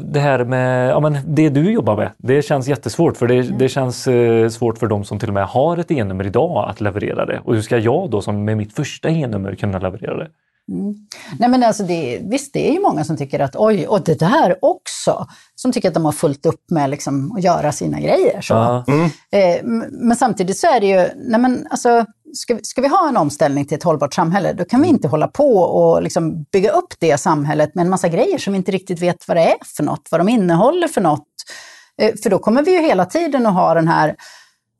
det 0.00 0.20
här 0.20 0.44
med 0.44 0.90
ja, 0.90 1.00
men 1.00 1.18
det 1.26 1.48
du 1.48 1.72
jobbar 1.72 1.96
med, 1.96 2.10
det 2.16 2.42
känns 2.42 2.68
jättesvårt 2.68 3.16
för 3.16 3.26
det, 3.28 3.34
mm. 3.34 3.58
det 3.58 3.68
känns 3.68 4.06
eh, 4.06 4.48
svårt 4.48 4.78
för 4.78 4.86
de 4.86 5.04
som 5.04 5.18
till 5.18 5.28
och 5.28 5.34
med 5.34 5.46
har 5.46 5.76
ett 5.76 5.90
e-nummer 5.90 6.26
idag 6.26 6.70
att 6.70 6.80
leverera 6.80 7.26
det. 7.26 7.40
Och 7.44 7.54
hur 7.54 7.62
ska 7.62 7.78
jag 7.78 8.10
då 8.10 8.22
som 8.22 8.44
med 8.44 8.56
mitt 8.56 8.74
första 8.74 9.08
e-nummer 9.08 9.54
kunna 9.54 9.78
leverera 9.78 10.16
det? 10.16 10.28
Mm. 10.70 10.94
Nej 11.38 11.48
men 11.48 11.62
alltså 11.62 11.82
det, 11.82 12.20
visst, 12.22 12.52
det 12.52 12.68
är 12.68 12.72
ju 12.72 12.80
många 12.80 13.04
som 13.04 13.16
tycker 13.16 13.40
att 13.40 13.56
oj, 13.56 13.86
och 13.86 14.04
det 14.04 14.18
där 14.18 14.56
också. 14.62 15.26
Som 15.54 15.72
tycker 15.72 15.88
att 15.88 15.94
de 15.94 16.04
har 16.04 16.12
fullt 16.12 16.46
upp 16.46 16.70
med 16.70 16.90
liksom, 16.90 17.32
att 17.32 17.44
göra 17.44 17.72
sina 17.72 18.00
grejer. 18.00 18.40
Så. 18.40 18.84
Mm. 18.88 19.04
Eh, 19.30 19.86
men 19.90 20.16
samtidigt 20.16 20.58
så 20.58 20.66
är 20.66 20.80
det 20.80 20.86
ju, 20.86 21.08
nej 21.16 21.40
men 21.40 21.66
alltså, 21.70 22.06
ska, 22.34 22.58
ska 22.62 22.80
vi 22.80 22.88
ha 22.88 23.08
en 23.08 23.16
omställning 23.16 23.64
till 23.64 23.76
ett 23.76 23.82
hållbart 23.82 24.14
samhälle, 24.14 24.52
då 24.52 24.64
kan 24.64 24.82
vi 24.82 24.88
inte 24.88 25.08
hålla 25.08 25.28
på 25.28 25.56
och 25.56 26.02
liksom 26.02 26.42
bygga 26.52 26.70
upp 26.70 26.94
det 26.98 27.18
samhället 27.18 27.74
med 27.74 27.82
en 27.82 27.90
massa 27.90 28.08
grejer 28.08 28.38
som 28.38 28.52
vi 28.52 28.56
inte 28.56 28.72
riktigt 28.72 29.02
vet 29.02 29.28
vad 29.28 29.36
det 29.36 29.42
är 29.42 29.56
för 29.76 29.82
något, 29.82 30.08
vad 30.10 30.20
de 30.20 30.28
innehåller 30.28 30.88
för 30.88 31.00
något. 31.00 31.26
Eh, 32.02 32.14
för 32.22 32.30
då 32.30 32.38
kommer 32.38 32.62
vi 32.62 32.72
ju 32.72 32.82
hela 32.82 33.06
tiden 33.06 33.46
att 33.46 33.54
ha 33.54 33.74
den 33.74 33.88
här 33.88 34.16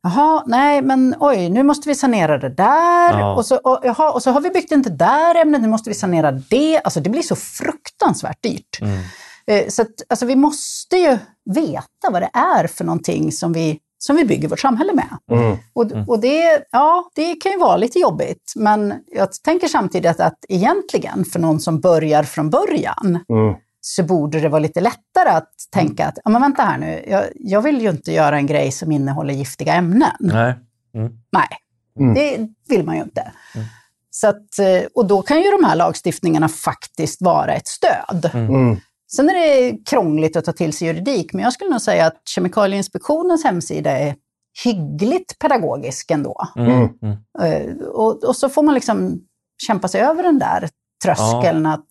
Jaha, 0.03 0.43
nej 0.47 0.83
men 0.83 1.15
oj, 1.21 1.49
nu 1.49 1.63
måste 1.63 1.89
vi 1.89 1.95
sanera 1.95 2.39
det 2.39 2.49
där. 2.49 3.19
Ja. 3.19 3.35
Och, 3.35 3.47
så, 3.47 3.57
och, 3.57 3.81
jaha, 3.83 4.11
och 4.11 4.23
så 4.23 4.31
har 4.31 4.41
vi 4.41 4.51
byggt 4.51 4.73
in 4.73 4.83
det 4.83 4.91
där 4.91 5.35
ämnet, 5.35 5.63
nu 5.63 5.69
måste 5.69 5.91
vi 5.91 5.95
sanera 5.95 6.33
det. 6.33 6.81
Alltså 6.85 7.01
det 7.01 7.11
blir 7.11 7.23
så 7.23 7.37
fruktansvärt 7.37 8.43
dyrt. 8.43 8.81
Mm. 8.81 9.01
Eh, 9.47 9.69
så 9.69 9.83
att, 9.83 9.89
alltså, 10.09 10.27
vi 10.27 10.37
måste 10.37 10.97
ju 10.97 11.19
veta 11.55 12.11
vad 12.11 12.23
det 12.23 12.31
är 12.33 12.67
för 12.67 12.85
någonting 12.85 13.33
som 13.33 13.53
vi, 13.53 13.79
som 14.03 14.17
vi 14.17 14.25
bygger 14.25 14.49
vårt 14.49 14.61
samhälle 14.61 14.93
med. 14.95 15.39
Mm. 15.39 15.57
Och, 15.73 15.93
mm. 15.93 16.09
och 16.09 16.21
det, 16.21 16.65
ja, 16.71 17.11
det 17.15 17.35
kan 17.35 17.53
ju 17.53 17.59
vara 17.59 17.77
lite 17.77 17.99
jobbigt, 17.99 18.53
men 18.57 18.95
jag 19.07 19.33
tänker 19.33 19.69
samtidigt 19.69 20.21
att, 20.21 20.45
egentligen 20.49 21.25
för 21.25 21.39
någon 21.39 21.61
som 21.61 21.81
börjar 21.81 22.23
från 22.23 22.51
början, 22.51 23.19
mm 23.29 23.55
så 23.81 24.03
borde 24.03 24.41
det 24.41 24.49
vara 24.49 24.59
lite 24.59 24.81
lättare 24.81 25.29
att 25.29 25.53
tänka 25.71 26.07
att, 26.07 26.19
ja 26.25 26.31
men 26.31 26.43
vänta 26.43 26.63
här 26.63 26.79
nu, 26.79 27.05
jag, 27.09 27.25
jag 27.35 27.63
vill 27.63 27.81
ju 27.81 27.91
inte 27.91 28.13
göra 28.13 28.37
en 28.37 28.47
grej 28.47 28.73
som 28.73 28.93
innehåller 28.93 29.35
giftiga 29.35 29.75
ämnen. 29.75 30.17
Nej. 30.21 30.55
Mm. 30.95 31.13
Nej, 31.33 31.49
mm. 32.01 32.15
det 32.15 32.49
vill 32.69 32.87
man 32.87 32.97
ju 32.97 33.03
inte. 33.03 33.33
Mm. 33.55 33.67
Så 34.11 34.29
att, 34.29 34.59
eh, 34.59 34.89
och 34.95 35.07
då 35.07 35.23
kan 35.23 35.43
ju 35.43 35.51
de 35.51 35.65
här 35.65 35.77
lagstiftningarna 35.77 36.49
faktiskt 36.49 37.23
vara 37.23 37.55
ett 37.55 37.69
stöd. 37.69 38.31
Sen 39.17 39.31
är 39.31 39.35
det 39.35 39.79
krångligt 39.91 40.37
att 40.37 40.45
ta 40.45 40.53
till 40.53 40.73
sig 40.73 40.89
juridik, 40.89 41.33
men 41.33 41.43
jag 41.45 41.53
skulle 41.53 41.71
nog 41.71 41.81
säga 41.81 42.07
att 42.07 42.29
Kemikalieinspektionens 42.29 43.45
hemsida 43.45 43.91
är 43.91 44.15
hyggligt 44.65 45.39
pedagogisk 45.39 46.11
ändå. 46.11 46.49
Mm. 46.57 46.89
Mm. 47.03 47.17
Eh, 47.43 47.87
och, 47.87 48.25
och, 48.25 48.37
så 48.37 48.49
får 48.49 48.63
man 48.63 48.75
liksom 48.75 49.21
kämpa 49.67 49.89
sig 49.89 50.01
över 50.01 50.23
den 50.23 50.39
där 50.39 50.69
tröskeln 51.05 51.65
ja. 51.65 51.73
att 51.73 51.87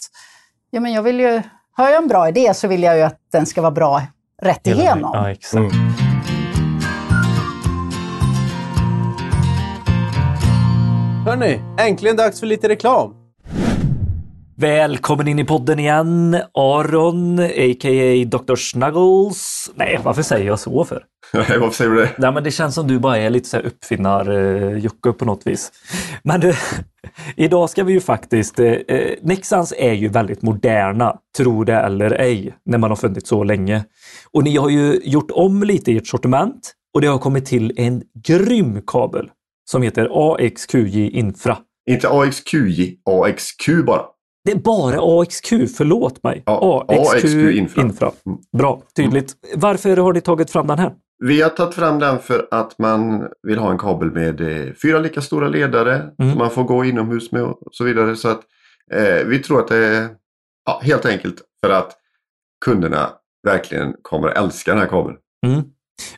ja, 0.69 0.79
men 0.79 0.93
jag 0.93 1.03
vill 1.03 1.19
ju 1.19 1.41
har 1.71 1.89
jag 1.89 2.01
en 2.01 2.08
bra 2.08 2.29
idé 2.29 2.53
så 2.53 2.67
vill 2.67 2.84
jag 2.84 2.97
ju 2.97 3.01
att 3.01 3.19
den 3.32 3.45
ska 3.45 3.62
vara 3.62 3.71
bra 3.71 4.01
rätt 4.41 4.67
igenom. 4.67 5.12
Ja, 5.13 5.32
exakt. 5.32 5.55
Mm. 5.55 5.71
Hörni, 11.25 11.62
äntligen 11.79 12.15
dags 12.15 12.39
för 12.39 12.47
lite 12.47 12.69
reklam. 12.69 13.29
Välkommen 14.60 15.28
in 15.28 15.39
i 15.39 15.45
podden 15.45 15.80
igen, 15.80 16.38
Aron, 16.54 17.39
a.k.a. 17.39 18.26
Dr. 18.26 18.56
Snuggles. 18.56 19.72
Nej, 19.76 20.00
varför 20.04 20.22
säger 20.22 20.45
jag 20.45 20.60
så 20.60 20.86
för? 20.86 21.04
Nej, 21.34 21.60
varför 21.60 21.76
säger 21.76 21.91
du 21.91 21.98
det? 21.98 22.10
Nej, 22.17 22.32
men 22.32 22.43
det 22.43 22.52
känns 22.52 22.76
som 22.76 22.88
du 22.88 23.00
bara 23.00 23.17
är 23.17 23.30
lite 23.30 23.50
så 23.50 23.58
här 23.58 23.63
uppfinnar-Jocke 23.63 25.12
på 25.12 25.26
något 25.26 25.48
vis. 25.48 25.72
Men 26.24 26.39
du, 26.39 26.54
idag 27.36 27.69
ska 27.69 27.84
vi 27.84 27.93
ju 27.93 28.02
faktiskt... 28.02 28.60
Eh, 28.60 28.76
Nexans 29.22 29.74
är 29.78 29.93
ju 29.93 30.08
väldigt 30.08 30.41
moderna, 30.41 31.15
tro 31.38 31.63
det 31.63 31.76
eller 31.76 32.12
ej, 32.12 32.54
när 32.65 32.78
man 32.78 32.91
har 32.91 32.98
funnits 32.98 33.30
så 33.30 33.43
länge. 33.43 33.84
Och 34.32 34.43
ni 34.43 34.58
har 34.58 34.69
ju 34.69 35.00
gjort 35.04 35.32
om 35.32 35.63
lite 35.63 35.91
i 35.91 35.98
ert 35.98 36.08
sortiment 36.08 36.74
och 36.93 37.02
det 37.02 37.08
har 37.08 37.17
kommit 37.17 37.45
till 37.45 37.74
en 37.76 38.04
grym 38.28 38.82
kabel 38.88 39.30
som 39.72 39.82
heter 39.82 40.10
AXQJ 40.12 41.10
Infra. 41.10 41.58
Inte 41.89 42.10
AXQJ, 42.10 42.95
AXQ 43.06 43.69
bara. 43.86 44.02
Det 44.50 44.54
är 44.54 44.60
bara 44.60 45.22
AXQ, 45.22 45.50
förlåt 45.78 46.24
mig. 46.24 46.44
Ja, 46.46 46.86
AXQ, 46.88 47.16
AXQ 47.16 47.36
infra. 47.36 47.82
infra. 47.82 48.12
Mm. 48.26 48.40
Bra, 48.58 48.82
tydligt. 48.96 49.34
Varför 49.56 49.98
har 49.98 50.14
ni 50.14 50.22
tagit 50.22 50.52
fram 50.52 50.68
den 50.68 50.80
här? 50.80 50.94
Vi 51.26 51.42
har 51.42 51.50
tagit 51.50 51.76
fram 51.76 52.00
den 52.00 52.20
för 52.20 52.48
att 52.52 52.80
man 52.80 53.28
vill 53.48 53.60
ha 53.60 53.72
en 53.72 53.78
kabel 53.78 54.12
med 54.12 54.42
eh, 54.42 54.74
fyra 54.82 55.00
lika 55.00 55.22
stora 55.22 55.48
ledare 55.48 55.96
mm. 55.96 56.32
som 56.32 56.38
man 56.38 56.50
får 56.50 56.64
gå 56.64 56.86
inomhus 56.86 57.32
med 57.32 57.44
och 57.44 57.58
så 57.72 57.84
vidare. 57.84 58.16
Så 58.16 58.28
att 58.30 58.42
eh, 58.94 59.26
vi 59.26 59.40
tror 59.40 59.60
att 59.60 59.68
det 59.68 59.78
är 59.78 60.08
ja, 60.66 60.82
helt 60.84 61.06
enkelt 61.06 61.36
för 61.66 61.74
att 61.74 61.92
kunderna 62.66 63.10
verkligen 63.48 63.94
kommer 64.02 64.28
att 64.28 64.38
älska 64.38 64.72
den 64.72 64.80
här 64.80 64.88
kabeln. 64.88 65.18
Mm. 65.48 65.62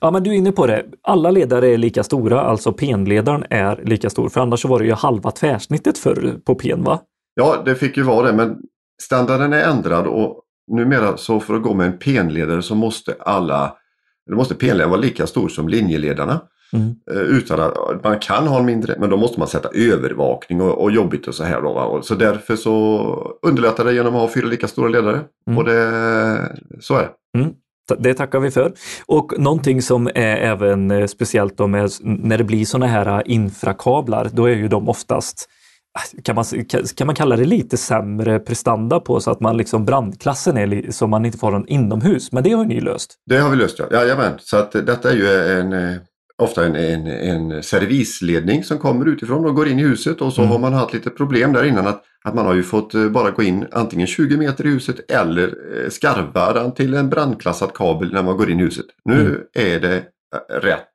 Ja, 0.02 0.12
men 0.12 0.24
du 0.24 0.30
är 0.30 0.36
inne 0.36 0.52
på 0.52 0.68
det. 0.68 0.86
Alla 1.02 1.32
ledare 1.32 1.68
är 1.68 1.78
lika 1.78 2.04
stora, 2.04 2.42
alltså 2.42 2.74
penledaren 2.74 3.46
är 3.50 3.82
lika 3.84 4.10
stor. 4.10 4.30
För 4.30 4.42
annars 4.42 4.62
så 4.62 4.68
var 4.68 4.80
det 4.80 4.86
ju 4.86 4.94
halva 4.94 5.32
tvärsnittet 5.32 5.98
för 5.98 6.40
på 6.46 6.56
pen, 6.56 6.84
va? 6.84 7.00
Ja, 7.34 7.62
det 7.66 7.76
fick 7.76 7.98
ju 7.98 8.04
vara 8.04 8.28
det, 8.28 8.34
men 8.34 8.58
standarden 9.02 9.54
är 9.54 9.64
ändrad 9.64 10.08
och 10.08 10.42
numera 10.72 11.18
så 11.18 11.40
för 11.40 11.54
att 11.54 11.64
gå 11.64 11.74
med 11.74 11.88
en 11.88 12.00
penledare 12.00 12.62
så 12.62 12.76
måste 12.76 13.16
alla, 13.20 13.76
då 14.30 14.36
måste 14.36 14.56
penledaren 14.56 14.90
vara 14.90 15.02
lika 15.02 15.28
stor 15.28 15.50
som 15.50 15.70
linjeledarna. 15.70 16.42
Mm. 16.74 16.96
Eh, 17.12 17.22
utan 17.22 17.60
att, 17.60 18.04
man 18.04 18.20
kan 18.20 18.48
ha 18.48 18.60
en 18.60 18.66
mindre, 18.66 18.96
men 19.00 19.10
då 19.10 19.18
måste 19.18 19.40
man 19.40 19.48
sätta 19.48 19.70
övervakning 19.70 20.62
och, 20.62 20.82
och 20.82 20.92
jobbigt 20.92 21.28
och 21.28 21.36
så 21.36 21.44
här. 21.44 21.62
Då, 21.62 21.74
va? 21.74 22.02
Så 22.02 22.16
därför 22.16 22.56
så 22.56 23.38
underlättar 23.42 23.86
det 23.86 23.94
genom 23.94 24.16
att 24.16 24.22
ha 24.22 24.30
fyra 24.30 24.48
lika 24.48 24.68
stora 24.68 24.90
ledare. 24.90 25.20
Mm. 25.48 25.58
Och 25.58 25.64
det, 25.64 26.58
så 26.80 26.96
är 26.96 27.02
det. 27.02 27.40
Mm. 27.40 27.54
Det 27.98 28.14
tackar 28.14 28.40
vi 28.40 28.52
för. 28.52 28.74
Och 29.06 29.34
någonting 29.38 29.82
som 29.82 30.08
är 30.08 30.38
även 30.38 30.92
eh, 30.92 31.06
speciellt 31.06 31.58
då 31.58 31.68
med, 31.68 31.90
när 32.02 32.38
det 32.38 32.44
blir 32.44 32.66
sådana 32.66 32.88
här 32.88 33.28
infrakablar, 33.28 34.30
då 34.34 34.46
är 34.46 34.56
ju 34.56 34.68
de 34.68 34.90
oftast 34.90 35.50
kan 36.24 36.36
man, 36.36 36.46
kan 36.96 37.08
man 37.08 37.16
kalla 37.16 37.36
det 37.36 37.46
lite 37.46 37.78
sämre 37.78 38.40
prestanda 38.40 39.00
på 39.00 39.20
så 39.20 39.32
att 39.32 39.40
man 39.40 39.58
liksom 39.58 39.86
brandklassen 39.86 40.58
är 40.58 40.92
så 40.92 41.08
man 41.08 41.26
inte 41.26 41.38
får 41.38 41.52
den 41.52 41.68
inomhus. 41.68 42.32
Men 42.32 42.44
det 42.44 42.52
har 42.52 42.66
ni 42.66 42.82
löst? 42.82 43.16
Det 43.26 43.38
har 43.38 43.50
vi 43.50 43.56
löst 43.56 43.80
ja. 43.80 43.86
Jajamän. 43.92 44.34
Så 44.40 44.58
att 44.58 44.72
detta 44.72 45.12
är 45.12 45.16
ju 45.16 45.28
en, 45.60 45.74
eh, 45.74 45.98
ofta 46.38 46.66
en, 46.66 46.76
en, 46.76 47.08
en 47.08 47.64
servisledning 47.64 48.64
som 48.64 48.78
kommer 48.78 49.06
utifrån 49.06 49.46
och 49.46 49.56
går 49.56 49.68
in 49.68 49.80
i 49.80 49.84
huset 49.84 50.22
och 50.22 50.34
så 50.34 50.42
mm. 50.42 50.52
har 50.52 50.60
man 50.60 50.74
haft 50.74 50.94
lite 50.94 51.10
problem 51.10 51.54
där 51.54 51.64
innan 51.64 51.88
att, 51.88 52.04
att 52.24 52.36
man 52.36 52.46
har 52.46 52.54
ju 52.54 52.64
fått 52.64 52.94
eh, 52.94 53.10
bara 53.10 53.32
gå 53.32 53.44
in 53.44 53.68
antingen 53.72 54.08
20 54.08 54.38
meter 54.38 54.66
i 54.66 54.70
huset 54.70 55.12
eller 55.12 55.48
eh, 55.48 55.90
skarva 55.90 56.54
den 56.54 56.74
till 56.74 56.94
en 56.94 57.10
brandklassad 57.10 57.74
kabel 57.74 58.14
när 58.14 58.24
man 58.24 58.38
går 58.38 58.52
in 58.52 58.60
i 58.60 58.64
huset. 58.64 58.86
Nu 59.06 59.22
mm. 59.22 59.42
är 59.54 59.80
det 59.80 60.04
rätt 60.62 60.88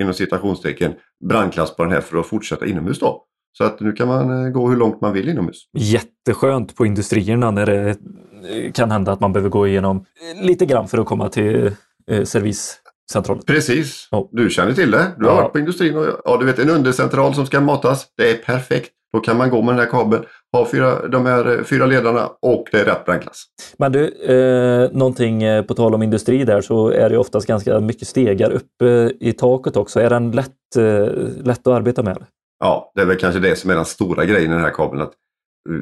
inom 0.00 0.14
citationstecken 0.14 0.92
brandklass 1.28 1.76
på 1.76 1.82
den 1.82 1.92
här 1.92 2.00
för 2.00 2.18
att 2.18 2.26
fortsätta 2.26 2.66
inomhus 2.66 2.98
då. 2.98 3.24
Så 3.58 3.64
att 3.64 3.80
nu 3.80 3.92
kan 3.92 4.08
man 4.08 4.44
eh, 4.44 4.50
gå 4.50 4.68
hur 4.68 4.76
långt 4.76 5.00
man 5.00 5.12
vill 5.12 5.28
inomhus. 5.28 5.64
Jätteskönt 5.78 6.76
på 6.76 6.86
industrierna 6.86 7.50
när 7.50 7.66
det 7.66 7.88
eh, 7.88 8.72
kan 8.72 8.90
hända 8.90 9.12
att 9.12 9.20
man 9.20 9.32
behöver 9.32 9.50
gå 9.50 9.66
igenom 9.66 9.96
eh, 9.96 10.46
lite 10.46 10.66
grann 10.66 10.88
för 10.88 10.98
att 10.98 11.06
komma 11.06 11.28
till 11.28 11.70
eh, 12.10 12.24
servicecentralen. 12.24 13.42
Precis, 13.46 14.08
oh. 14.10 14.28
du 14.32 14.50
känner 14.50 14.72
till 14.72 14.90
det. 14.90 15.06
Du 15.18 15.24
har 15.24 15.32
ja. 15.32 15.40
varit 15.40 15.52
på 15.52 15.58
industrin 15.58 15.96
och 15.96 16.06
ja, 16.24 16.36
du 16.36 16.46
vet 16.46 16.58
en 16.58 16.70
undercentral 16.70 17.34
som 17.34 17.46
ska 17.46 17.60
matas. 17.60 18.06
Det 18.16 18.30
är 18.30 18.34
perfekt. 18.34 18.90
Då 19.12 19.20
kan 19.20 19.36
man 19.36 19.50
gå 19.50 19.62
med 19.62 19.74
den 19.74 19.78
här 19.78 19.90
kabeln, 19.90 20.24
ha 20.52 20.68
fyra, 20.70 21.08
de 21.08 21.26
här 21.26 21.64
fyra 21.64 21.86
ledarna 21.86 22.30
och 22.42 22.64
det 22.72 22.80
är 22.80 22.84
rätt 22.84 23.04
brandklass. 23.04 23.44
Men 23.78 23.92
du, 23.92 24.08
eh, 24.08 24.92
någonting 24.92 25.42
på 25.68 25.74
tal 25.74 25.94
om 25.94 26.02
industri 26.02 26.44
där 26.44 26.60
så 26.60 26.88
är 26.88 27.10
det 27.10 27.18
oftast 27.18 27.46
ganska 27.46 27.80
mycket 27.80 28.08
stegar 28.08 28.50
uppe 28.50 29.12
i 29.20 29.32
taket 29.32 29.76
också. 29.76 30.00
Är 30.00 30.10
den 30.10 30.30
lätt, 30.30 30.76
eh, 30.76 31.08
lätt 31.44 31.66
att 31.66 31.74
arbeta 31.74 32.02
med? 32.02 32.24
Ja, 32.60 32.92
det 32.94 33.00
är 33.00 33.06
väl 33.06 33.18
kanske 33.18 33.40
det 33.40 33.56
som 33.56 33.70
är 33.70 33.74
den 33.74 33.84
stora 33.84 34.24
grejen 34.24 34.50
i 34.50 34.54
den 34.54 34.64
här 34.64 34.74
kabeln. 34.74 35.02
Att 35.02 35.14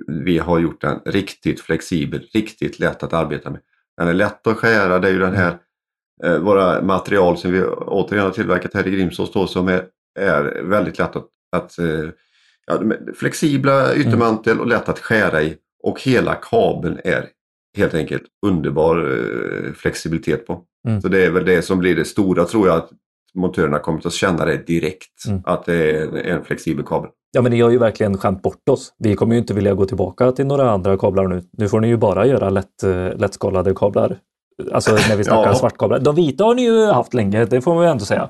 vi 0.06 0.38
har 0.38 0.58
gjort 0.58 0.80
den 0.80 1.00
riktigt 1.04 1.60
flexibel, 1.60 2.26
riktigt 2.34 2.78
lätt 2.78 3.02
att 3.02 3.12
arbeta 3.12 3.50
med. 3.50 3.60
Den 3.96 4.08
är 4.08 4.14
lätt 4.14 4.46
att 4.46 4.56
skära, 4.56 4.98
det 4.98 5.08
är 5.08 5.12
ju 5.12 5.18
den 5.18 5.34
här 5.34 5.58
eh, 6.24 6.38
våra 6.38 6.82
material 6.82 7.38
som 7.38 7.52
vi 7.52 7.64
återigen 7.64 8.24
har 8.24 8.32
tillverkat 8.32 8.74
här 8.74 8.86
i 8.86 8.90
Grimsås 8.90 9.32
då, 9.32 9.46
som 9.46 9.68
är, 9.68 9.84
är 10.20 10.62
väldigt 10.62 10.98
lätt 10.98 11.16
att, 11.16 11.26
att 11.56 11.78
eh, 11.78 12.08
ja, 12.66 12.82
flexibla 13.14 13.94
yttermantel 13.94 14.60
och 14.60 14.66
lätt 14.66 14.88
att 14.88 14.98
skära 14.98 15.42
i 15.42 15.56
och 15.82 16.02
hela 16.02 16.34
kabeln 16.34 17.00
är 17.04 17.28
helt 17.76 17.94
enkelt 17.94 18.22
underbar 18.46 18.98
eh, 18.98 19.72
flexibilitet 19.72 20.46
på. 20.46 20.64
Mm. 20.88 21.00
Så 21.00 21.08
det 21.08 21.24
är 21.24 21.30
väl 21.30 21.44
det 21.44 21.62
som 21.62 21.78
blir 21.78 21.96
det 21.96 22.04
stora 22.04 22.44
tror 22.44 22.68
jag, 22.68 22.76
att 22.76 22.90
montörerna 23.38 23.78
kommer 23.78 24.06
att 24.06 24.12
känna 24.12 24.44
det 24.44 24.66
direkt. 24.66 25.26
Mm. 25.28 25.40
Att 25.44 25.64
det 25.64 25.90
är 26.00 26.16
en 26.26 26.44
flexibel 26.44 26.84
kabel. 26.84 27.10
Ja, 27.32 27.42
men 27.42 27.52
ni 27.52 27.60
har 27.60 27.70
ju 27.70 27.78
verkligen 27.78 28.18
skämt 28.18 28.42
bort 28.42 28.68
oss. 28.70 28.92
Vi 28.98 29.14
kommer 29.14 29.34
ju 29.34 29.38
inte 29.40 29.54
vilja 29.54 29.74
gå 29.74 29.84
tillbaka 29.86 30.32
till 30.32 30.46
några 30.46 30.70
andra 30.70 30.96
kablar 30.98 31.26
nu. 31.28 31.42
Nu 31.58 31.68
får 31.68 31.80
ni 31.80 31.88
ju 31.88 31.96
bara 31.96 32.26
göra 32.26 32.50
lätt, 32.50 32.82
eh, 32.82 33.16
lättskalade 33.16 33.74
kablar. 33.74 34.16
Alltså 34.72 34.92
när 34.92 35.16
vi 35.16 35.24
snackar 35.24 35.46
Ja. 35.50 35.54
svartkablar. 35.54 35.98
De 35.98 36.14
vita 36.14 36.44
har 36.44 36.54
ni 36.54 36.62
ju 36.64 36.86
haft 36.86 37.14
länge, 37.14 37.44
det 37.44 37.60
får 37.60 37.74
man 37.74 37.84
ju 37.84 37.90
ändå 37.90 38.04
säga. 38.04 38.28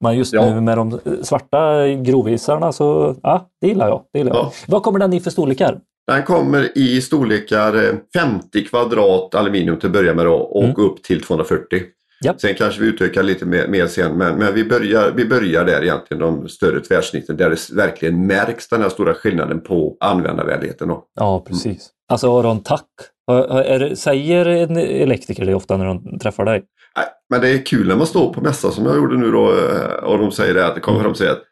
Men 0.00 0.16
just 0.16 0.32
Ja. 0.32 0.54
nu 0.54 0.60
med 0.60 0.78
de 0.78 0.98
svarta 1.22 1.88
grovisarna 1.88 2.72
så, 2.72 3.16
ja, 3.22 3.48
det 3.60 3.66
gillar 3.68 3.88
jag. 3.88 4.02
Det 4.12 4.18
gillar 4.18 4.34
jag. 4.34 4.44
Ja. 4.44 4.52
Vad 4.68 4.82
kommer 4.82 4.98
den 4.98 5.12
i 5.12 5.20
för 5.20 5.30
storlekar? 5.30 5.78
Den 6.06 6.22
kommer 6.22 6.78
i 6.78 7.00
storlekar 7.00 7.74
eh, 7.74 7.94
50 8.14 8.64
kvadrat 8.64 9.34
aluminium 9.34 9.76
till 9.78 9.86
att 9.86 9.92
börja 9.92 10.14
med 10.14 10.26
då, 10.26 10.34
och 10.34 10.64
Mm. 10.64 10.76
upp 10.78 11.02
till 11.02 11.22
240. 11.22 11.80
Japp. 12.24 12.40
Sen 12.40 12.54
kanske 12.54 12.80
vi 12.80 12.86
utökar 12.88 13.22
lite 13.22 13.46
mer, 13.46 13.68
mer 13.68 13.86
sen 13.86 14.18
men, 14.18 14.36
men 14.38 14.54
vi, 14.54 14.64
börjar, 14.64 15.10
vi 15.16 15.24
börjar 15.24 15.64
där 15.64 15.82
egentligen 15.82 16.20
de 16.20 16.48
större 16.48 16.80
tvärsnitten 16.80 17.36
där 17.36 17.50
det 17.50 17.70
verkligen 17.76 18.26
märks 18.26 18.68
den 18.68 18.82
här 18.82 18.88
stora 18.88 19.14
skillnaden 19.14 19.60
på 19.60 19.96
användarvänligheten. 20.00 20.88
Då. 20.88 21.04
Ja, 21.14 21.44
precis. 21.48 21.90
Alltså 22.08 22.38
Aron, 22.38 22.62
tack. 22.62 22.86
Är 23.30 23.94
säger 23.94 24.46
en 24.46 24.76
elektriker 24.76 25.46
det 25.46 25.54
ofta 25.54 25.76
när 25.76 25.84
de 25.86 26.18
träffar 26.18 26.44
dig? 26.44 26.62
Nej, 26.96 27.06
Men 27.30 27.40
det 27.40 27.48
är 27.48 27.66
kul 27.66 27.88
när 27.88 27.96
man 27.96 28.06
står 28.06 28.32
på 28.34 28.40
mässa 28.40 28.70
som 28.70 28.86
jag 28.86 28.96
gjorde 28.96 29.16
nu 29.16 29.30
då 29.30 29.52
eh, 29.52 30.04
och 30.04 30.18
de 30.18 30.32
säger 30.32 30.54
det 30.54 30.66
att 30.66 30.74
det 30.74 30.80
kommer 30.80 31.00
Mm. 31.00 31.12
de 31.12 31.18
säga 31.18 31.32
att 31.32 31.42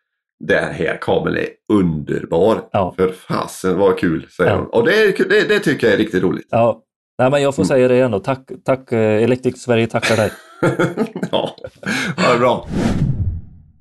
den 0.45 0.75
här 0.75 0.99
kabeln 1.01 1.37
är 1.37 1.47
underbar. 1.73 2.63
Ja. 2.73 2.95
För 2.97 3.09
fasen 3.09 3.79
vad 3.79 3.99
kul 3.99 4.27
säger 4.37 4.51
Ja. 4.51 4.57
de. 4.57 4.67
Och 4.67 4.87
det, 4.87 5.03
är, 5.03 5.29
det, 5.29 5.49
det 5.49 5.59
tycker 5.59 5.87
jag 5.87 5.95
är 5.95 5.99
riktigt 5.99 6.23
roligt. 6.23 6.47
Ja. 6.51 6.83
Nej, 7.19 7.31
men 7.31 7.43
jag 7.43 7.55
får 7.55 7.65
säga 7.65 7.89
det 7.89 7.97
ändå. 8.01 8.19
Tack, 8.19 8.51
tack 8.65 8.93
eh, 8.93 9.23
Elektriker 9.23 9.59
Sverige 9.59 9.87
tackar 9.87 10.17
dig. 10.17 10.31
Ja, 11.31 11.51
ja 12.17 12.39
bra. 12.39 12.67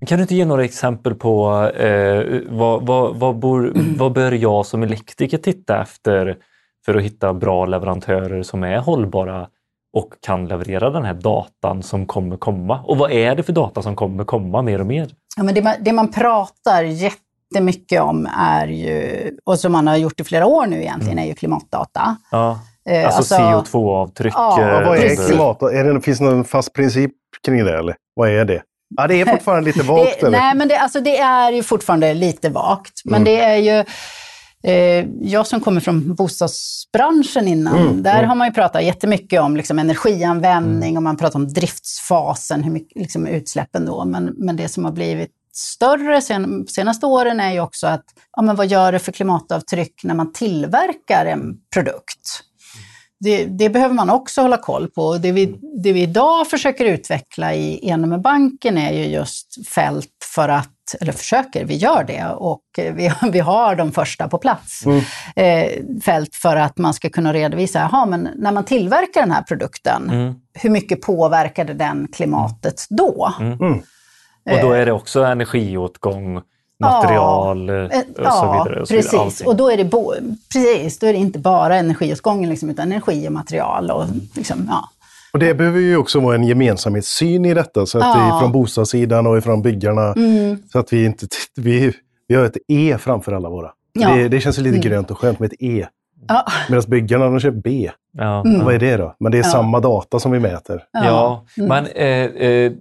Kan 0.08 0.18
du 0.18 0.22
inte 0.22 0.36
ge 0.36 0.46
några 0.46 0.64
exempel 0.64 1.16
på 1.16 1.64
eh, 1.68 2.42
vad, 2.50 2.86
vad, 2.86 3.16
vad, 3.16 3.40
bor, 3.40 3.74
vad 3.98 4.14
bör 4.14 4.32
jag 4.32 4.66
som 4.66 4.84
elektriker 4.84 5.38
titta 5.38 5.82
efter 5.82 6.38
för 6.86 6.96
att 6.96 7.04
hitta 7.04 7.34
bra 7.34 7.66
leverantörer 7.66 8.44
som 8.44 8.64
är 8.64 8.78
hållbara 8.78 9.48
och 9.94 10.14
kan 10.22 10.48
leverera 10.48 10.90
den 10.90 11.06
här 11.06 11.14
datan 11.14 11.84
som 11.84 12.06
kommer 12.06 12.38
komma? 12.38 12.80
Och 12.84 12.98
vad 12.98 13.12
är 13.12 13.36
det 13.36 13.44
för 13.44 13.54
data 13.54 13.82
som 13.82 13.96
kommer 13.96 14.24
komma 14.24 14.62
mer 14.62 14.80
och 14.80 14.88
mer? 14.88 15.12
Ja, 15.38 15.44
men 15.44 15.56
det, 15.56 15.62
man, 15.62 15.76
det 15.80 15.94
man 15.94 16.12
pratar 16.12 16.84
jättemycket 16.84 18.02
om 18.02 18.28
är 18.38 18.68
ju, 18.68 19.32
och 19.44 19.60
som 19.60 19.72
man 19.72 19.88
har 19.88 19.98
gjort 19.98 20.20
i 20.20 20.24
flera 20.24 20.46
år 20.46 20.66
nu 20.66 20.82
egentligen, 20.82 21.20
är 21.20 21.26
ju 21.26 21.34
klimatdata. 21.34 22.18
Ja. 22.32 22.60
Eh, 22.90 23.06
Alltså, 23.06 23.36
CO2-avtryck. 23.36 24.34
Ja, 24.36 24.62
eh, 24.62 24.88
Vad 24.88 24.98
är 24.98 25.02
precis. 25.02 25.28
klimat? 25.28 25.62
Är 25.64 25.84
det, 25.94 26.02
finns 26.02 26.18
det 26.20 26.26
någon 26.26 26.44
fast 26.46 26.74
princip 26.74 27.12
kring 27.46 27.66
det 27.66 27.78
eller? 27.80 27.96
Vad 28.16 28.30
är 28.30 28.46
det? 28.46 28.62
Ja, 28.98 29.08
det 29.08 29.22
är 29.22 29.26
fortfarande 29.32 29.66
lite 29.72 29.84
vagt 29.84 30.20
det, 30.22 30.28
eller? 30.28 30.40
nej, 30.40 30.56
men 30.56 30.68
det, 30.68 30.78
alltså, 30.78 31.00
det 31.00 31.18
är 31.18 31.52
ju 31.52 31.64
fortfarande 31.64 32.14
lite 32.14 32.50
vagt. 32.50 33.02
Men 33.06 33.22
Mm. 33.22 33.24
det 33.24 33.40
är 33.40 33.58
ju... 33.58 33.86
Eh, 34.64 35.06
jag 35.22 35.48
som 35.48 35.60
kommer 35.62 35.82
från 35.82 36.16
bostadsbranschen 36.16 37.48
innan, 37.48 37.78
Mm, 37.78 38.04
där 38.04 38.18
mm. 38.18 38.30
har 38.30 38.36
man 38.36 38.48
ju 38.48 38.54
pratat 38.54 38.84
jättemycket 38.84 39.42
om 39.42 39.58
liksom, 39.58 39.80
energianvändning 39.80 40.98
och 40.98 41.04
man 41.04 41.18
pratar 41.18 41.40
om 41.40 41.48
driftsfasen, 41.54 42.64
hur 42.64 42.72
mycket 42.72 43.02
liksom, 43.02 43.28
utsläppen 43.28 43.86
då. 43.86 44.06
Men, 44.06 44.34
men 44.38 44.56
det 44.56 44.68
som 44.68 44.86
har 44.86 44.92
blivit 44.92 45.32
större 45.54 46.22
sen, 46.22 46.68
senaste 46.68 47.06
åren 47.06 47.40
är 47.40 47.52
ju 47.52 47.60
också 47.60 47.88
att 47.88 48.04
ja, 48.36 48.42
men 48.42 48.56
vad 48.56 48.68
gör 48.68 48.92
det 48.92 49.00
för 49.00 49.12
klimatavtryck 49.12 50.02
när 50.04 50.16
man 50.16 50.34
tillverkar 50.34 51.26
en 51.26 51.54
produkt? 51.74 52.42
Det, 53.24 53.46
det 53.46 53.70
behöver 53.70 53.96
man 53.96 54.10
också 54.10 54.42
hålla 54.42 54.58
koll 54.58 54.88
på. 54.88 55.04
Och 55.06 55.22
Det 55.22 55.32
vi, 55.32 55.56
det 55.84 55.94
vi 55.94 56.02
idag 56.02 56.48
försöker 56.48 56.86
utveckla 56.86 57.54
i 57.54 57.90
Enemebanken 57.90 58.78
är 58.78 58.92
ju 58.94 59.06
just 59.06 59.68
fält 59.68 60.08
för 60.36 60.50
att, 60.50 60.70
eller 61.02 61.12
försöker, 61.12 61.66
vi 61.66 61.76
gör 61.76 62.04
det 62.04 62.26
och 62.36 62.62
eh, 62.78 62.94
vi, 62.94 63.12
vi 63.32 63.40
har 63.40 63.76
de 63.76 63.92
första 63.92 64.28
på 64.28 64.38
plats. 64.38 64.84
Eh, 65.36 65.72
fält 66.06 66.36
för 66.36 66.56
att 66.56 66.78
man 66.78 66.94
ska 66.94 67.10
kunna 67.10 67.34
redovisa, 67.34 67.80
jaha, 67.80 68.06
men 68.06 68.30
när 68.36 68.52
man 68.52 68.66
tillverkar 68.66 69.22
den 69.22 69.32
här 69.32 69.42
produkten, 69.44 70.10
Mm. 70.10 70.34
hur 70.54 70.70
mycket 70.70 71.02
påverkade 71.02 71.74
den 71.74 72.08
klimatet 72.14 72.86
då? 72.90 73.34
Och 74.52 74.62
då 74.62 74.72
är 74.72 74.86
det 74.86 74.92
också 74.92 75.24
energiåtgång, 75.24 76.42
material 76.82 77.70
eh, 77.70 77.76
Eh, 77.76 77.84
och 77.86 78.16
så 78.16 78.22
Ja, 78.24 78.64
vidare. 78.66 78.82
Och 78.82 78.88
så 78.88 78.94
vidare. 78.94 79.02
precis. 79.04 79.14
Allting. 79.14 79.48
Och 79.48 79.56
då 79.56 79.72
är, 79.72 79.78
det 79.78 79.86
bo, 79.86 80.14
precis, 80.54 81.00
då 81.00 81.08
är 81.08 81.14
det 81.14 81.20
inte 81.20 81.40
bara 81.40 81.76
energiåtgången, 81.76 82.50
liksom, 82.50 82.70
utan 82.70 82.92
energi 82.92 83.28
och 83.28 83.32
material. 83.32 83.92
Och, 83.92 84.04
liksom, 84.36 84.66
ja. 84.70 84.90
Och 85.34 85.40
det 85.40 85.54
behöver 85.54 85.80
ju 85.80 85.98
också 85.98 86.20
vara 86.20 86.36
en 86.36 86.44
gemensamhetssyn 86.44 87.46
i 87.46 87.54
detta. 87.54 87.86
Så 87.86 87.98
att 87.98 88.04
Ja. 88.04 88.14
det 88.16 88.36
är 88.36 88.40
från 88.40 88.52
bostadssidan 88.52 89.28
och 89.28 89.38
ifrån 89.38 89.62
byggarna. 89.62 90.14
Mm. 90.14 90.58
Så 90.72 90.80
att 90.80 90.94
vi 90.94 91.06
inte... 91.06 91.28
Vi, 91.56 91.94
vi 92.28 92.36
har 92.36 92.46
ett 92.46 92.58
E 92.68 92.98
framför 93.00 93.32
alla 93.32 93.50
våra. 93.50 93.70
Ja. 93.94 94.10
Det, 94.16 94.28
det 94.28 94.40
känns 94.42 94.58
lite 94.58 94.70
Mm. 94.70 94.82
grönt 94.82 95.12
och 95.12 95.18
skönt 95.20 95.40
med 95.40 95.54
ett 95.54 95.62
E. 95.62 95.86
Ja. 96.28 96.46
Medan 96.70 96.84
byggarna 96.88 97.26
de 97.26 97.40
kör 97.40 97.52
B. 97.52 97.92
Ja. 98.18 98.44
Mm. 98.46 98.66
Vad 98.66 98.74
är 98.74 98.80
det 98.80 98.98
då? 98.98 99.16
Men 99.20 99.32
det 99.32 99.38
är 99.38 99.44
Ja. 99.44 99.50
samma 99.50 99.80
data 99.80 100.20
som 100.20 100.32
vi 100.32 100.40
mäter. 100.40 100.84
Ja, 100.92 101.46
Mm. 101.58 101.70
men 101.70 101.86
eh, 101.86 102.48
eh, 102.48 102.72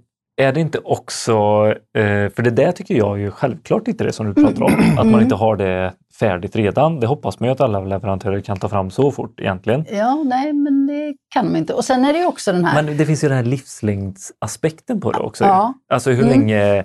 är 0.41 0.53
det 0.53 0.59
inte 0.59 0.79
också, 0.79 1.31
eh, 1.95 2.29
för 2.35 2.41
det 2.41 2.49
där 2.51 2.71
tycker 2.71 2.95
jag 2.95 3.19
ju 3.19 3.31
självklart 3.31 3.87
inte 3.87 4.03
det 4.03 4.13
som 4.13 4.33
du 4.33 4.43
pratar 4.43 4.63
om, 4.63 4.73
att 4.97 5.07
man 5.07 5.21
inte 5.21 5.35
har 5.35 5.55
det 5.55 5.93
färdigt 6.19 6.55
redan. 6.55 6.99
Det 6.99 7.07
hoppas 7.07 7.39
man 7.39 7.49
ju 7.49 7.53
att 7.53 7.61
alla 7.61 7.79
leverantörer 7.79 8.39
kan 8.41 8.57
ta 8.59 8.69
fram 8.69 8.91
så 8.91 9.11
fort 9.11 9.39
egentligen. 9.39 9.85
Ja, 9.91 10.23
nej, 10.25 10.53
men 10.53 10.87
det 10.87 11.13
kan 11.29 11.45
de 11.45 11.55
inte. 11.57 11.73
Och 11.73 11.85
sen 11.85 12.05
är 12.05 12.13
det 12.13 12.19
ju 12.19 12.25
också 12.25 12.51
den 12.53 12.65
här... 12.65 12.83
Men 12.83 12.97
det 12.97 13.05
finns 13.05 13.23
ju 13.23 13.27
den 13.27 13.37
här 13.37 13.43
livslängdsaspekten 13.43 15.01
på 15.01 15.11
det 15.11 15.19
också. 15.19 15.43
Ja. 15.43 15.73
Alltså 15.89 16.11
hur 16.11 16.23
Mm. 16.23 16.29
länge 16.29 16.77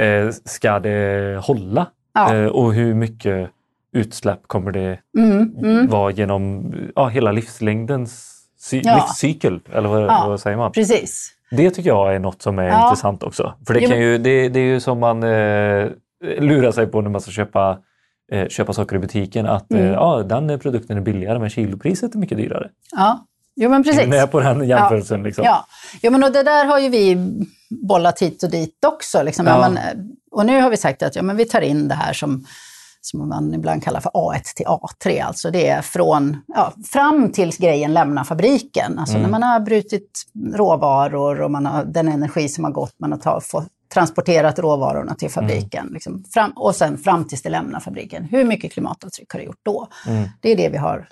eh, 0.00 0.30
ska 0.44 0.78
det 0.78 1.40
hålla? 1.42 1.86
Ja. 2.14 2.34
Eh, 2.36 2.46
och 2.46 2.74
hur 2.74 2.94
mycket 2.94 3.50
utsläpp 3.92 4.40
kommer 4.46 4.72
det 4.72 4.98
Mm, 5.18 5.54
mm, 5.62 5.88
vara 5.88 6.10
genom 6.10 6.72
ja, 6.96 7.08
hela 7.08 7.32
livslängdens 7.32 8.36
livscykel? 8.72 9.60
Eller 9.72 9.88
vad, 9.88 10.06
vad 10.28 10.40
säger 10.40 10.56
man? 10.56 10.72
precis. 10.72 11.32
Det 11.50 11.70
tycker 11.70 11.90
jag 11.90 12.14
är 12.14 12.18
något 12.18 12.42
som 12.42 12.58
är 12.58 12.68
Ja. 12.68 12.84
intressant 12.84 13.22
också. 13.22 13.54
För 13.66 13.74
det, 13.74 13.80
kan 13.86 14.00
ju, 14.00 14.18
det, 14.18 14.48
det 14.48 14.60
är 14.60 14.64
ju 14.64 14.80
som 14.80 15.00
man 15.00 15.22
eh, 15.22 15.88
lurar 16.38 16.72
sig 16.72 16.86
på 16.86 17.00
när 17.00 17.10
man 17.10 17.20
ska 17.20 17.30
köpa, 17.30 17.78
eh, 18.32 18.48
köpa 18.48 18.72
saker 18.72 18.96
i 18.96 18.98
butiken. 18.98 19.46
Att 19.46 19.72
eh, 19.72 19.78
Mm. 19.80 19.92
ja, 19.92 20.22
den 20.22 20.58
produkten 20.58 20.96
är 20.96 21.00
billigare 21.00 21.38
men 21.38 21.50
kilopriset 21.50 22.14
är 22.14 22.18
mycket 22.18 22.38
dyrare. 22.38 22.68
Ja, 22.92 23.26
jo 23.56 23.70
men 23.70 23.82
precis. 23.84 24.00
Är 24.00 24.04
ni 24.06 24.10
med 24.10 24.30
på 24.30 24.40
den 24.40 24.68
jämförelsen? 24.68 25.22
Liksom? 25.22 25.44
Ja, 25.44 25.66
jo, 26.02 26.10
men 26.12 26.24
och 26.24 26.32
det 26.32 26.42
där 26.42 26.64
har 26.64 26.78
ju 26.78 26.88
vi 26.88 27.16
bollat 27.88 28.22
hit 28.22 28.42
och 28.42 28.50
dit 28.50 28.84
också. 28.86 29.22
Liksom. 29.22 29.46
Ja. 29.46 29.60
Ja. 29.62 29.68
men, 29.70 30.10
och 30.30 30.46
nu 30.46 30.60
har 30.60 30.70
vi 30.70 30.76
sagt 30.76 31.02
att 31.02 31.16
ja, 31.16 31.22
men 31.22 31.36
vi 31.36 31.44
tar 31.44 31.60
in 31.60 31.88
det 31.88 31.94
här 31.94 32.12
som, 32.12 32.44
som 33.00 33.28
man 33.28 33.54
ibland 33.54 33.84
kallar 33.84 34.00
för 34.00 34.10
A1 34.10 34.42
till 34.56 34.66
A3. 34.66 35.24
Alltså 35.24 35.50
det 35.50 35.68
är 35.68 35.82
från, 35.82 36.36
ja, 36.46 36.72
fram 36.92 37.32
tills 37.32 37.58
grejen 37.58 37.92
lämnar 37.94 38.24
fabriken. 38.24 38.98
Alltså 38.98 39.16
Mm. 39.16 39.22
när 39.22 39.30
man 39.30 39.42
har 39.42 39.60
brutit 39.60 40.22
råvaror 40.54 41.40
och 41.40 41.50
man 41.50 41.66
har 41.66 41.84
den 41.84 42.08
energi 42.08 42.48
som 42.48 42.64
har 42.64 42.70
gått, 42.70 42.94
man 43.00 43.12
har 43.12 43.18
ta, 43.18 43.40
få, 43.40 43.64
transporterat 43.94 44.58
råvarorna 44.58 45.14
till 45.14 45.30
fabriken. 45.30 45.88
Liksom, 45.92 46.24
fram, 46.34 46.50
och 46.50 46.74
sen 46.76 46.98
fram 46.98 47.24
tills 47.28 47.42
det 47.42 47.48
lämnar 47.50 47.80
fabriken. 47.80 48.24
Hur 48.30 48.44
mycket 48.44 48.72
klimatavtryck 48.72 49.32
har 49.32 49.38
det 49.40 49.46
gjort 49.46 49.60
då? 49.64 49.88
Mm. 50.06 50.28
Det 50.40 50.52
är 50.52 50.56
det 50.56 50.68
vi 50.68 50.76
har 50.78 51.08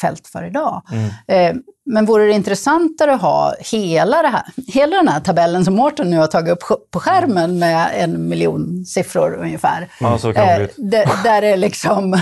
fält 0.00 0.26
för 0.26 0.44
idag. 0.46 0.82
Mm. 0.92 1.10
Eh, 1.56 1.62
men 1.86 2.06
vore 2.06 2.26
det 2.26 2.32
intressantare 2.32 3.14
att 3.14 3.20
ha 3.22 3.54
hela, 3.72 4.22
det 4.22 4.28
här, 4.28 4.42
hela 4.66 4.96
den 4.96 5.08
här 5.08 5.20
tabellen 5.20 5.64
som 5.64 5.74
Mårten 5.74 6.10
nu 6.10 6.18
har 6.18 6.26
tagit 6.26 6.52
upp 6.52 6.90
på 6.90 7.00
skärmen 7.00 7.58
med 7.58 7.90
en 7.94 8.28
miljon 8.28 8.84
siffror 8.84 9.34
ungefär. 9.34 9.88
Ja, 10.00 10.18
så 10.18 10.32
kan 10.32 10.46
det 10.46 10.52
Eh, 10.52 10.58
bli. 10.76 10.88
där, 10.88 11.06
där 11.24 11.42
är 11.42 11.56
liksom, 11.56 12.18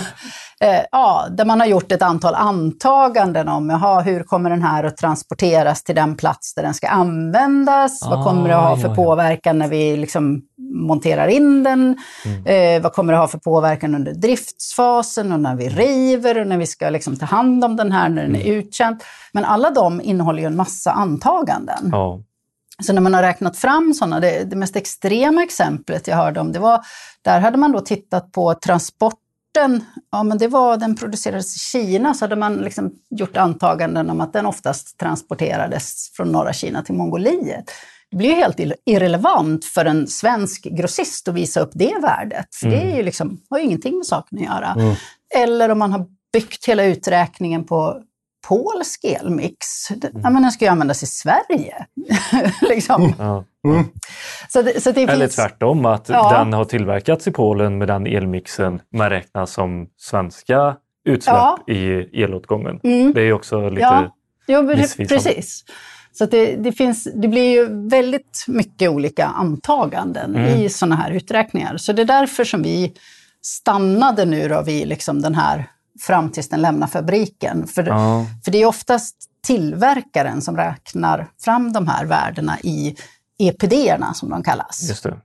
eh, 0.61 0.81
ja, 0.93 1.27
där 1.31 1.45
man 1.45 1.61
har 1.61 1.67
gjort 1.67 1.93
ett 1.93 2.03
antal 2.03 2.35
antaganden 2.35 3.49
om 3.49 3.71
jaha, 3.71 4.01
hur 4.01 4.23
kommer 4.23 4.51
den 4.51 4.63
här 4.63 4.85
att 4.85 4.97
transporteras 4.97 5.83
till 5.83 5.95
den 5.95 6.17
plats 6.17 6.55
där 6.55 6.63
den 6.63 6.75
ska 6.75 6.89
användas? 6.89 8.03
Ah, 8.03 8.11
vad 8.11 8.25
kommer 8.25 8.49
det 8.49 8.57
att 8.57 8.69
ha 8.69 8.77
för 8.77 8.89
ja, 8.89 8.95
påverkan 8.95 9.59
när 9.59 9.69
vi 9.69 9.97
liksom 9.97 10.43
monterar 10.75 11.29
in 11.29 11.63
den? 11.63 11.97
Mm. 12.25 12.77
Eh, 12.77 12.83
vad 12.83 12.93
kommer 12.93 13.13
det 13.13 13.19
att 13.19 13.23
ha 13.23 13.29
för 13.29 13.39
påverkan 13.39 13.95
under 13.95 14.13
driftsfasen 14.15 15.33
och 15.33 15.41
när 15.41 15.57
vi 15.57 15.69
river 15.69 16.41
och 16.41 16.47
när 16.47 16.59
vi 16.59 16.67
ska 16.67 16.91
liksom 16.91 17.17
ta 17.17 17.27
hand 17.27 17.65
om 17.65 17.77
den 17.77 17.93
här 17.93 18.09
när 18.09 18.23
den 18.23 18.37
är 18.37 18.41
Mm. 18.41 18.59
uttjänt? 18.59 19.05
Men 19.33 19.45
alla 19.45 19.71
de 19.71 20.01
innehåller 20.01 20.41
ju 20.41 20.47
en 20.47 20.57
massa 20.57 20.93
antaganden. 20.93 21.89
Ja. 21.93 22.21
Så 22.83 22.93
när 22.93 23.01
man 23.01 23.15
har 23.15 23.23
räknat 23.23 23.57
fram 23.57 23.95
sådana, 23.95 24.21
det, 24.21 24.45
det 24.51 24.57
mest 24.57 24.77
extrema 24.77 25.43
exemplet 25.43 26.09
jag 26.09 26.17
hörde 26.17 26.41
om, 26.41 26.53
det 26.53 26.59
var, 26.59 26.81
där 27.23 27.41
hade 27.41 27.59
man 27.59 27.73
då 27.73 27.81
tittat 27.81 28.33
på 28.33 28.55
transporten, 29.55 29.85
ja 30.13 30.23
men 30.23 30.39
det 30.39 30.49
var, 30.49 30.77
den 30.77 30.97
producerades 30.97 31.57
i 31.57 31.59
Kina, 31.59 32.15
så 32.15 32.25
hade 32.25 32.37
man 32.37 32.57
liksom 32.57 32.93
gjort 33.11 33.37
antaganden 33.37 34.11
om 34.11 34.21
att 34.21 34.33
den 34.33 34.47
oftast 34.47 34.99
transporterades 34.99 36.11
från 36.17 36.33
norra 36.33 36.53
Kina 36.53 36.83
till 36.83 36.95
Mongoliet. 36.95 37.65
Det 38.11 38.17
blir 38.17 38.29
ju 38.29 38.35
helt 38.35 38.59
ir- 38.59 38.75
irrelevant 38.87 39.65
för 39.65 39.85
en 39.85 40.07
svensk 40.07 40.63
grossist 40.63 41.29
att 41.29 41.35
visa 41.35 41.61
upp 41.61 41.71
det 41.75 41.95
värdet, 42.03 42.55
för 42.55 42.67
det 42.71 42.83
är 42.93 42.97
ju 42.97 43.03
liksom, 43.03 43.41
har 43.51 43.59
ju 43.59 43.65
ingenting 43.65 43.97
med 43.97 44.07
saken 44.07 44.39
att 44.39 44.45
göra. 44.45 44.75
Eller 45.35 45.69
om 45.69 45.79
man 45.79 45.93
har 45.93 46.07
byggt 46.33 46.69
hela 46.69 46.85
uträkningen 46.85 47.65
på 47.65 48.03
polsk 48.49 49.05
elmix, 49.05 49.67
det, 49.97 50.11
ja, 50.15 50.31
men 50.31 50.43
den 50.43 50.53
ska 50.53 50.65
ju 50.65 50.71
användas 50.71 51.03
i 51.03 51.07
Sverige. 51.07 51.87
liksom. 52.69 53.15
Ja. 53.19 53.45
Så 54.49 54.63
det, 54.63 54.81
så 54.83 54.93
det 54.93 55.03
Eller 55.03 55.25
finns, 55.27 55.37
tvärtom, 55.37 55.87
att 55.87 56.09
Ja. 56.09 56.39
den 56.39 56.53
har 56.53 56.65
tillverkats 56.65 57.27
i 57.29 57.31
Polen 57.31 57.79
med 57.79 57.89
den 57.89 58.07
elmixen 58.07 58.81
men 58.93 59.11
räknas 59.11 59.53
som 59.53 59.87
svenska 59.97 60.77
utsläpp 61.05 61.37
Ja. 61.37 61.59
i 61.75 62.09
elåtgången. 62.23 62.81
Mm. 62.85 63.13
Det 63.13 63.23
är 63.23 63.33
också 63.33 63.69
lite... 63.71 63.81
Ja, 63.83 64.15
jo, 64.47 64.63
missvisande. 64.63 65.09
precis. 65.25 65.65
Så 66.13 66.27
det, 66.27 66.57
det, 66.57 66.73
finns, 66.73 67.09
det 67.15 67.29
blir 67.29 67.51
ju 67.51 67.89
väldigt 67.89 68.45
mycket 68.49 68.91
olika 68.91 69.27
antaganden 69.27 70.37
Mm. 70.37 70.61
i 70.61 70.69
sådana 70.69 70.97
här 70.97 71.11
uträkningar. 71.11 71.77
Så 71.77 71.93
det 71.93 72.03
är 72.03 72.07
därför 72.07 72.45
som 72.45 72.63
vi 72.63 72.93
stannade 73.43 74.25
nu 74.25 74.49
då 74.49 74.63
vid 74.63 74.89
liksom 74.89 75.23
den 75.23 75.35
här 75.35 75.65
fram 76.01 76.31
tills 76.31 76.49
den 76.49 76.61
lämnar 76.63 76.87
fabriken. 76.87 77.67
För, 77.67 77.83
Ja. 77.87 78.27
för 78.45 78.51
det 78.53 78.63
är 78.63 78.67
oftast 78.67 79.17
tillverkaren 79.47 80.41
som 80.43 80.57
räknar 80.57 81.27
fram 81.45 81.73
de 81.73 81.89
här 81.89 82.05
värdena 82.05 82.59
i 82.63 82.97
EPD-erna 83.39 84.14
som 84.14 84.30
de 84.30 84.43
kallas. 84.43 84.89
Just 84.89 85.03
det. 85.03 85.16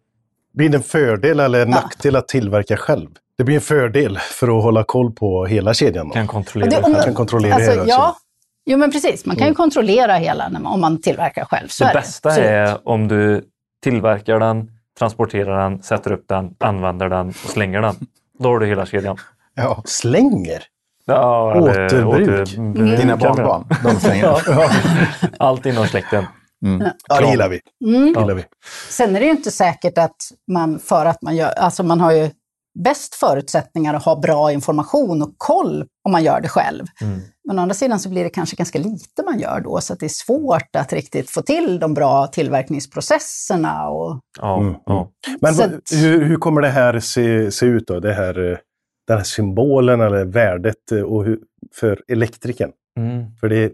Blir 0.54 0.70
det 0.70 0.78
en 0.78 0.84
fördel 0.84 1.40
eller 1.40 1.62
en 1.62 1.70
nackdel 1.70 2.16
att 2.16 2.28
tillverka 2.28 2.78
själv? 2.78 3.10
Det 3.38 3.44
blir 3.44 3.56
en 3.56 3.62
fördel 3.62 4.18
för 4.20 4.58
att 4.58 4.64
hålla 4.64 4.84
koll 4.84 5.12
på 5.12 5.46
hela 5.46 5.74
kedjan. 5.74 6.08
Då. 6.08 6.14
Kan 6.14 6.28
kontrollera 6.28 6.70
det- 6.70 6.84
själv. 6.84 7.04
kan 7.04 7.14
kontrollera 7.14 7.56
Alltså, 7.56 7.72
hela 7.72 7.84
ja, 7.84 7.88
kedjan. 7.96 8.14
jo 8.66 8.78
men 8.78 8.92
precis. 8.92 9.26
Man 9.26 9.36
kan 9.36 9.48
ju 9.48 9.54
kontrollera 9.54 10.14
hela 10.16 10.50
när 10.50 10.60
man, 10.60 10.74
om 10.74 10.82
man 10.82 11.02
tillverkar 11.02 11.46
själv. 11.46 11.68
Så 11.68 11.84
Det 11.84 11.90
är 11.90 11.94
bästa 11.94 12.30
Absolut. 12.30 12.50
är 12.50 12.88
om 12.88 13.08
du 13.08 13.44
tillverkar 13.84 14.40
den, 14.40 14.70
transporterar 15.00 15.70
den, 15.70 15.84
sätter 15.84 16.12
upp 16.12 16.26
den, 16.28 16.56
använder 16.60 17.10
den 17.10 17.28
och 17.30 17.36
slänger 17.36 17.82
den. 17.82 17.96
Då 18.40 18.50
har 18.50 18.60
du 18.60 18.66
hela 18.68 18.86
kedjan. 18.86 19.18
Ja. 19.56 19.82
Slänger? 19.86 20.64
Ja, 21.06 21.56
Återbruk. 21.62 22.06
återbruk, 22.06 22.50
Dina 23.00 23.06
man- 23.16 23.20
barnbarn, 23.20 23.66
de 23.84 24.00
slänger. 24.00 24.24
Ja. 24.48 24.70
Allt 25.40 25.66
inom 25.66 25.88
släkten. 25.88 26.26
Ja, 27.08 27.22
det 27.22 27.30
gillar 27.30 27.50
vi. 27.50 27.60
Mm. 27.86 28.08
gillar 28.08 28.34
vi. 28.34 28.46
Sen 28.90 29.16
är 29.16 29.20
det 29.20 29.26
ju 29.26 29.32
inte 29.32 29.52
säkert 29.52 29.98
att 29.98 30.16
man, 30.52 30.80
för 30.80 31.06
att 31.06 31.22
man 31.22 31.36
gör, 31.36 31.50
alltså 31.50 31.84
man 31.84 32.02
har 32.02 32.12
ju 32.12 32.30
bäst 32.80 33.16
förutsättningar 33.16 33.94
att 33.94 34.06
ha 34.06 34.20
bra 34.20 34.52
information 34.52 35.22
och 35.22 35.34
koll 35.38 35.86
om 36.04 36.12
man 36.12 36.24
gör 36.24 36.42
det 36.42 36.48
själv. 36.48 36.86
Mm. 37.02 37.20
Men 37.48 37.60
å 37.60 37.62
andra 37.62 37.76
sidan 37.76 38.00
så 38.00 38.10
blir 38.10 38.24
det 38.24 38.30
kanske 38.30 38.56
ganska 38.56 38.80
lite 38.80 39.24
man 39.26 39.40
gör 39.40 39.62
då, 39.62 39.82
så 39.82 39.94
att 39.94 40.00
det 40.00 40.06
är 40.06 40.10
svårt 40.10 40.76
att 40.78 40.94
riktigt 40.94 41.30
få 41.30 41.42
till 41.42 41.80
de 41.80 41.94
bra 41.94 42.28
tillverkningsprocesserna. 42.28 43.90
Och, 43.90 44.20
Ja, 44.42 44.60
Mm, 44.60 44.76
ja. 44.86 45.10
Men 45.42 45.56
Så 45.56 45.64
hur, 45.96 46.26
hur 46.26 46.38
kommer 46.38 46.62
det 46.62 46.70
här 46.70 47.00
se, 47.00 47.52
se 47.52 47.66
ut 47.66 47.88
då? 47.88 48.00
Det 48.00 48.14
här, 48.14 48.52
eh, 48.52 48.58
den 49.08 49.18
här 49.18 49.24
symbolen 49.24 50.02
eller 50.02 50.26
värdet 50.26 50.92
eh, 50.92 51.02
och 51.02 51.26
hur, 51.26 51.40
för 51.76 52.02
elektrikern? 52.08 52.72
Mm. 53.00 53.36
För 53.40 53.50
det 53.50 53.72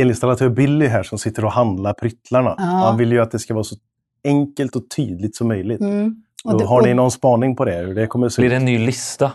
elinstallatör 0.00 0.48
Billy 0.48 0.86
här 0.86 1.02
som 1.02 1.18
sitter 1.18 1.44
och 1.44 1.52
handlar 1.52 1.92
pryttlarna. 1.92 2.54
Ja. 2.58 2.62
Han 2.64 2.96
vill 2.98 3.12
ju 3.12 3.20
att 3.20 3.30
det 3.30 3.38
ska 3.38 3.54
vara 3.54 3.64
så 3.64 3.76
enkelt 4.24 4.76
och 4.76 4.82
tydligt 4.96 5.36
som 5.36 5.48
möjligt. 5.48 5.80
mm, 5.80 6.22
och 6.44 6.52
Och 6.52 6.60
det, 6.60 6.66
har 6.66 6.82
ni 6.82 6.92
och, 6.92 6.96
någon 6.96 7.10
spaning 7.10 7.56
på 7.56 7.64
det? 7.64 7.76
Hur 7.76 7.94
det 7.94 8.06
kommer 8.06 8.26
att 8.26 8.32
se 8.32 8.42
Blir 8.42 8.50
det 8.50 8.56
en 8.56 8.64
ny 8.64 8.78
lista? 8.78 9.32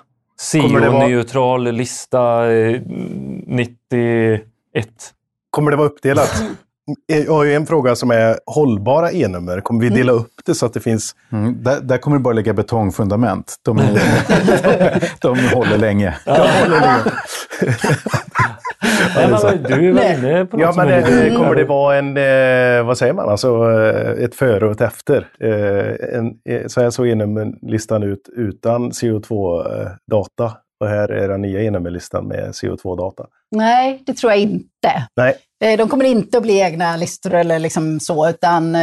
Kommer 0.62 0.82
det 0.82 0.90
vara- 0.90 1.02
CO-neutral 1.02 1.72
lista 1.72 2.52
eh, 2.52 2.82
91. 3.48 4.44
Kommer 5.50 5.72
det 5.72 5.78
vara 5.78 5.88
uppdelat? 5.88 6.44
Jag 7.08 7.34
har 7.34 7.44
ju 7.44 7.54
en 7.54 7.66
fråga 7.66 7.96
som 7.96 8.12
är 8.12 8.40
hållbara 8.46 9.12
e-nummer. 9.12 9.62
Kommer 9.62 9.82
vi 9.82 9.90
dela 9.90 10.12
upp 10.12 10.32
det 10.46 10.56
så 10.56 10.66
att 10.66 10.74
det 10.74 10.80
finns... 10.80 11.16
Mm, 11.32 11.64
där, 11.64 11.82
där 11.82 11.98
kommer 11.98 12.18
det 12.18 12.24
bara 12.24 12.34
ligga 12.34 12.54
betongfundament. 12.54 13.56
De, 13.62 13.78
är, 13.80 15.12
de 15.22 15.40
håller 15.56 15.78
länge. 15.78 16.16
Nej, 19.16 19.28
men, 19.30 19.64
du 19.64 19.90
är 19.90 19.94
väl 19.94 20.20
inne 20.20 20.46
på 20.46 20.58
något 20.58 20.64
Ja, 20.66 20.74
som 20.74 20.86
men 20.86 20.94
är 20.94 21.02
lite- 21.06 21.28
eh, 21.28 21.36
kommer 21.38 21.56
det 21.56 21.64
vara 21.66 21.96
en, 21.96 22.18
eh, 22.18 22.86
vad 22.88 22.98
säger 22.98 23.14
man, 23.14 23.30
alltså 23.30 23.72
eh, 23.72 24.24
ett 24.24 24.36
före 24.36 24.66
och 24.66 24.72
ett 24.72 24.82
efter? 24.82 25.28
En, 26.14 26.34
så 26.70 26.82
här 26.82 26.90
såg 26.90 27.08
e-nummerlistan 27.08 28.04
ut 28.04 28.30
utan 28.36 28.92
CO2-data 28.92 30.52
och 30.84 30.88
här 30.90 31.10
är 31.10 31.28
den 31.28 31.42
nya 31.42 31.62
e-nummerlistan 31.64 32.28
med 32.28 32.50
CO2-data. 32.52 33.26
nej, 33.56 34.04
det 34.06 34.14
tror 34.14 34.32
jag 34.32 34.42
inte. 34.42 35.08
Nej, 35.62 35.78
De 35.78 35.90
kommer 35.90 36.06
inte 36.06 36.38
att 36.38 36.44
bli 36.44 36.60
egna 36.62 36.98
listor 36.98 37.34
eller 37.34 37.60
liksom 37.60 38.00
så, 38.00 38.30
utan 38.30 38.76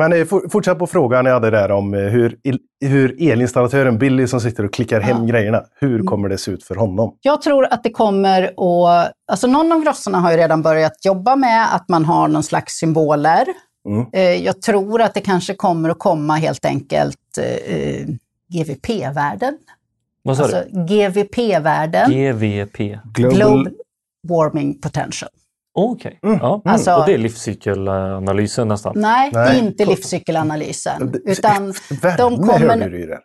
men 0.00 0.12
eh, 0.20 0.24
for, 0.26 0.48
fortsatt 0.48 0.78
på 0.78 0.86
frågan 0.86 1.26
jag 1.26 1.32
hade 1.32 1.50
där 1.50 1.70
om 1.70 1.94
eh, 1.94 2.00
hur, 2.00 2.38
hur 2.80 3.22
elinstallatören 3.22 3.98
Billy 3.98 4.26
som 4.26 4.40
sitter 4.40 4.64
och 4.64 4.72
klickar 4.72 5.00
hem 5.00 5.26
grejerna, 5.26 5.62
hur 5.80 6.02
kommer 6.02 6.28
det 6.28 6.38
se 6.38 6.50
ut 6.50 6.64
för 6.64 6.74
honom? 6.74 7.16
Jag 7.22 7.42
tror 7.42 7.64
att 7.70 7.82
det 7.82 7.90
kommer 7.90 8.42
att... 8.42 9.12
Alltså 9.32 9.46
någon 9.46 9.72
av 9.72 9.82
grossarna 9.82 10.18
har 10.18 10.30
ju 10.30 10.36
redan 10.36 10.62
börjat 10.62 11.04
jobba 11.04 11.36
med 11.36 11.74
att 11.74 11.88
man 11.88 12.04
har 12.04 12.28
någon 12.28 12.42
slags 12.42 12.72
symboler. 12.74 13.46
Mm. 13.88 14.06
Eh, 14.12 14.44
Jag 14.44 14.62
tror 14.62 15.02
att 15.02 15.14
det 15.14 15.20
kanske 15.20 15.54
kommer 15.54 15.88
att 15.90 15.98
komma 15.98 16.34
helt 16.36 16.64
enkelt 16.64 17.38
eh, 17.38 18.06
GVP-värden. 18.52 19.58
Vad 20.22 20.36
sa 20.36 20.42
Alltså 20.42 20.64
GVP-värden, 20.72 22.10
du? 22.10 22.16
GVP. 22.16 22.78
Global 23.14 23.68
Warming 24.28 24.80
Potential. 24.80 25.30
Okej. 25.84 26.18
Ja. 26.22 26.62
Alltså- 26.64 26.94
och 26.94 27.06
det 27.06 27.14
är 27.14 27.18
livscykelanalysen 27.18 28.68
nästan. 28.68 28.92
Nej, 28.96 29.30
det 29.32 29.38
är 29.38 29.44
Nej. 29.44 29.58
inte 29.58 29.84
livscykelanalysen. 29.84 31.14
Utan 31.24 31.74
de 32.18 32.36
kommer- 32.36 33.20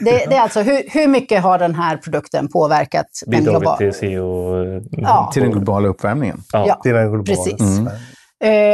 det, 0.00 0.26
det 0.28 0.34
är 0.36 0.40
alltså 0.40 0.60
hur, 0.60 0.82
hur 0.90 1.08
mycket 1.08 1.42
har 1.42 1.58
den 1.58 1.74
här 1.74 1.96
produkten 1.96 2.48
påverkat 2.48 3.06
den 3.26 3.44
globala... 3.44 3.76
till 3.76 3.92
CO... 3.92 4.54
Ja. 4.90 5.30
Till 5.32 5.42
den 5.42 5.52
globala 5.52 5.88
uppvärmningen. 5.88 6.40
Ja. 6.52 6.64
Ja. 6.68 6.90
Är 6.90 6.94
den 6.94 7.12
globala. 7.12 7.24
Precis. 7.24 7.60
Mm. 7.60 7.86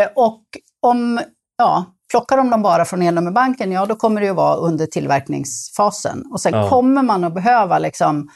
Eh, 0.03 0.09
och 0.17 0.43
om, 0.87 1.21
ja, 1.59 1.85
plockar 2.11 2.37
de 2.37 2.51
dem 2.51 2.63
bara 2.63 2.85
från 2.85 3.03
elnummerbanken, 3.03 3.73
ja 3.73 3.87
då 3.87 3.95
kommer 3.95 4.21
det 4.21 4.27
ju 4.27 4.33
vara 4.35 4.57
under 4.57 4.87
tillverkningsfasen. 4.87 6.23
Och 6.33 6.41
sen 6.41 6.53
Ja. 6.55 6.69
kommer 6.69 7.03
man 7.03 7.25
att 7.25 7.35
behöva 7.35 7.79
liksom 7.79 8.29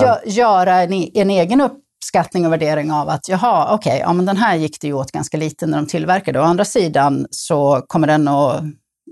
gö, 0.00 0.14
göra 0.26 0.74
en, 0.82 0.92
e- 0.92 1.10
en 1.14 1.30
egen 1.30 1.60
uppskattning 2.02 2.46
och 2.46 2.52
värdering 2.52 2.92
av 2.92 3.08
att 3.08 3.28
jaha, 3.28 3.74
okej, 3.74 3.98
ja 4.04 4.12
men 4.12 4.26
den 4.26 4.36
här 4.36 4.56
gick 4.56 4.80
det 4.80 4.86
ju 4.86 4.92
åt 4.92 5.12
ganska 5.12 5.36
lite 5.36 5.66
när 5.66 5.78
de 5.78 5.86
tillverkade. 5.86 6.40
Å 6.40 6.42
andra 6.42 6.64
sidan 6.64 7.26
så 7.30 7.82
kommer 7.86 8.06
den 8.06 8.28
att 8.28 8.62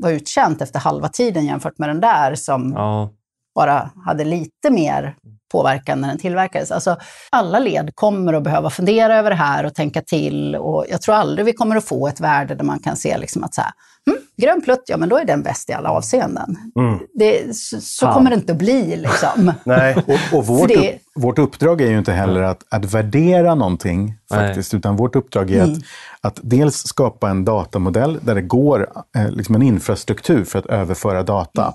vara 0.03 0.13
uttjänt 0.13 0.63
efter 0.63 0.79
halva 0.81 1.09
tiden 1.09 1.47
jämfört 1.47 1.79
med 1.79 1.89
den 1.89 2.01
där 2.01 2.35
som 2.35 2.73
Ja. 2.77 3.11
bara 3.55 3.91
hade 4.05 4.25
lite 4.25 4.71
mer 4.71 5.17
påverkan 5.53 6.01
när 6.01 6.09
den 6.09 6.19
tillverkades. 6.19 6.71
Alltså, 6.71 6.97
alla 7.31 7.59
led 7.59 7.91
kommer 7.95 8.33
att 8.33 8.43
behöva 8.43 8.71
fundera 8.71 9.17
över 9.17 9.31
det 9.31 9.37
här 9.37 9.67
och 9.67 9.75
tänka 9.75 10.03
till. 10.03 10.57
Och 10.57 10.85
jag 10.89 11.03
tror 11.03 11.15
aldrig 11.15 11.47
vi 11.47 11.53
kommer 11.53 11.77
att 11.77 11.85
få 11.85 12.09
ett 12.09 12.21
värde 12.21 12.55
där 12.55 12.65
man 12.65 12.79
kan 12.79 12.97
se 12.97 13.19
liksom 13.19 13.45
att 13.45 13.55
så 13.55 13.61
här, 13.61 13.71
hm, 14.11 14.17
grön 14.37 14.63
plutt, 14.63 14.83
ja 14.87 14.97
men 14.97 15.09
då 15.09 15.17
är 15.19 15.25
den 15.25 15.43
bäst 15.43 15.71
i 15.71 15.73
alla 15.73 15.91
avseenden. 15.91 16.57
Mm. 16.79 16.99
Det, 17.15 17.57
så 17.57 17.81
så 17.81 18.07
kommer 18.07 18.31
det 18.31 18.37
inte 18.37 18.53
att 18.53 18.59
bli. 18.59 18.97
Liksom. 18.97 19.53
Nej, 19.65 19.97
Och, 20.07 20.39
och 20.39 20.47
vårt, 20.47 20.69
det- 20.69 20.95
upp, 20.95 21.01
vårt 21.15 21.39
uppdrag 21.39 21.81
är 21.81 21.89
ju 21.91 21.99
inte 21.99 22.13
heller 22.13 22.43
att, 22.43 22.65
att 22.69 22.85
värdera 22.95 23.55
någonting, 23.55 24.15
faktiskt, 24.31 24.75
utan 24.75 24.97
vårt 24.97 25.17
uppdrag 25.17 25.51
är 25.51 25.63
att, 25.63 25.79
att 26.21 26.41
dels 26.43 26.77
skapa 26.87 27.31
en 27.31 27.45
datamodell 27.45 28.19
där 28.23 28.35
det 28.35 28.43
går 28.43 28.91
eh, 29.17 29.31
liksom 29.31 29.55
en 29.55 29.63
infrastruktur 29.63 30.45
för 30.45 30.59
att 30.59 30.67
överföra 30.67 31.23
data. 31.23 31.75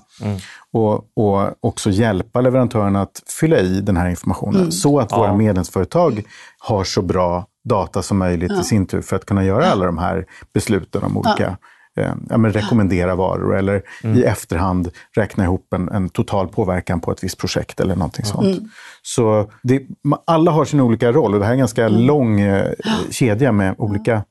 Och, 0.72 0.94
och 1.16 1.50
också 1.60 1.90
hjälpa 1.90 2.40
leverantörerna 2.40 3.02
att 3.02 3.22
fylla 3.40 3.58
i 3.58 3.80
den 3.80 3.96
här 3.96 4.08
informationen 4.08 4.72
så 4.72 5.00
att 5.00 5.12
våra 5.12 5.26
Ja. 5.26 5.36
medlemsföretag 5.36 6.22
har 6.58 6.84
så 6.84 7.02
bra 7.02 7.46
data 7.64 8.02
som 8.02 8.18
möjligt 8.18 8.52
i 8.52 8.64
sin 8.64 8.86
tur 8.86 9.02
för 9.02 9.16
att 9.16 9.24
kunna 9.26 9.44
göra 9.44 9.66
alla 9.70 9.86
de 9.86 9.98
här 9.98 10.26
besluten 10.54 11.02
om 11.02 11.16
olika 11.16 11.56
eh, 11.98 12.12
ja, 12.30 12.38
men 12.38 12.52
rekommendera 12.52 13.14
varor 13.14 13.56
eller 13.56 13.82
i 14.02 14.22
efterhand 14.22 14.90
räkna 15.16 15.44
ihop 15.44 15.72
en, 15.74 15.88
en 15.88 16.08
total 16.08 16.48
påverkan 16.48 17.00
på 17.00 17.12
ett 17.12 17.24
visst 17.24 17.38
projekt 17.38 17.80
eller 17.80 17.96
någonting 17.96 18.24
sånt. 18.24 18.58
Så 19.02 19.50
det, 19.62 19.82
alla 20.24 20.50
har 20.50 20.64
sin 20.64 20.80
olika 20.80 21.12
roll 21.12 21.34
och 21.34 21.40
det 21.40 21.44
här 21.44 21.52
är 21.52 21.54
en 21.54 21.58
ganska 21.58 21.88
lång 21.88 22.40
eh, 22.40 22.72
kedja 23.10 23.52
med 23.52 23.74
olika... 23.78 24.24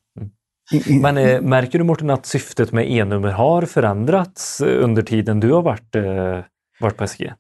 I, 0.72 1.00
Men 1.00 1.18
eh, 1.18 1.42
märker 1.42 1.78
du 1.78 1.84
Mårten 1.84 2.10
att 2.10 2.26
syftet 2.26 2.72
med 2.72 2.92
e-nummer 2.92 3.30
har 3.30 3.62
förändrats 3.62 4.62
eh, 4.62 4.84
under 4.84 5.02
tiden 5.02 5.40
du 5.40 5.52
har 5.52 5.62
varit, 5.62 5.96
eh, 5.96 6.40
varit 6.80 6.98
på 6.98 7.08
SG? 7.08 7.34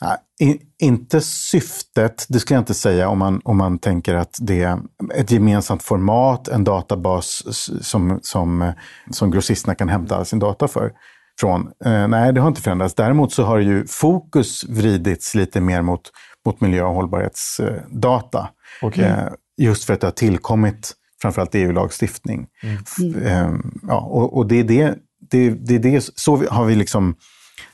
Nej, 0.00 0.60
inte 0.78 1.20
syftet, 1.20 2.26
det 2.28 2.40
skulle 2.40 2.56
jag 2.56 2.62
inte 2.62 2.74
säga 2.74 3.08
om 3.08 3.18
man, 3.18 3.40
om 3.44 3.56
man 3.56 3.78
tänker 3.78 4.14
att 4.14 4.36
det 4.40 4.62
är 4.62 4.78
ett 5.14 5.30
gemensamt 5.30 5.82
format, 5.82 6.48
en 6.48 6.64
databas 6.64 7.44
som, 7.86 8.18
som, 8.22 8.72
som 9.10 9.30
grossisterna 9.30 9.74
kan 9.74 9.88
hämta 9.88 10.16
all 10.16 10.26
sin 10.26 10.38
data 10.38 10.68
för. 10.68 10.92
Från. 11.40 11.70
Eh, 11.84 12.08
nej, 12.08 12.32
det 12.32 12.40
har 12.40 12.48
inte 12.48 12.62
förändrats. 12.62 12.94
Däremot 12.94 13.32
så 13.32 13.44
har 13.44 13.58
ju 13.58 13.86
fokus 13.86 14.64
vridits 14.64 15.34
lite 15.34 15.60
mer 15.60 15.82
mot, 15.82 16.00
mot 16.46 16.60
miljö 16.60 16.82
och 16.82 16.94
hållbarhetsdata. 16.94 18.48
Okej. 18.82 19.04
Eh, 19.04 19.28
just 19.56 19.84
för 19.84 19.94
att 19.94 20.00
det 20.00 20.06
har 20.06 20.12
tillkommit 20.12 20.92
framförallt 21.22 21.54
EU-lagstiftning. 21.54 22.46
F- 22.62 23.22
eh, 23.24 23.52
ja, 23.82 24.00
och, 24.00 24.36
och 24.36 24.46
det 24.46 24.60
är 24.60 24.64
det, 24.64 24.94
det, 25.30 25.50
det, 25.50 25.74
är 25.74 25.78
det, 25.78 26.10
så 26.14 26.44
har 26.50 26.64
vi 26.64 26.74
liksom 26.74 27.14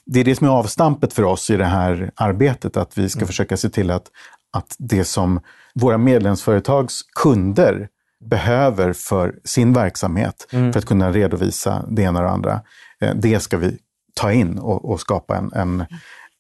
det 0.07 0.21
är 0.21 0.25
det 0.25 0.37
som 0.37 0.47
är 0.47 0.51
avstampet 0.51 1.13
för 1.13 1.23
oss 1.23 1.51
i 1.51 1.57
det 1.57 1.65
här 1.65 2.11
arbetet, 2.15 2.77
att 2.77 2.99
vi 2.99 3.09
ska 3.09 3.27
försöka 3.27 3.57
se 3.57 3.69
till 3.69 3.91
att 3.91 4.11
att 4.55 4.77
det 4.79 5.05
som 5.05 5.41
våra 5.75 5.99
medlemsföretags 5.99 7.03
kunder 7.03 7.89
behöver 8.25 8.93
för 8.93 9.35
sin 9.45 9.73
verksamhet 9.73 10.47
för 10.51 10.79
att 10.79 10.85
kunna 10.85 11.13
redovisa 11.13 11.85
det 11.89 12.03
ena 12.03 12.19
och 12.19 12.25
det 12.25 12.31
andra, 12.31 12.61
eh, 13.01 13.15
det 13.15 13.41
ska 13.41 13.57
vi 13.57 13.79
ta 14.15 14.33
in 14.33 14.59
och, 14.59 14.91
och 14.91 15.01
skapa 15.01 15.37
en, 15.37 15.53
en, 15.53 15.85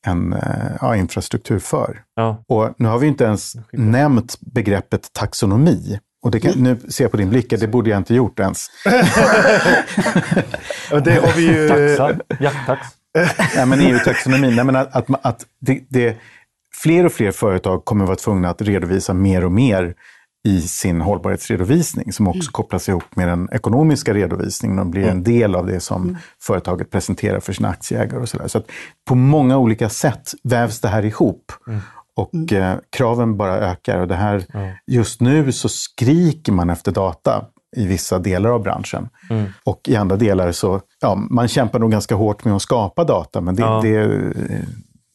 en 0.07 0.33
eh, 0.33 0.77
ja, 0.81 0.97
infrastruktur 0.97 1.59
för. 1.59 2.03
Ja. 2.15 2.45
Och 2.47 2.75
nu 2.79 2.89
har 2.89 2.99
vi 2.99 3.07
inte 3.07 3.25
ens 3.25 3.57
nämnt 3.73 4.41
begreppet 4.41 5.13
taxonomi. 5.13 6.01
Och 6.23 6.31
det 6.31 6.41
kan, 6.41 6.53
nu 6.57 6.81
ser 6.89 7.05
jag 7.05 7.11
på 7.11 7.17
din 7.17 7.31
blick 7.31 7.51
det 7.51 7.69
borde 7.69 7.91
jag 7.91 7.97
inte 7.97 8.15
gjort 8.15 8.41
ens. 8.41 8.67
Det 11.05 11.15
har 11.15 11.37
vi 11.37 11.43
ju... 11.43 11.69
Taxar, 11.69 12.21
jakttax. 12.41 12.87
Nej, 13.57 13.67
men 13.67 13.81
EU-taxonomin, 13.81 14.57
nej, 14.57 14.65
men 14.65 14.77
att, 14.77 14.97
att, 14.97 15.27
att 15.27 15.47
det, 15.61 15.81
det, 15.89 16.17
fler 16.83 17.07
och 17.07 17.13
fler 17.13 17.33
företag 17.33 17.85
kommer 17.85 18.07
vara 18.07 18.17
tvungna 18.17 18.51
att 18.51 18.63
redovisa 18.63 19.15
mer 19.15 19.45
och 19.45 19.53
mer 19.53 19.95
i 20.49 20.61
sin 20.61 21.01
hållbarhetsredovisning 21.01 22.13
som 22.13 22.29
också 22.29 22.51
kopplas 22.51 22.89
ihop 22.89 23.17
med 23.17 23.29
den 23.29 23.49
ekonomiska 23.53 24.15
redovisningen 24.15 24.79
och 24.79 24.87
blir 24.87 25.09
en 25.09 25.23
del 25.23 25.55
av 25.55 25.67
det 25.67 25.81
som 25.81 26.19
företaget 26.43 26.91
presenterar 26.91 27.41
för 27.41 27.53
sina 27.53 27.69
aktieägare. 27.69 28.21
och 28.21 28.29
Så, 28.29 28.39
där. 28.39 28.49
så 28.49 28.59
att 28.59 28.71
på 29.09 29.15
många 29.15 29.59
olika 29.59 29.89
sätt 29.89 30.33
vävs 30.43 30.81
det 30.81 30.89
här 30.89 31.05
ihop. 31.05 31.53
Och 32.17 32.53
eh, 32.53 32.77
kraven 32.91 33.37
bara 33.37 33.57
ökar. 33.59 33.99
Och 33.99 34.09
det 34.09 34.15
här, 34.15 34.45
Just 34.87 35.21
nu 35.21 35.53
så 35.53 35.69
skriker 35.69 36.53
man 36.53 36.71
efter 36.71 36.93
data 36.93 37.45
i 37.77 37.87
vissa 37.87 38.19
delar 38.19 38.51
av 38.51 38.63
branschen. 38.63 39.09
Och 39.65 39.81
i 39.89 39.97
andra 39.97 40.17
delar 40.17 40.53
så, 40.53 40.81
ja, 41.01 41.15
man 41.31 41.49
kämpar 41.49 41.79
nog 41.79 41.91
ganska 41.91 42.15
hårt 42.15 42.45
med 42.45 42.55
att 42.55 42.63
skapa 42.63 43.05
data, 43.05 43.41
men 43.41 43.55
det, 43.57 43.63
Ja. 43.63 43.81
det, 43.83 44.21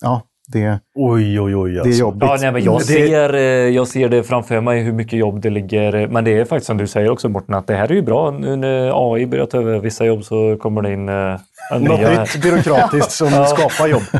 ja, 0.01 0.22
det, 0.51 0.80
Oj, 0.95 1.39
oj, 1.41 1.55
oj. 1.55 1.72
det 1.72 1.78
är 1.78 1.82
Alltså. 1.82 1.99
jobbigt. 1.99 2.24
Ja, 2.30 2.38
nej, 2.41 2.51
men 2.51 2.64
jag, 2.64 2.80
Det- 2.80 2.84
ser, 2.84 3.34
eh, 3.34 3.39
jag 3.41 3.88
ser 3.88 4.10
det 4.10 4.24
framför 4.24 4.62
mig 4.62 4.82
hur 4.84 4.93
mycket 4.93 5.20
jobb 5.20 5.41
det 5.41 5.49
ligger. 5.49 6.07
Men 6.07 6.24
det 6.24 6.38
är 6.39 6.45
faktiskt 6.45 6.68
som 6.68 6.78
du 6.78 6.88
säger 6.88 7.10
också 7.12 7.30
Morten, 7.30 7.55
att 7.55 7.68
det 7.68 7.76
här 7.76 7.91
är 7.91 7.95
ju 7.95 8.01
bra. 8.01 8.32
Nu 8.32 8.55
när 8.55 9.14
AI 9.16 9.26
börjar 9.26 9.45
ta 9.45 9.57
över 9.57 9.80
vissa 9.80 10.05
jobb 10.05 10.24
så 10.24 10.57
kommer 10.62 10.82
det 10.82 10.93
in 10.93 11.10
eh, 11.10 11.39
Något 11.80 11.99
nytt 12.34 12.41
byråkratiskt 12.43 13.12
som 13.12 13.28
skapar 13.47 13.88
jobb. 13.88 14.01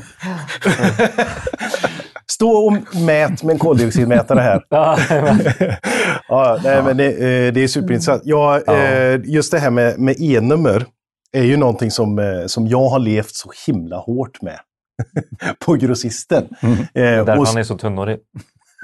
Stå 2.39 2.51
och 2.51 2.95
mät 3.01 3.43
med 3.43 3.53
en 3.53 3.59
koldioxidmätare 3.59 4.39
här. 4.39 4.63
Ja, 4.69 4.97
Ja, 6.27 6.59
nej, 6.63 6.83
men 6.83 6.97
det, 6.97 7.07
eh, 7.07 7.53
det 7.53 7.63
är 7.63 7.67
superintressant. 7.67 8.21
Ja, 8.25 8.61
eh, 8.61 9.19
just 9.23 9.51
det 9.51 9.59
här 9.59 9.69
med, 9.69 9.99
med 9.99 10.15
e-nummer 10.19 10.85
är 11.31 11.43
ju 11.43 11.57
någonting 11.57 11.91
som, 11.91 12.19
eh, 12.19 12.45
som 12.45 12.67
jag 12.67 12.89
har 12.89 12.99
levt 12.99 13.35
så 13.35 13.51
himla 13.67 13.97
hårt 13.97 14.41
med. 14.41 14.59
på 15.65 15.73
grossisten. 15.73 16.47
Eh, 16.61 16.79
Därför 16.93 17.37
och, 17.37 17.47
han 17.47 17.57
är 17.57 17.63
så 17.63 17.77
tunnhårig. 17.77 18.17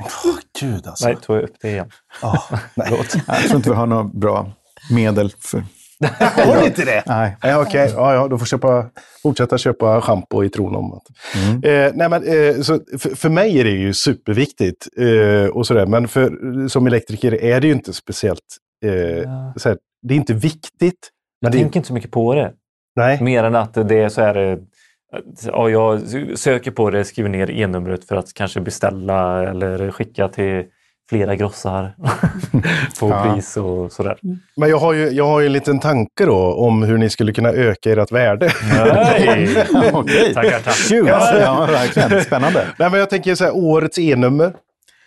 Åh, 0.04 0.36
Gud 0.60 0.88
alltså. 0.88 1.08
Nej, 1.08 1.18
tog 1.22 1.36
jag 1.36 1.44
upp 1.44 1.56
det 1.62 1.70
igen. 1.70 1.90
Ah, 2.22 2.38
nej. 2.76 2.88
Jag 3.28 3.38
tror 3.38 3.56
inte 3.56 3.70
vi 3.70 3.76
har 3.76 3.88
några 3.88 4.04
bra 4.04 4.52
medel 4.92 5.34
för... 5.40 5.64
Har 6.20 6.62
ni 6.62 6.66
inte 6.66 6.86
det? 6.86 7.04
Nej. 7.06 7.38
Ja, 7.42 7.62
Okej, 7.62 7.92
ja, 7.96 8.14
ja, 8.14 8.28
då 8.28 8.38
får 8.38 8.42
jag 8.42 8.48
köpa, 8.48 8.86
fortsätta 9.24 9.58
köpa 9.58 10.02
schampo 10.02 10.44
i 10.44 10.50
tron 10.50 10.76
om 10.76 10.94
att... 10.94 11.04
Mm. 11.36 11.64
Eh, 11.64 11.92
nej, 11.96 12.10
men, 12.10 12.24
eh, 12.24 12.62
så 12.62 12.80
för, 13.00 13.16
för 13.16 13.30
mig 13.30 13.60
är 13.60 13.64
det 13.64 13.70
ju 13.70 13.94
superviktigt. 13.94 14.88
Eh, 14.98 15.50
och 15.50 15.68
sådär, 15.68 15.86
men 15.86 16.08
för, 16.08 16.68
som 16.68 16.88
elektriker 16.88 17.44
är 17.44 17.62
det 17.62 17.68
ju 17.68 17.74
inte 17.74 17.94
speciellt... 17.94 18.40
Eh, 18.86 19.30
såhär, 19.56 19.78
det 20.08 20.14
är 20.14 20.18
inte 20.18 20.34
viktigt. 20.34 21.10
Jag 21.40 21.52
det, 21.52 21.58
tänker 21.58 21.80
inte 21.80 21.88
så 21.88 21.94
mycket 21.94 22.12
på 22.12 22.34
det. 22.36 22.52
nej. 22.96 23.24
Mer 23.24 23.44
än 23.44 23.56
att 23.56 23.74
det 23.74 23.96
är 23.96 24.10
så 24.10 24.22
här... 24.22 24.52
eh, 24.52 24.58
Ja, 25.44 25.70
jag 25.70 26.02
söker 26.36 26.72
på 26.72 26.90
det, 26.90 27.04
skriver 27.06 27.30
ner 27.30 27.52
e-numret 27.52 28.06
för 28.08 28.16
att 28.16 28.34
kanske 28.34 28.62
beställa 28.62 29.50
eller 29.50 29.92
skicka 29.92 30.28
till 30.28 30.64
flera 31.10 31.36
grossar 31.36 31.96
på 33.00 33.10
Ja. 33.10 33.24
pris 33.34 33.58
och 33.58 33.92
sådär. 33.92 34.18
Men 34.58 34.70
jag 34.70 34.78
har, 34.78 34.94
ju, 34.94 35.10
jag 35.10 35.26
har 35.28 35.40
ju 35.40 35.46
en 35.46 35.54
liten 35.54 35.80
tanke 35.80 36.26
då 36.26 36.54
om 36.54 36.84
hur 36.84 36.98
ni 36.98 37.10
skulle 37.10 37.34
kunna 37.34 37.50
öka 37.50 37.92
ert 37.92 38.12
värde. 38.12 38.50
Nej! 38.74 39.66
Okej. 39.94 40.34
Tackar, 40.34 40.60
tack. 40.60 40.88
Kul! 40.90 41.08
Ja, 41.08 41.68
verkligen. 41.72 42.24
Spännande. 42.24 42.68
Nej, 42.80 42.90
men 42.92 43.00
jag 43.00 43.10
tänker 43.10 43.36
så 43.36 43.44
här, 43.44 43.56
årets 43.56 44.00
e-nummer. 44.00 44.54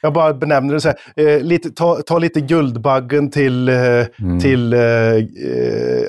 Jag 0.01 0.13
bara 0.13 0.35
benämner 0.35 0.75
det 0.75 0.81
så 0.81 0.89
här. 0.89 0.97
Eh, 1.17 1.41
lite, 1.43 1.71
ta, 1.71 1.97
ta 2.07 2.19
lite 2.19 2.41
Guldbaggen 2.41 3.31
till, 3.31 3.69
eh, 3.69 3.75
till 4.43 4.73
eh, 4.73 4.81
eh, 4.81 5.23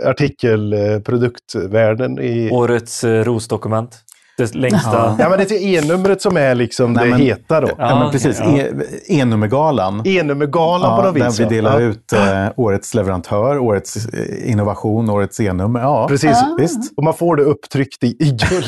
artikelproduktvärlden. 0.06 2.20
I, 2.20 2.50
Årets 2.52 3.04
eh, 3.04 3.24
ROS-dokument. 3.24 3.96
Det 4.40 4.56
längsta. 4.56 5.16
ja, 5.20 5.30
men 5.30 5.40
det 5.40 5.52
är 5.52 5.64
e-numret 5.78 6.22
som 6.22 6.38
är 6.38 6.56
liksom 6.56 6.94
Nej, 6.94 7.04
det 7.06 7.10
men- 7.12 7.20
heta 7.20 7.62
då. 7.62 7.68
Ja, 7.68 7.74
Ja, 7.90 8.00
men 8.00 8.12
precis. 8.12 8.40
ja. 8.40 8.58
E- 8.58 8.72
E-nummergalan. 9.08 10.02
E-nummergalan 10.06 10.96
på 10.96 11.02
något 11.06 11.16
där 11.16 11.26
vis. 11.26 11.40
vi 11.40 11.44
ja. 11.44 11.50
delar 11.50 11.80
ja. 11.80 11.88
ut 11.88 12.14
eh, 12.14 12.46
årets 12.56 12.94
leverantör, 12.94 13.58
årets 13.58 13.96
eh, 14.06 14.52
innovation, 14.52 15.10
årets 15.10 15.40
e-nummer. 15.40 15.80
Ja, 15.80 16.08
Precis. 16.08 16.38
visst. 16.58 16.94
Och 16.98 17.04
man 17.04 17.14
får 17.14 17.36
det 17.36 17.44
upptryckt 17.44 18.04
i, 18.04 18.08
i 18.08 18.30
guld. 18.30 18.66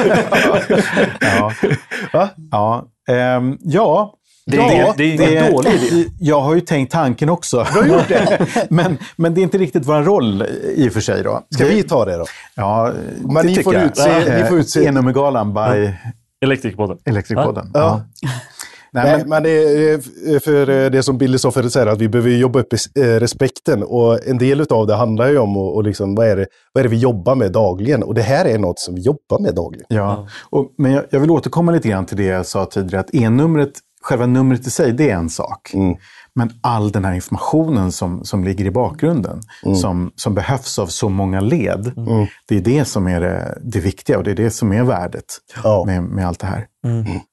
Ja. 1.20 1.52
Va? 2.12 2.28
Ja, 2.50 2.84
ehm, 3.08 3.56
ja. 3.60 4.14
Det 4.50 4.56
är- 4.56 4.94
det 4.96 5.04
är 5.04 5.30
ingen 5.32 5.52
dålig 5.52 5.70
idé. 5.70 6.04
Jag 6.20 6.40
har 6.40 6.54
ju 6.54 6.60
tänkt 6.60 6.92
tanken 6.92 7.28
också. 7.28 7.66
Du 7.72 7.78
har 7.80 7.86
gjort 7.86 8.08
det. 8.08 8.46
men, 8.70 8.98
men 9.16 9.34
det 9.34 9.40
är 9.40 9.42
inte 9.42 9.58
riktigt 9.58 9.86
vår 9.86 10.02
roll 10.02 10.44
i 10.76 10.88
och 10.88 10.92
för 10.92 11.00
sig. 11.00 11.22
Då. 11.22 11.40
Ska 11.50 11.64
Det- 11.64 11.70
vi 11.70 11.82
ta 11.82 12.04
det 12.04 12.16
då? 12.16 12.24
Ja, 12.54 12.92
Men 13.20 13.34
det 13.34 13.42
ni 13.42 13.62
får 13.62 13.74
jag. 13.74 13.82
utse- 13.82 14.42
ni 14.42 14.48
får 14.48 14.58
utse- 14.58 14.86
E-nummergalan 14.86 15.54
by 15.54 15.90
Elektrikerpodden. 16.42 16.98
Elektrikpodden. 17.04 17.70
Ja. 17.74 17.80
Ja. 18.22 18.28
Nej, 18.92 19.04
Nej, 19.04 19.18
men, 19.18 19.28
men 19.28 19.42
det 19.42 19.50
är 19.50 20.38
för 20.40 20.90
det 20.90 21.02
som 21.02 21.18
Billy 21.18 21.38
Stoffer 21.38 21.62
säger, 21.68 21.86
att 21.86 21.98
vi 21.98 22.08
behöver 22.08 22.30
jobba 22.30 22.58
upp 22.60 22.72
eh, 22.72 23.02
respekten. 23.02 23.82
Och 23.82 24.26
en 24.26 24.38
del 24.38 24.60
av 24.70 24.86
det 24.86 24.94
handlar 24.94 25.28
ju 25.28 25.38
om 25.38 25.56
och, 25.56 25.74
och 25.76 25.84
liksom, 25.84 26.14
vad, 26.14 26.26
är 26.28 26.36
det, 26.36 26.46
vad 26.72 26.80
är 26.80 26.88
det 26.88 26.94
vi 26.94 26.98
jobbar 26.98 27.34
med 27.34 27.52
dagligen. 27.52 28.02
Och 28.02 28.14
det 28.14 28.22
här 28.22 28.44
är 28.44 28.58
något 28.58 28.78
som 28.78 28.94
vi 28.94 29.00
jobbar 29.00 29.38
med 29.40 29.54
dagligen. 29.54 29.86
ja. 29.88 30.26
Och, 30.50 30.66
men 30.78 30.92
jag, 30.92 31.04
jag 31.10 31.20
vill 31.20 31.30
återkomma 31.30 31.72
lite 31.72 31.88
grann 31.88 32.06
till 32.06 32.16
det 32.16 32.24
jag 32.24 32.46
sa 32.46 32.64
tidigare, 32.66 33.00
att 33.00 33.14
e-numret, 33.14 33.70
själva 34.02 34.26
numret 34.26 34.66
i 34.66 34.70
sig, 34.70 34.92
det 34.92 35.10
är 35.10 35.16
en 35.16 35.30
sak. 35.30 35.70
Mm. 35.74 35.96
Men 36.34 36.50
all 36.60 36.92
den 36.92 37.04
här 37.04 37.12
informationen 37.12 37.92
som, 37.92 38.24
som 38.24 38.44
ligger 38.44 38.64
i 38.64 38.70
bakgrunden, 38.70 39.40
Mm. 39.64 39.76
som, 39.76 40.12
som 40.16 40.34
behövs 40.34 40.78
av 40.78 40.86
så 40.86 41.08
många 41.08 41.40
led, 41.40 41.92
det 42.48 42.56
är 42.56 42.60
det 42.60 42.84
som 42.84 43.06
är 43.08 43.20
det, 43.20 43.58
det 43.62 43.80
viktiga 43.80 44.18
och 44.18 44.24
det 44.24 44.30
är 44.30 44.34
det 44.34 44.50
som 44.50 44.72
är 44.72 44.82
värdet 44.82 45.24
Ja. 45.64 45.84
med, 45.86 46.02
med 46.02 46.26
allt 46.28 46.38
det 46.40 46.46
här. 46.46 46.66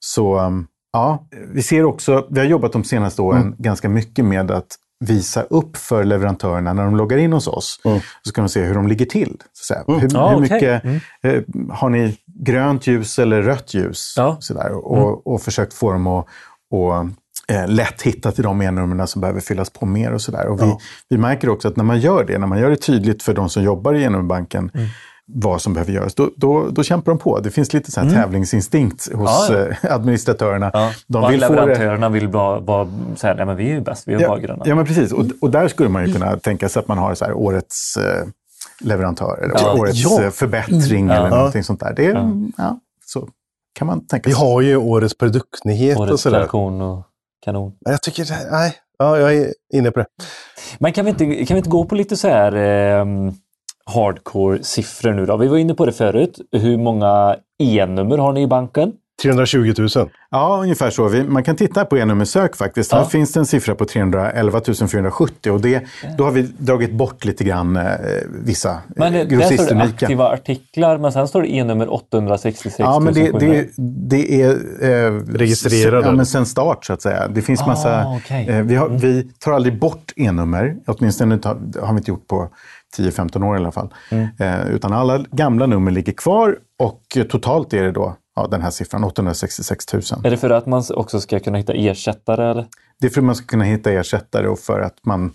Så 0.00 0.40
um, 0.40 0.66
ja, 0.92 1.26
vi 1.52 1.62
ser 1.62 1.84
också, 1.84 2.26
vi 2.30 2.40
har 2.40 2.46
jobbat 2.46 2.72
de 2.72 2.84
senaste 2.84 3.22
åren 3.22 3.42
Mm. 3.42 3.54
ganska 3.58 3.88
mycket 3.88 4.24
med 4.24 4.50
att 4.50 4.66
visa 5.04 5.42
upp 5.42 5.76
för 5.76 6.04
leverantörerna 6.04 6.72
när 6.72 6.84
de 6.84 6.96
loggar 6.96 7.18
in 7.18 7.32
hos 7.32 7.46
oss. 7.48 7.80
Så 8.22 8.28
ska 8.28 8.40
de 8.40 8.48
se 8.48 8.62
hur 8.62 8.74
de 8.74 8.88
ligger 8.88 9.06
till. 9.06 9.36
Så 9.52 9.74
att 9.74 9.86
säga. 9.86 9.98
Hur, 10.00 10.08
Ja, 10.14 10.28
hur 10.28 10.40
mycket 10.40 10.84
eh, 11.22 11.42
har 11.70 11.88
ni 11.90 12.16
grönt 12.40 12.86
ljus 12.86 13.18
eller 13.18 13.42
rött 13.42 13.74
ljus? 13.74 14.14
Ja. 14.16 14.36
Så 14.40 14.54
där, 14.54 14.72
och, 14.86 15.26
och 15.26 15.42
försökt 15.42 15.74
få 15.74 15.92
dem 15.92 16.06
att 16.06 16.26
och, 16.70 16.94
eh, 17.54 17.68
lätt 17.68 18.02
hitta 18.02 18.32
till 18.32 18.44
de 18.44 18.62
e-numren 18.62 19.06
som 19.06 19.20
behöver 19.20 19.40
fyllas 19.40 19.70
på 19.70 19.86
mer. 19.86 20.12
och, 20.12 20.20
så 20.22 20.32
där. 20.32 20.46
och 20.46 20.62
vi, 20.62 20.76
vi 21.08 21.18
märker 21.18 21.48
också 21.48 21.68
att 21.68 21.76
när 21.76 21.84
man 21.84 22.00
gör 22.00 22.24
det, 22.24 22.38
när 22.38 22.46
man 22.46 22.58
gör 22.58 22.70
det 22.70 22.76
tydligt 22.76 23.22
för 23.22 23.34
de 23.34 23.48
som 23.48 23.62
jobbar 23.62 23.94
i 23.94 24.02
e-nummerbanken 24.04 24.70
vad 25.34 25.62
som 25.62 25.74
behöver 25.74 25.92
göras, 25.92 26.14
då, 26.14 26.30
då, 26.36 26.68
då 26.70 26.82
kämpar 26.82 27.12
de 27.12 27.18
på. 27.18 27.40
Det 27.40 27.50
finns 27.50 27.72
lite 27.72 27.90
så 27.92 28.00
här 28.00 28.10
tävlingsinstinkt 28.10 29.12
hos 29.14 29.48
Ja, 29.50 29.56
eh, 29.82 29.92
administratörerna. 29.94 30.70
Ja. 30.74 30.92
De 31.06 31.24
Och 31.24 31.32
vill 31.32 31.40
leverantörerna 31.40 32.08
vill 32.08 32.28
bara, 32.28 32.60
bara 32.60 32.88
säga 33.16 33.34
nej 33.34 33.46
men 33.46 33.56
vi 33.56 33.70
är 33.70 33.74
ju 33.74 33.80
bäst, 33.80 34.08
vi 34.08 34.14
är 34.14 34.18
bara 34.18 34.38
ja, 34.38 34.46
gröna. 34.46 34.62
ja, 34.66 34.74
men 34.74 34.86
precis. 34.86 35.12
Och, 35.12 35.24
och 35.40 35.50
där 35.50 35.68
skulle 35.68 35.88
man 35.88 36.06
ju 36.06 36.12
kunna 36.12 36.36
tänka 36.36 36.68
sig 36.68 36.80
att 36.80 36.88
man 36.88 36.98
har 36.98 37.14
så 37.14 37.24
här, 37.24 37.32
årets 37.34 37.96
eh, 37.96 38.26
leverantör, 38.80 39.40
eller 39.42 39.54
Ja. 39.58 39.72
årets 39.80 39.98
Ja. 40.04 40.22
eh, 40.22 40.30
förbättring 40.30 41.08
eller 41.08 41.30
någonting 41.30 41.64
sånt 41.64 41.80
där. 41.80 41.92
Det, 41.96 42.06
är, 42.06 42.32
ja. 42.56 42.78
Kan 43.78 43.86
man 43.86 44.06
tänka 44.06 44.28
Vi 44.30 44.34
sig. 44.34 44.44
har 44.46 44.60
ju 44.60 44.76
årets 44.76 45.18
produktnyhet 45.18 45.96
och 45.96 46.02
Årets 46.02 46.22
sådär. 46.22 46.36
tradition 46.36 46.82
och 46.82 47.02
kanon. 47.44 47.72
Men 47.84 47.90
jag 47.92 48.02
tycker, 48.02 48.26
nej, 48.50 48.74
ja, 48.98 49.18
jag 49.18 49.36
är 49.36 49.52
inne 49.74 49.90
på 49.90 49.98
det. 50.00 50.06
Men 50.78 50.92
kan 50.92 51.04
vi 51.04 51.10
inte, 51.10 51.24
kan 51.44 51.54
vi 51.54 51.58
inte 51.58 51.70
gå 51.70 51.84
på 51.84 51.94
lite 51.94 52.16
så 52.16 52.28
här 52.28 52.52
eh, 52.56 53.04
hardcore-siffror 53.94 55.12
nu 55.12 55.26
då? 55.26 55.36
Vi 55.36 55.48
var 55.48 55.56
inne 55.58 55.74
på 55.74 55.86
det 55.86 55.92
förut. 55.92 56.40
Hur 56.52 56.76
många 56.78 57.36
e-nummer 57.58 58.18
har 58.18 58.32
ni 58.32 58.42
i 58.42 58.46
banken? 58.46 58.92
320 59.22 59.74
000. 59.78 59.88
Ja, 60.30 60.58
ungefär 60.62 60.90
så. 60.90 61.08
Man 61.08 61.44
kan 61.44 61.56
titta 61.56 61.84
på 61.84 61.98
e-nummersök 61.98 62.56
faktiskt. 62.56 62.92
Ja. 62.92 62.98
Här 62.98 63.04
finns 63.04 63.32
det 63.32 63.40
en 63.40 63.46
siffra 63.46 63.74
på 63.74 63.84
311 63.84 64.60
470 64.90 65.52
och 65.52 65.60
det, 65.60 65.84
då 66.18 66.24
har 66.24 66.30
vi 66.30 66.42
dragit 66.42 66.92
bort 66.92 67.24
lite 67.24 67.44
grann 67.44 67.76
eh, 67.76 67.84
vissa 68.44 68.78
Men 68.88 69.12
det, 69.12 69.20
eh, 69.20 69.26
där 69.26 69.40
står 69.40 69.74
det 69.74 69.82
aktiva 69.82 70.28
artiklar, 70.28 70.98
men 70.98 71.12
sen 71.12 71.28
står 71.28 71.42
det 71.42 71.48
e-nummer 71.48 71.92
866 71.92 72.76
Ja, 72.78 73.00
men 73.00 73.14
det, 73.14 73.32
700. 73.32 73.46
det, 73.46 73.68
det 74.08 74.42
är... 74.42 74.50
Eh, 74.82 75.12
Registrerade. 75.12 76.06
Ja, 76.06 76.12
men 76.12 76.26
sen 76.26 76.46
start 76.46 76.84
så 76.84 76.92
att 76.92 77.02
säga. 77.02 77.28
Det 77.28 77.42
finns 77.42 77.66
massa... 77.66 78.04
Ah, 78.04 78.16
okej. 78.16 78.48
eh, 78.48 78.62
vi, 78.62 78.74
har, 78.74 78.88
vi 78.88 79.32
tar 79.38 79.52
aldrig 79.52 79.78
bort 79.78 80.12
e-nummer. 80.16 80.76
Åtminstone 80.86 81.36
det 81.36 81.48
har 81.80 81.92
vi 81.92 81.98
inte 81.98 82.10
gjort 82.10 82.26
på 82.26 82.48
10-15 82.98 83.44
år 83.44 83.56
i 83.56 83.58
alla 83.58 83.72
fall. 83.72 83.94
Mm. 84.10 84.28
Eh, 84.38 84.68
utan 84.68 84.92
alla 84.92 85.24
gamla 85.30 85.66
nummer 85.66 85.90
ligger 85.90 86.12
kvar 86.12 86.58
och 86.78 87.02
eh, 87.16 87.22
totalt 87.22 87.72
är 87.74 87.82
det 87.82 87.92
då 87.92 88.16
ja, 88.38 88.46
den 88.50 88.62
här 88.62 88.70
siffran, 88.70 89.04
866 89.04 89.92
000. 89.92 90.02
Är 90.24 90.30
det 90.30 90.36
för 90.36 90.50
att 90.50 90.66
man 90.66 90.82
också 90.94 91.20
ska 91.20 91.40
kunna 91.40 91.58
hitta 91.58 91.72
ersättare? 91.72 92.50
Eller? 92.50 92.66
Det 93.00 93.06
är 93.06 93.10
för 93.10 93.20
att 93.20 93.24
man 93.24 93.34
ska 93.34 93.46
kunna 93.46 93.64
hitta 93.64 93.92
ersättare 93.92 94.48
och 94.48 94.58
för 94.58 94.80
att 94.80 94.94
man 95.02 95.32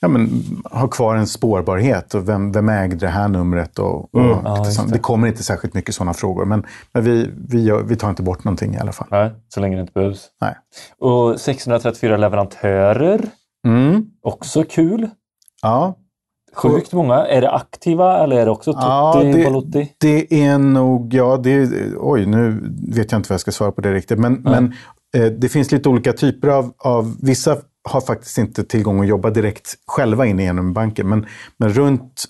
ja, 0.00 0.08
men, 0.08 0.42
har 0.70 0.88
kvar 0.88 1.16
en 1.16 1.26
spårbarhet. 1.26 2.14
Och 2.14 2.28
vem, 2.28 2.52
vem 2.52 2.68
ägde 2.68 2.96
det 2.96 3.08
här 3.08 3.28
numret? 3.28 3.78
Och, 3.78 4.14
och 4.14 4.20
Mm. 4.20 4.38
Ja, 4.44 4.64
just 4.64 4.76
sånt. 4.76 4.88
det. 4.88 4.94
det 4.94 5.00
kommer 5.00 5.28
inte 5.28 5.42
särskilt 5.42 5.74
mycket 5.74 5.94
sådana 5.94 6.14
frågor, 6.14 6.44
men, 6.44 6.66
men 6.92 7.04
vi, 7.04 7.30
vi, 7.48 7.62
gör, 7.64 7.82
vi 7.82 7.96
tar 7.96 8.10
inte 8.10 8.22
bort 8.22 8.44
någonting 8.44 8.74
i 8.74 8.78
alla 8.78 8.92
fall. 8.92 9.08
Nej, 9.10 9.30
så 9.48 9.60
länge 9.60 9.76
det 9.76 9.80
inte 9.80 9.92
behövs. 9.92 10.28
Nej. 10.40 10.54
Och 10.98 11.40
634 11.40 12.16
leverantörer, 12.16 13.20
Mm. 13.66 14.04
också 14.22 14.64
kul. 14.64 15.10
Ja, 15.62 15.96
Sjukt 16.56 16.92
många. 16.92 17.14
Är 17.26 17.40
det 17.40 17.50
aktiva 17.50 18.24
eller 18.24 18.36
är 18.36 18.44
det 18.44 18.50
också 18.50 18.72
Tutti, 18.72 18.84
Ja, 18.86 19.22
det- 19.24 19.44
Balotti? 19.44 19.92
Det 20.00 20.44
är 20.44 20.58
nog, 20.58 21.14
ja, 21.14 21.36
det 21.36 21.50
är, 21.50 21.68
oj 21.98 22.26
nu 22.26 22.60
vet 22.88 23.12
jag 23.12 23.18
inte 23.18 23.28
vad 23.28 23.34
jag 23.34 23.40
ska 23.40 23.50
svara 23.52 23.72
på 23.72 23.80
det 23.80 23.92
riktigt. 23.94 24.18
Men, 24.18 24.32
men 24.42 24.74
eh, 25.16 25.24
det 25.26 25.48
finns 25.48 25.72
lite 25.72 25.88
olika 25.88 26.12
typer 26.12 26.48
av, 26.48 26.72
av, 26.78 27.16
vissa 27.22 27.56
har 27.88 28.00
faktiskt 28.00 28.38
inte 28.38 28.64
tillgång 28.64 29.00
att 29.00 29.06
jobba 29.06 29.30
direkt 29.30 29.74
själva 29.86 30.26
in 30.26 30.38
genom 30.38 30.72
banken. 30.72 31.08
Men, 31.08 31.26
men 31.58 31.68
runt 31.68 32.24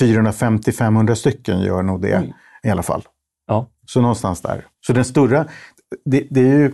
450-500 0.00 1.14
stycken 1.14 1.60
gör 1.60 1.82
nog 1.82 2.02
det 2.02 2.18
Oj. 2.18 2.34
i 2.62 2.70
alla 2.70 2.82
fall. 2.82 3.02
Ja. 3.46 3.66
Så 3.86 4.00
någonstans 4.00 4.40
där. 4.40 4.64
Så 4.86 4.92
den 4.92 5.04
stora, 5.04 5.46
det, 6.04 6.26
det 6.30 6.40
är 6.40 6.44
ju 6.58 6.72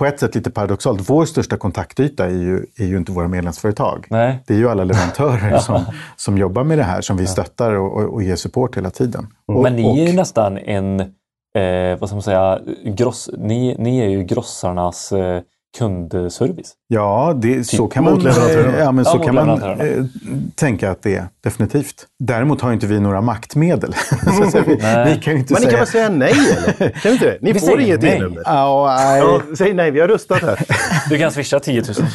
på 0.00 0.06
ett 0.06 0.20
sätt 0.20 0.34
lite 0.34 0.50
paradoxalt. 0.50 1.10
Vår 1.10 1.24
största 1.24 1.56
kontaktyta 1.56 2.26
är 2.26 2.30
ju, 2.30 2.66
är 2.76 2.84
ju 2.84 2.96
inte 2.96 3.12
våra 3.12 3.28
medlemsföretag. 3.28 4.06
Nej. 4.10 4.38
Det 4.46 4.54
är 4.54 4.58
ju 4.58 4.68
alla 4.68 4.84
leverantörer 4.84 5.58
som, 5.66 5.84
som 6.16 6.38
jobbar 6.38 6.64
med 6.64 6.78
det 6.78 6.84
här, 6.84 7.00
som 7.00 7.16
vi 7.16 7.26
stöttar 7.26 7.72
och, 7.72 8.14
och, 8.14 8.22
ger 8.22 8.36
support 8.36 8.76
hela 8.76 8.90
tiden. 8.90 9.26
Och, 9.46 9.62
Men 9.62 9.76
ni 9.76 10.02
är 10.02 10.06
ju 10.06 10.12
nästan 10.12 10.58
en, 10.58 11.00
eh, 11.00 11.98
vad 12.00 12.08
ska 12.08 12.14
man 12.14 12.22
säga, 12.22 12.60
gross, 12.84 13.30
ni, 13.38 13.76
ni 13.78 14.00
är 14.00 14.08
ju 14.08 14.22
grossarnas 14.22 15.12
eh, 15.12 15.42
kundservice. 15.78 16.72
Ja, 16.88 17.38
det, 17.42 17.64
så 17.64 17.88
kan 17.88 18.04
man, 18.04 18.18
leverantörerna. 18.18 18.78
ja, 18.78 18.92
men 18.92 19.04
Ja, 19.04 19.10
så 19.10 19.18
kan 19.18 19.34
man 19.34 19.62
eh, 19.62 20.04
tänka 20.54 20.90
att 20.90 21.02
det 21.02 21.16
är, 21.16 21.24
definitivt. 21.44 22.06
Däremot 22.18 22.60
har 22.60 22.72
inte 22.72 22.86
vi 22.86 23.00
några 23.00 23.20
maktmedel. 23.20 23.94
så 24.52 24.60
vi, 24.66 24.76
Nej. 24.76 25.14
vi 25.14 25.22
kan 25.22 25.32
ju 25.32 25.38
inte 25.38 25.52
Men 25.52 25.62
ni 25.62 25.66
säga... 25.66 25.70
kan 25.70 25.78
väl 25.78 25.86
säga 25.86 26.08
nej 26.10 26.32
eller? 26.56 26.72
Kan 26.90 27.00
vi 27.04 27.12
inte 27.12 27.26
det? 27.26 27.38
Ni 27.40 27.52
Vi 27.52 27.60
får 27.60 27.80
inget 27.80 28.02
nej. 28.02 28.16
e-nummer. 28.16 28.42
Ja, 28.44 29.42
säg 29.58 29.74
nej, 29.74 29.90
vi 29.90 30.00
har 30.00 30.08
röstat 30.08 30.42
här. 30.42 30.58
Du 31.10 31.18
kan 31.18 31.32
swisha 31.32 31.60
10 31.60 31.82
000. 31.82 32.06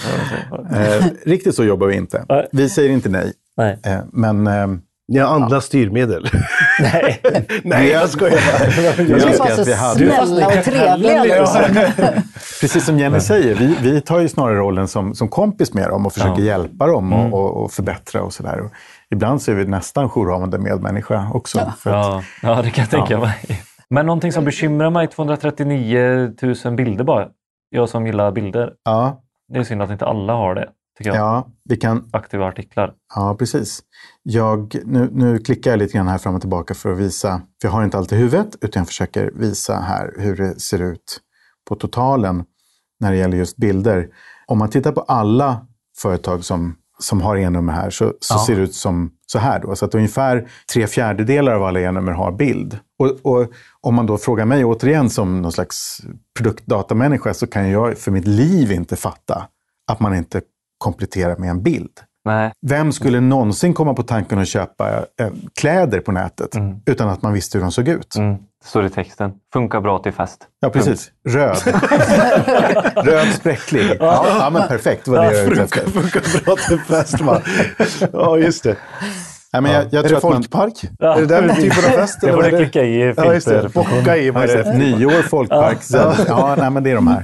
Eh, 0.73 1.05
riktigt 1.25 1.55
så 1.55 1.63
jobbar 1.63 1.87
vi 1.87 1.95
inte. 1.95 2.25
Vi 2.51 2.69
säger 2.69 2.89
inte 2.89 3.09
nej. 3.09 3.33
Nej. 3.57 3.79
Eh, 3.85 3.99
men 4.13 4.47
eh, 4.47 4.67
Ni 5.07 5.19
har 5.19 5.35
andra 5.35 5.61
styrmedel. 5.61 6.29
Nej. 6.79 7.21
nej, 7.63 7.89
jag 7.89 8.09
skojar. 8.09 8.39
jag 8.83 8.91
Vi 9.05 9.13
önskar 9.13 9.37
var 9.55 9.61
att 9.61 9.67
vi 9.67 9.73
hade... 9.73 10.25
snälla 10.25 10.47
och 10.47 10.63
trevliga. 10.63 11.23
Liksom. 11.23 11.61
Precis 12.61 12.85
som 12.85 12.99
Jenny 12.99 13.19
säger, 13.19 13.55
vi, 13.55 13.75
vi 13.81 14.01
tar 14.01 14.19
ju 14.19 14.29
snarare 14.29 14.55
rollen 14.57 14.87
som, 14.87 15.15
som 15.15 15.27
kompis 15.29 15.73
med 15.73 15.89
dem 15.89 16.05
och 16.05 16.13
försöker 16.13 16.41
Ja. 16.41 16.45
hjälpa 16.45 16.87
dem 16.87 17.13
och, 17.13 17.33
och, 17.33 17.63
och 17.63 17.71
förbättra 17.71 18.21
och 18.23 18.33
sådär. 18.33 18.69
Ibland 19.11 19.41
så 19.41 19.51
är 19.51 19.55
vi 19.55 19.65
nästan 19.65 20.09
jourhavande 20.09 20.57
medmänniska 20.57 21.27
också. 21.33 21.73
För 21.79 21.89
att, 21.89 22.05
Ja, 22.05 22.23
ja, 22.41 22.61
det 22.61 22.69
kan 22.69 22.81
jag 22.83 22.89
tänka 22.91 23.19
mig. 23.19 23.61
Men 23.89 24.05
någonting 24.05 24.31
som 24.31 24.45
bekymrar 24.45 24.89
mig, 24.89 25.07
239 25.07 26.33
000 26.65 26.75
bilder 26.75 27.03
bara. 27.03 27.27
Jag 27.69 27.89
som 27.89 28.05
gillar 28.07 28.31
bilder. 28.31 28.71
ja, 28.83 29.21
Det 29.53 29.59
är 29.59 29.63
synd 29.63 29.81
att 29.81 29.89
inte 29.91 30.05
alla 30.05 30.33
har 30.33 30.55
det, 30.55 30.69
tycker 30.97 31.11
jag. 31.11 31.19
ja, 31.19 31.47
vi 31.69 31.77
kan, 31.77 32.09
Aktiva 32.13 32.45
artiklar. 32.47 32.91
Ja, 33.15 33.35
precis. 33.39 33.79
Jag, 34.28 34.76
nu, 34.86 35.09
nu 35.11 35.38
klickar 35.39 35.71
jag 35.71 35.78
lite 35.78 35.93
grann 35.93 36.07
här 36.07 36.17
fram 36.17 36.36
och 36.36 36.41
tillbaka 36.41 36.73
för 36.73 36.91
att 36.91 36.97
visa, 36.97 37.41
för 37.61 37.67
jag 37.67 37.71
har 37.73 37.84
inte 37.84 37.97
allt 37.97 38.11
i 38.11 38.15
huvudet, 38.15 38.55
utan 38.61 38.80
jag 38.80 38.88
försöker 38.88 39.32
visa 39.36 39.80
här 39.80 40.13
hur 40.17 40.36
det 40.38 40.59
ser 40.59 40.82
ut 40.82 41.19
på 41.69 41.76
totalen 41.76 42.43
när 42.99 43.11
det 43.11 43.17
gäller 43.17 43.38
just 43.38 43.57
bilder. 43.57 44.07
Om 44.47 44.57
man 44.57 44.69
tittar 44.69 44.91
på 44.91 45.01
alla 45.01 45.67
företag 45.97 46.45
som, 46.45 46.76
som 46.99 47.21
har 47.21 47.38
e-nummer 47.38 47.73
här 47.73 47.89
så, 47.89 48.13
så 48.19 48.34
Ja. 48.34 48.43
ser 48.47 48.55
det 48.55 48.61
ut 48.61 48.73
som 48.76 49.11
så 49.26 49.39
här. 49.39 49.59
Då. 49.59 49.76
Så 49.76 49.86
att 49.86 49.95
ungefär 49.95 50.49
tre 50.73 50.88
fjärdedelar 50.88 51.55
av 51.55 51.63
alla 51.63 51.80
e-nummer 51.80 52.11
har 52.11 52.32
bild. 52.32 52.80
Och, 52.99 53.07
och 53.23 53.51
om 53.82 53.95
man 53.95 54.05
då 54.05 54.17
frågar 54.17 54.45
mig 54.45 54.65
återigen 54.65 55.09
som 55.09 55.41
någon 55.41 55.51
slags 55.51 56.01
produktdatamänniska 56.38 57.34
så 57.34 57.47
kan 57.47 57.69
jag 57.69 57.97
för 57.97 58.11
mitt 58.11 58.28
liv 58.28 58.71
inte 58.71 58.95
fatta 58.95 59.47
att 59.88 59.99
man 59.99 60.15
inte 60.15 60.41
kompletterar 60.78 61.38
med 61.38 61.49
en 61.49 61.63
bild. 61.63 61.91
Nej. 62.26 62.51
Vem 62.67 62.91
skulle 62.91 63.19
någonsin 63.19 63.73
komma 63.73 63.93
på 63.93 64.03
tanken 64.03 64.39
att 64.39 64.47
köpa 64.47 64.89
eh, 65.19 65.28
kläder 65.59 65.99
på 65.99 66.11
nätet 66.11 66.55
Mm. 66.55 66.76
utan 66.86 67.09
att 67.09 67.21
man 67.21 67.34
visste 67.34 67.57
hur 67.57 67.63
de 67.63 67.71
såg 67.71 67.88
ut? 67.88 68.15
Mm. 68.15 68.34
Det 68.36 68.69
står 68.69 68.86
i 68.86 68.89
texten. 68.89 69.32
Funkar 69.53 69.82
bra 69.82 69.99
till 69.99 70.11
fest. 70.11 70.38
Ja, 70.59 70.69
precis. 70.69 71.11
Röd. 71.30 71.57
Röd 72.95 73.28
spräcklig. 73.34 73.97
Ja, 73.99 74.26
ja, 74.39 74.49
men 74.49 74.67
perfekt. 74.67 75.05
Det 75.05 75.11
var 75.11 75.26
det 75.26 75.38
jag 75.38 75.51
ute 75.51 75.63
efter. 75.63 75.89
Funkar 75.89 76.43
bra 76.45 76.55
till 76.55 76.80
fest, 76.80 77.21
va? 77.21 77.41
Ja, 78.13 78.38
just 78.38 78.63
det. 78.63 78.76
Nej, 79.53 79.61
men 79.61 79.71
jag, 79.71 79.84
jag 79.91 80.05
är 80.05 80.09
tror 80.09 80.09
det 80.09 80.17
att 80.17 80.23
man, 80.23 80.32
folkpark? 80.34 80.84
Är 80.99 81.21
det 81.21 81.26
den 81.26 81.55
typen 81.55 81.86
av 81.86 81.89
fest? 81.89 82.19
Jag 82.21 82.36
borde 82.36 82.47
är 82.47 82.57
klicka 82.57 82.84
i 82.84 83.13
Ja, 83.17 83.32
filter. 83.32 83.69
Bocka 83.73 84.17
i, 84.17 84.30
vad 84.30 84.43
är 84.49 84.63
det? 84.63 84.78
Nyår, 84.78 85.21
folkpark. 85.21 85.78
Ja. 85.89 86.15
ja, 86.28 86.55
nej, 86.59 86.69
men 86.69 86.84
det 86.84 86.91
är 86.91 86.95
de 86.95 87.07
här. 87.07 87.23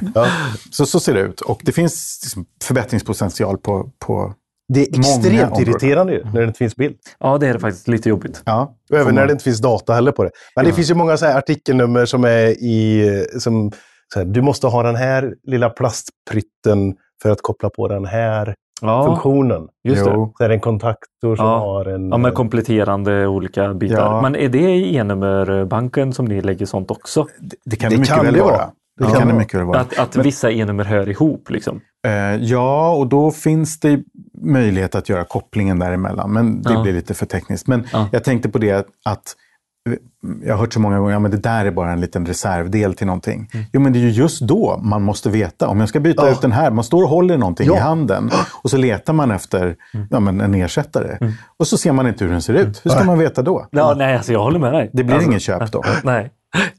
Så, 0.71 0.85
så 0.85 0.99
ser 0.99 1.13
det 1.13 1.19
ut. 1.19 1.41
Och 1.41 1.61
det 1.63 1.71
finns 1.71 2.19
liksom 2.23 2.45
förbättringspotential 2.63 3.57
på, 3.57 3.89
på 4.05 4.33
Det 4.73 4.79
är 4.81 4.99
extremt 4.99 5.59
irriterande 5.59 6.13
ju, 6.13 6.23
när 6.23 6.41
det 6.41 6.43
inte 6.47 6.57
finns 6.57 6.75
bild. 6.75 6.95
Ja, 7.19 7.37
det 7.37 7.47
är 7.47 7.53
det 7.53 7.59
faktiskt 7.59 7.87
lite 7.87 8.09
jobbigt. 8.09 8.41
ja, 8.45 8.75
Och 8.91 8.97
även 8.97 9.15
när 9.15 9.25
det 9.25 9.31
inte 9.31 9.43
finns 9.43 9.59
data 9.61 9.93
heller 9.93 10.11
på 10.11 10.23
det. 10.23 10.29
Men 10.55 10.65
det 10.65 10.73
finns 10.73 10.89
ju 10.89 10.95
många 10.95 11.17
så 11.17 11.25
här 11.25 11.37
artikelnummer 11.37 12.05
som 12.05 12.23
är 12.23 12.47
i... 12.47 13.25
Som, 13.39 13.71
så 14.13 14.19
här, 14.19 14.25
du 14.25 14.41
måste 14.41 14.67
ha 14.67 14.83
den 14.83 14.95
här 14.95 15.33
lilla 15.43 15.69
plastprytten 15.69 16.95
för 17.23 17.29
att 17.29 17.41
koppla 17.41 17.69
på 17.69 17.87
den 17.87 18.05
här 18.05 18.55
Ja, 18.81 19.05
funktionen. 19.05 19.67
just 19.83 20.05
det. 20.05 20.11
Så 20.11 20.33
är 20.39 20.49
det 20.49 20.55
en 20.55 20.59
kontaktor 20.61 21.35
som 21.35 21.45
Ja. 21.45 21.57
har 21.59 21.85
en... 21.85 22.09
Ja, 22.09 22.17
med 22.17 22.33
kompletterande 22.33 23.27
olika 23.27 23.73
bitar. 23.73 23.97
Ja. 23.97 24.21
Men 24.21 24.35
är 24.35 24.49
det 24.49 24.57
i 24.75 24.95
e-nummerbanken 24.97 26.13
som 26.13 26.25
ni 26.25 26.41
lägger 26.41 26.65
sånt 26.65 26.91
också? 26.91 27.27
Det, 27.39 27.55
det 27.65 27.75
kan 27.75 27.89
Det 27.89 27.95
det 27.95 27.99
mycket 27.99 28.15
kan 28.15 28.25
väl 28.25 28.33
det 28.33 28.41
vara. 28.41 28.51
vara. 28.51 28.65
Det 28.99 29.03
Ja. 29.03 29.19
kan 29.19 29.27
det 29.27 29.33
mycket 29.33 29.59
väl 29.59 29.65
vara. 29.65 29.79
Att, 29.79 29.99
att 29.99 30.15
vissa 30.15 30.51
e-nummer 30.51 30.83
hör 30.83 31.09
ihop 31.09 31.49
liksom? 31.49 31.81
Eh, 32.07 32.35
ja, 32.35 32.91
och 32.93 33.07
då 33.07 33.31
finns 33.31 33.79
det 33.79 33.99
möjlighet 34.41 34.95
att 34.95 35.09
göra 35.09 35.23
kopplingen 35.23 35.79
däremellan. 35.79 36.33
Men 36.33 36.61
det 36.61 36.73
Ja. 36.73 36.81
blir 36.83 36.93
lite 36.93 37.13
för 37.13 37.25
tekniskt. 37.25 37.67
Men 37.67 37.87
Ja. 37.93 38.09
jag 38.11 38.23
tänkte 38.23 38.49
på 38.49 38.57
det 38.57 38.87
att 39.05 39.35
jag 40.43 40.53
har 40.53 40.59
hört 40.59 40.73
så 40.73 40.79
många 40.79 40.99
gånger 40.99 41.15
att 41.15 41.21
ja, 41.23 41.29
det 41.29 41.37
där 41.37 41.65
är 41.65 41.71
bara 41.71 41.91
en 41.91 42.01
liten 42.01 42.25
reservdel 42.25 42.93
till 42.93 43.07
någonting. 43.07 43.49
Jo, 43.73 43.81
men 43.81 43.93
det 43.93 43.99
är 43.99 44.01
ju 44.01 44.09
just 44.09 44.41
då 44.41 44.79
man 44.83 45.01
måste 45.01 45.29
veta. 45.29 45.67
Om 45.67 45.79
jag 45.79 45.89
ska 45.89 45.99
byta 45.99 46.25
Ja. 46.25 46.31
ut 46.31 46.41
den 46.41 46.51
här, 46.51 46.71
man 46.71 46.83
står 46.83 47.03
och 47.03 47.09
håller 47.09 47.37
någonting 47.37 47.67
Ja. 47.67 47.75
i 47.75 47.79
handen 47.79 48.29
och 48.63 48.69
så 48.69 48.77
letar 48.77 49.13
man 49.13 49.31
efter 49.31 49.75
ja, 50.09 50.19
men 50.19 50.41
en 50.41 50.53
ersättare. 50.55 51.33
Och 51.57 51.67
så 51.67 51.77
ser 51.77 51.91
man 51.91 52.07
inte 52.07 52.23
hur 52.25 52.31
den 52.31 52.41
ser 52.41 52.53
ut. 52.53 52.81
Hur 52.85 52.91
ska 52.91 53.03
man 53.03 53.19
veta 53.19 53.41
då? 53.41 53.67
Ja, 53.71 53.93
nej, 53.97 54.15
alltså 54.17 54.33
jag 54.33 54.43
håller 54.43 54.59
med 54.59 54.73
dig. 54.73 54.89
Det 54.93 55.03
blir 55.03 55.15
alltså, 55.15 55.29
ingen 55.29 55.39
köp 55.39 55.71
då. 55.71 55.83
Nej. 56.03 56.31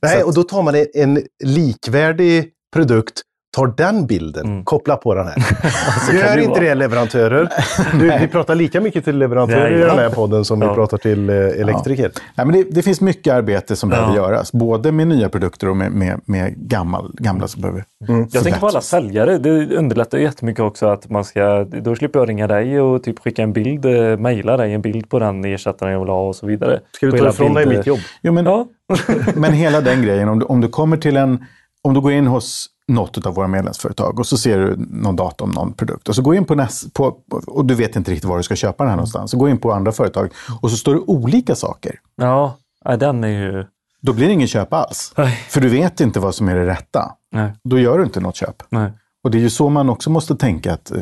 Nej, 0.03 0.23
och 0.23 0.35
då 0.35 0.43
tar 0.43 0.62
man 0.62 0.75
en 0.95 1.23
likvärdig 1.45 2.49
produkt, 2.73 3.20
tar 3.57 3.66
den 3.76 4.07
bilden, 4.07 4.46
Mm. 4.46 4.64
kopplar 4.64 4.96
på 4.96 5.14
den 5.14 5.26
här. 5.26 5.34
kan 6.11 6.16
Gör 6.18 6.38
inte 6.38 6.48
vara. 6.50 6.61
det 6.61 6.74
leverantörer. 6.74 7.48
Du, 8.00 8.18
vi 8.20 8.28
pratar 8.28 8.55
lika 8.55 8.80
mycket 8.80 9.05
till 9.05 9.18
leverantörer 9.18 9.70
Nej, 9.70 9.72
i 9.74 9.78
den 9.78 9.88
ja. 9.96 10.03
här 10.03 10.11
podden 10.11 10.44
som 10.44 10.61
vi 10.61 10.66
Ja. 10.66 10.74
pratar 10.74 10.98
till 10.98 11.30
eh, 11.30 11.36
elektriker. 11.36 12.11
Nej, 12.34 12.46
men 12.46 12.53
det, 12.57 12.62
det 12.70 12.82
finns 12.82 13.00
mycket 13.00 13.32
arbete 13.34 13.76
som 13.76 13.88
behöver 13.90 14.09
Ja. 14.09 14.16
göras. 14.16 14.53
Både 14.53 14.92
med 14.92 15.07
nya 15.09 15.28
produkter 15.28 15.68
och 15.68 15.76
med, 15.76 15.92
med, 15.92 16.20
med 16.24 16.55
gammal, 16.57 17.11
gamla 17.18 17.48
som 17.48 17.61
behöver 17.62 17.84
Jag 18.32 18.42
tänker 18.42 18.61
på 18.61 18.66
alla 18.66 18.80
säljare. 18.80 19.38
Det 19.38 19.76
underlättar 19.76 20.18
jättemycket 20.18 20.62
också 20.62 20.86
att 20.86 21.11
man 21.11 21.24
ska, 21.24 21.64
då 21.64 21.96
slipper 21.96 22.18
jag 22.18 22.28
ringa 22.28 22.46
dig 22.46 22.80
och 22.80 23.03
typ 23.03 23.18
skicka 23.18 23.42
en 23.42 23.53
bild, 23.53 23.84
eh, 23.84 24.16
mejla 24.18 24.57
dig 24.57 24.72
en 24.74 24.82
bild 24.82 25.09
på 25.09 25.18
den 25.18 25.44
ersättaren 25.44 25.92
jag 25.92 26.00
vill 26.00 26.09
ha 26.09 26.28
och 26.28 26.36
så 26.36 26.46
vidare. 26.46 26.80
Ska 26.96 27.07
du 27.07 27.18
ta 27.18 27.28
ifrån 27.28 27.55
dig 27.55 27.66
mitt 27.66 27.86
jobb? 27.86 27.98
Jo, 28.22 28.32
men, 28.32 28.44
Ja. 28.44 28.66
men 29.34 29.53
hela 29.53 29.80
den 29.80 30.03
grejen, 30.03 30.28
om 30.28 30.38
du, 30.38 30.44
om 30.46 30.61
du 30.61 30.68
kommer 30.68 30.96
till 30.96 31.16
en... 31.16 31.44
Om 31.84 31.94
du 31.94 32.00
går 32.00 32.12
in 32.12 32.26
hos 32.26 32.66
något 32.95 33.26
av 33.26 33.34
våra 33.34 33.49
medlemsföretag 33.49 34.18
och 34.18 34.26
så 34.26 34.36
ser 34.38 34.59
du 34.59 34.76
någon 34.90 35.16
data 35.16 35.45
om 35.45 35.51
någon 35.51 35.72
produkt. 35.72 36.09
Och 36.09 36.14
så 36.14 36.22
går 36.22 36.34
in 36.36 36.45
på, 36.45 36.55
näs, 36.55 36.84
på 36.93 37.16
och 37.47 37.64
du 37.64 37.74
vet 37.74 37.97
inte 37.97 38.11
riktigt 38.11 38.28
var 38.28 38.36
du 38.36 38.43
ska 38.43 38.57
köpa 38.57 38.84
den 38.84 38.90
här 38.90 38.97
någonstans. 38.97 39.30
Så 39.30 39.36
gå 39.38 39.49
in 39.49 39.59
på 39.59 39.72
andra 39.72 39.93
företag 39.93 40.30
och 40.61 40.70
så 40.70 40.76
står 40.76 40.95
det 40.95 41.01
olika 41.01 41.55
saker. 41.55 42.01
ja, 42.16 42.57
den 42.99 43.24
är 43.24 43.28
ju... 43.28 43.64
Då 44.03 44.12
blir 44.12 44.26
det 44.26 44.32
ingen 44.32 44.49
köp 44.49 44.72
alls. 44.72 45.12
Nej. 45.16 45.32
För 45.49 45.61
du 45.61 45.68
vet 45.68 46.01
inte 46.01 46.20
vad 46.20 46.34
som 46.34 46.49
är 46.49 46.55
det 46.57 46.66
rätta. 46.66 47.12
Nej, 47.32 47.53
Då 47.64 47.78
gör 47.78 47.99
du 47.99 48.05
inte 48.05 48.20
något 48.20 48.36
köp. 48.36 48.62
nej. 48.68 48.93
Och 49.24 49.30
det 49.30 49.38
är 49.38 49.40
ju 49.43 49.51
så 49.51 49.68
man 49.68 49.90
också 49.90 50.11
måste 50.11 50.36
tänka 50.36 50.72
att 50.72 50.90
eh, 50.90 50.97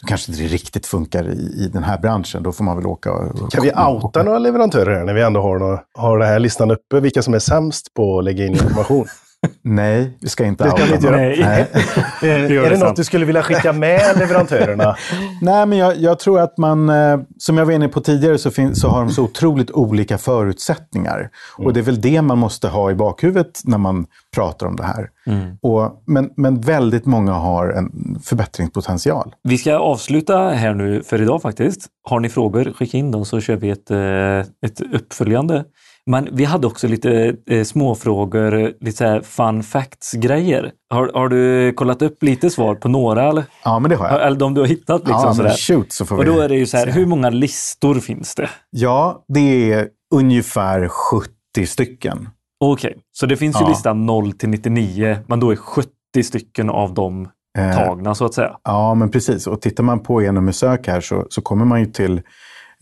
det 0.00 0.06
kanske 0.06 0.32
inte 0.32 0.44
riktigt 0.44 0.86
funkar 0.86 1.28
i, 1.28 1.64
i 1.64 1.70
den 1.72 1.82
här 1.84 1.98
branschen. 1.98 2.42
Då 2.42 2.52
får 2.52 2.64
man 2.64 2.76
väl 2.76 2.86
åka 2.86 3.12
och... 3.12 3.52
Kan 3.52 3.62
vi 3.62 3.72
outa 3.72 4.22
några 4.22 4.38
leverantörer 4.38 4.98
här 4.98 5.04
när 5.04 5.14
vi 5.14 5.22
ändå 5.22 5.42
har, 5.42 5.58
nå- 5.58 5.80
har 5.98 6.18
den 6.18 6.28
här 6.28 6.38
listan 6.38 6.70
uppe? 6.70 7.00
Vilka 7.00 7.22
som 7.22 7.34
är 7.34 7.38
sämst 7.38 7.94
på 7.94 8.18
att 8.18 8.24
lägga 8.24 8.46
in 8.46 8.52
information? 8.52 9.06
Nej, 9.62 10.18
vi 10.20 10.28
ska 10.28 10.44
inte 10.44 10.64
Det 10.64 10.70
ska 10.70 10.78
outa 10.82 10.88
vi 10.90 10.94
inte 10.94 11.10
någon. 11.10 11.20
göra. 11.20 11.46
Nej. 11.48 11.66
Är 12.32 12.70
det 12.70 12.78
något 12.78 12.96
du 12.96 13.04
skulle 13.04 13.26
vilja 13.26 13.42
skicka 13.42 13.72
med 13.72 14.00
leverantörerna? 14.18 14.96
Nej, 15.42 15.66
men 15.66 15.78
jag, 15.78 15.96
jag 15.96 16.18
tror 16.18 16.40
att 16.40 16.58
man, 16.58 16.88
eh, 16.88 17.18
som 17.38 17.58
jag 17.58 17.66
var 17.66 17.72
inne 17.72 17.88
på 17.88 18.00
tidigare, 18.00 18.38
så, 18.38 18.50
fin- 18.50 18.74
så 18.74 18.88
har 18.88 18.98
de 19.00 19.10
så 19.10 19.22
otroligt 19.22 19.70
olika 19.70 20.18
förutsättningar. 20.18 21.30
Och 21.58 21.72
det 21.72 21.80
är 21.80 21.84
väl 21.84 22.00
det 22.00 22.22
man 22.22 22.38
måste 22.38 22.68
ha 22.68 22.90
i 22.90 22.94
bakhuvudet 22.94 23.60
när 23.64 23.78
man 23.78 24.06
pratar 24.34 24.66
om 24.66 24.76
det 24.76 24.82
här. 24.84 25.08
Och, 25.62 26.02
men, 26.06 26.30
men 26.36 26.60
väldigt 26.60 27.06
många 27.06 27.32
har 27.32 27.68
en 27.68 28.18
förbättringspotential. 28.24 29.34
Vi 29.42 29.58
ska 29.58 29.78
avsluta 29.78 30.48
här 30.48 30.74
nu 30.74 31.02
för 31.02 31.22
idag 31.22 31.42
faktiskt. 31.42 31.86
Har 32.08 32.20
ni 32.20 32.28
frågor, 32.28 32.72
skicka 32.78 32.96
in 32.98 33.10
dem 33.10 33.24
så 33.24 33.40
kör 33.40 33.56
vi 33.56 33.70
ett, 33.70 33.90
eh, 33.90 34.38
ett 34.70 34.80
uppföljande. 34.94 35.64
Men 36.10 36.28
vi 36.32 36.44
hade 36.44 36.66
också 36.66 36.88
lite 36.88 37.36
eh, 37.46 37.64
småfrågor, 37.64 38.72
lite 38.80 38.96
så 38.96 39.20
fun 39.24 39.62
facts-grejer. 39.62 40.72
Har, 40.90 41.10
har 41.14 41.28
du 41.28 41.72
kollat 41.72 42.02
upp 42.02 42.22
lite 42.22 42.50
svar 42.50 42.74
på 42.74 42.88
några? 42.88 43.28
Eller, 43.28 43.44
Ja, 43.64 43.78
men 43.78 43.90
det 43.90 43.96
har 43.96 44.08
jag. 44.08 44.26
eller 44.26 44.36
de 44.38 44.54
du 44.54 44.60
har 44.60 44.68
hittat? 44.68 45.00
Liksom, 45.00 45.14
ja, 45.20 45.24
men 45.26 45.34
sådär. 45.34 45.50
shoot 45.56 45.92
så 45.92 46.06
får 46.06 46.16
Och 46.16 46.22
vi 46.22 46.26
då 46.26 46.40
är 46.40 46.48
det 46.48 46.54
ju 46.56 46.66
så 46.66 46.76
här, 46.76 46.86
hur 46.86 47.06
många 47.06 47.30
listor 47.30 47.94
finns 47.94 48.34
det? 48.34 48.50
Ja, 48.70 49.24
det 49.28 49.72
är 49.72 49.88
ungefär 50.14 50.88
70 50.88 51.30
stycken. 51.66 52.28
Okej, 52.64 52.96
så 53.12 53.26
det 53.26 53.36
finns 53.36 53.56
ju 53.56 53.60
Ja. 53.64 53.68
listan 53.68 54.06
0 54.06 54.32
till 54.32 54.48
99, 54.48 55.16
men 55.26 55.40
då 55.40 55.50
är 55.50 55.56
70 55.56 55.88
stycken 56.22 56.70
av 56.70 56.94
dem 56.94 57.28
Eh, 57.58 57.74
tagna 57.74 58.14
så 58.14 58.24
att 58.24 58.34
säga. 58.34 58.56
Ja, 58.64 58.94
men 58.94 59.10
precis. 59.10 59.46
Och 59.46 59.60
tittar 59.60 59.84
man 59.84 60.00
på 60.00 60.22
e-nummersök 60.22 60.86
här 60.88 61.00
så, 61.00 61.26
så 61.30 61.40
kommer 61.40 61.64
man 61.64 61.80
ju 61.80 61.86
till, 61.86 62.22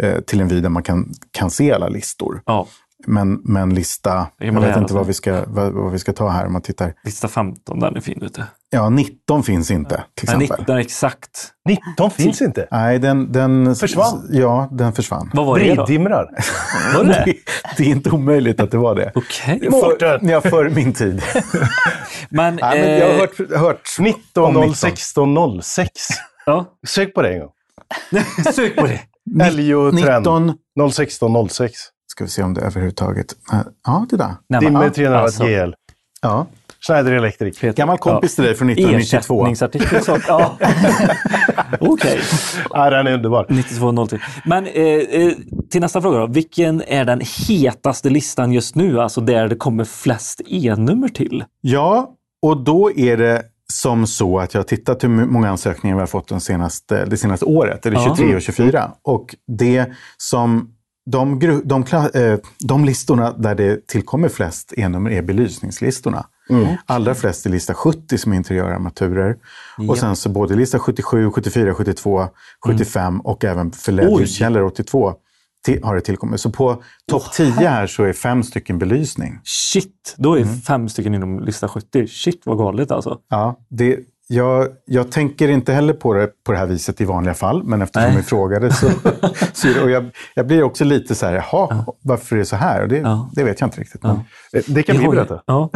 eh, 0.03 0.21
till 0.21 0.41
en 0.41 0.49
vid 0.49 0.63
där 0.63 0.71
man 0.71 0.83
kan, 0.83 1.13
kan 1.31 1.51
se 1.51 1.73
alla 1.73 1.89
listor. 1.89 2.43
Ja, 2.47 2.67
Men, 3.07 3.41
men 3.45 3.75
lista, 3.75 4.27
jag 4.39 4.55
man 4.55 4.63
vet 4.63 4.77
inte 4.77 4.95
vad 4.95 5.07
vi, 5.07 5.13
ska, 5.13 5.45
vad, 5.47 5.73
vad 5.73 5.93
vi 5.93 5.99
ska 5.99 6.13
ta 6.13 6.29
här 6.29 6.47
om 6.47 6.53
man 6.53 6.63
tittar. 6.63 6.93
lista 7.05 7.29
15, 7.29 7.81
den 7.81 7.97
är 7.97 8.01
fin 8.01 8.23
ute. 8.23 8.47
Ja, 8.71 8.89
19 8.89 9.43
finns 9.43 9.71
inte 9.71 10.05
till 10.15 10.29
Nej, 10.29 10.45
exempel. 10.45 10.61
19 10.61 10.79
exakt. 10.79 11.51
19 11.69 12.11
finns 12.11 12.43
inte. 12.43 12.69
Nej, 12.71 12.99
den, 12.99 13.33
den 13.33 13.77
Försvann? 13.77 14.29
Ja, 14.31 14.69
den 14.73 14.93
försvann. 14.93 15.31
Vad 15.35 15.47
var 15.47 15.59
det 15.59 15.75
då? 15.75 15.85
Briddimrar. 15.85 16.31
Var 16.95 17.05
det? 17.05 17.23
Det, 17.25 17.37
det 17.77 17.83
är 17.83 17.91
inte 17.91 18.11
omöjligt 18.11 18.61
att 18.61 18.71
det 18.71 18.79
var 18.79 18.95
det. 18.95 19.13
Okej. 19.15 19.71
För, 19.71 20.31
ja, 20.31 20.41
före 20.41 20.71
min 20.71 20.93
tid. 20.93 21.23
Men, 22.29 22.59
Nej, 22.63 22.81
men 22.81 22.99
jag 22.99 23.07
har 23.07 23.15
eh, 23.15 23.21
hört, 23.21 23.61
hört 23.61 23.97
19 23.99 24.57
Om 24.57 24.75
16 24.75 25.63
06. 25.63 25.93
ja, 26.47 26.65
Sök 26.87 27.15
på 27.15 27.23
det 27.23 27.33
en 27.35 27.41
gång. 27.41 27.51
sök 28.55 28.77
på 28.77 28.87
det. 28.87 29.01
Älg 29.45 29.75
och 29.75 29.99
trend. 29.99 30.27
19... 30.77 30.93
16 30.93 31.49
06. 31.49 31.73
Ska 32.15 32.25
vi 32.25 32.31
se 32.31 32.43
om 32.43 32.55
det 32.55 32.61
överhuvudtaget... 32.61 33.27
Ja, 33.85 34.07
det 34.11 34.17
där. 34.17 34.35
Nej, 34.49 34.61
Dimmer 34.61 34.85
ja, 34.85 34.91
300 34.91 35.21
watt 35.21 35.25
alltså, 35.25 35.45
GL. 35.45 35.73
Ja. 36.23 36.47
Schneider 36.87 37.13
Electric. 37.13 37.61
Gammal 37.61 37.99
kompis 37.99 38.35
till 38.35 38.45
dig 38.45 38.55
från 38.55 38.71
1992. 38.71 39.47
Ersättningsartikel. 39.47 40.21
Ja. 40.29 40.59
Okej. 41.81 42.21
Ja, 42.71 42.91
den 42.91 43.07
är 43.07 43.13
underbar. 43.13 43.47
92.03. 43.49 44.21
Men 44.45 44.67
eh, 44.67 44.83
eh, 44.85 45.33
till 45.71 45.81
nästa 45.81 46.01
fråga 46.03 46.19
då. 46.19 46.27
Vilken 46.27 46.83
är 46.87 47.05
den 47.05 47.21
hetaste 47.49 48.11
listan 48.11 48.53
just 48.53 48.75
nu? 48.75 49.01
Alltså 49.01 49.21
där 49.21 49.49
det 49.49 49.57
kommer 49.57 49.85
flest 49.85 50.41
e-nummer 50.47 51.09
till? 51.09 51.45
Ja, 51.61 52.11
och 52.43 52.65
då 52.65 52.93
är 52.97 53.17
det 53.17 53.43
som 53.73 54.07
så 54.07 54.39
att 54.39 54.55
jag 54.55 54.59
har 54.59 54.65
tittat 54.65 55.05
hur 55.05 55.09
många 55.09 55.49
ansökningar 55.51 55.97
vi 55.97 56.01
har 56.01 56.07
fått 56.07 56.29
de 56.29 56.41
senaste, 56.41 57.05
det 57.05 57.17
senaste 57.17 57.45
året, 57.45 57.87
eller 57.87 57.97
Ja. 57.97 58.17
23 58.17 58.37
och 58.37 58.43
24. 58.43 58.91
Och 59.03 59.35
det 59.59 59.87
som 60.17 60.74
de, 61.07 61.39
de, 61.65 61.85
eh, 62.15 62.39
de 62.59 62.85
listorna 62.85 63.33
där 63.33 63.55
det 63.55 63.87
tillkommer 63.87 64.29
flest 64.29 64.73
e-nummer 64.77 65.11
är 65.11 65.23
belysningslistorna. 65.23 66.27
Allra 66.87 67.15
flest 67.15 67.47
är 67.47 67.51
lista 67.51 67.75
70 67.75 68.19
som 68.19 68.33
är 68.33 68.37
interiörarmaturer. 68.37 69.37
Och 69.89 69.99
sen 69.99 70.17
så 70.17 70.29
både 70.29 70.55
lista 70.55 70.79
77, 70.79 71.31
74, 71.31 71.75
72, 71.75 72.29
75 72.67 73.21
och 73.21 73.45
även 73.45 73.73
för 73.73 73.93
LED-ljuskällor 73.93 74.63
82 74.63 75.15
till, 75.65 75.85
har 75.85 75.95
det 75.95 76.01
tillkommit. 76.01 76.41
Så 76.41 76.51
på 76.51 76.83
topp 77.11 77.33
10 77.33 77.51
här 77.51 77.87
så 77.87 78.05
är 78.05 78.13
fem 78.13 78.43
stycken 78.43 78.79
belysning. 78.79 79.41
Shit, 79.45 80.15
då 80.17 80.39
är 80.39 80.45
fem 80.45 80.89
stycken 80.89 81.15
inom 81.15 81.41
lista 81.41 81.69
70. 81.69 82.07
Shit 82.07 82.43
vad 82.45 82.59
galet 82.59 82.91
alltså. 82.91 83.19
Ja, 83.29 83.59
det, 83.69 83.99
jag, 84.29 84.69
jag 84.85 85.11
tänker 85.13 85.49
inte 85.49 85.73
heller 85.73 85.93
på 85.93 86.15
det 86.15 86.29
på 86.47 86.53
det 86.53 86.59
här 86.59 86.67
viset 86.67 87.01
i 87.01 87.05
vanliga 87.05 87.35
fall, 87.35 87.63
men 87.65 87.83
eftersom 87.83 88.09
Nej. 88.09 88.17
vi 88.17 88.23
frågade 88.23 88.73
så... 88.73 88.91
så 89.53 89.83
och 89.85 89.91
jag, 89.91 90.05
jag 90.35 90.47
blir 90.47 90.63
också 90.63 90.85
lite 90.85 91.15
så 91.15 91.27
här, 91.27 91.35
jaha, 91.35 91.85
varför 92.03 92.37
är 92.37 92.39
det 92.41 92.45
så 92.45 92.57
här? 92.57 92.83
Och 92.83 92.89
det, 92.89 92.97
Ja. 92.99 93.31
det 93.35 93.45
vet 93.45 93.61
jag 93.61 93.67
inte 93.67 93.81
riktigt. 93.81 94.05
Eh, 94.05 94.17
Det 94.67 94.83
kan 94.83 94.99
vi 94.99 95.09
berätta. 95.09 95.43
Ja, 95.47 95.71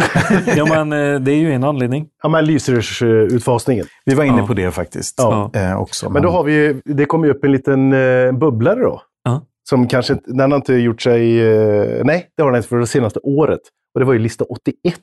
ja 0.56 0.66
men 0.84 0.92
eh, 1.14 1.20
det 1.20 1.32
är 1.32 1.36
ju 1.36 1.52
en 1.52 1.64
anledning. 1.64 2.06
Ja, 2.22 2.28
men 2.28 2.44
lysrörsutfasningen. 2.44 3.86
vi 4.04 4.14
var 4.14 4.24
inne 4.24 4.38
Ja. 4.38 4.46
på 4.46 4.54
det 4.54 4.70
faktiskt 4.70 5.14
Ja. 5.18 5.50
eh, 5.54 5.80
också. 5.80 6.10
Men 6.10 6.22
då 6.22 6.30
har 6.30 6.44
vi 6.44 6.52
ju, 6.52 6.80
det 6.84 7.04
kommer 7.04 7.26
ju 7.26 7.32
upp 7.32 7.44
en 7.44 7.52
liten 7.52 7.92
eh, 7.92 8.32
bubblare 8.32 8.80
då. 8.80 9.02
Ja. 9.24 9.42
Som 9.68 9.88
kanske 9.88 10.18
den 10.26 10.50
har 10.52 10.56
inte 10.56 10.74
gjort 10.74 11.02
sig, 11.02 11.40
eh, 11.48 12.04
nej 12.04 12.26
det 12.36 12.42
har 12.42 12.50
den 12.50 12.56
inte 12.56 12.68
för 12.68 12.76
det 12.78 12.86
senaste 12.86 13.20
året. 13.22 13.60
Och 13.94 14.00
det 14.00 14.06
var 14.06 14.12
ju 14.12 14.18
lista 14.18 14.44
81 14.44 14.94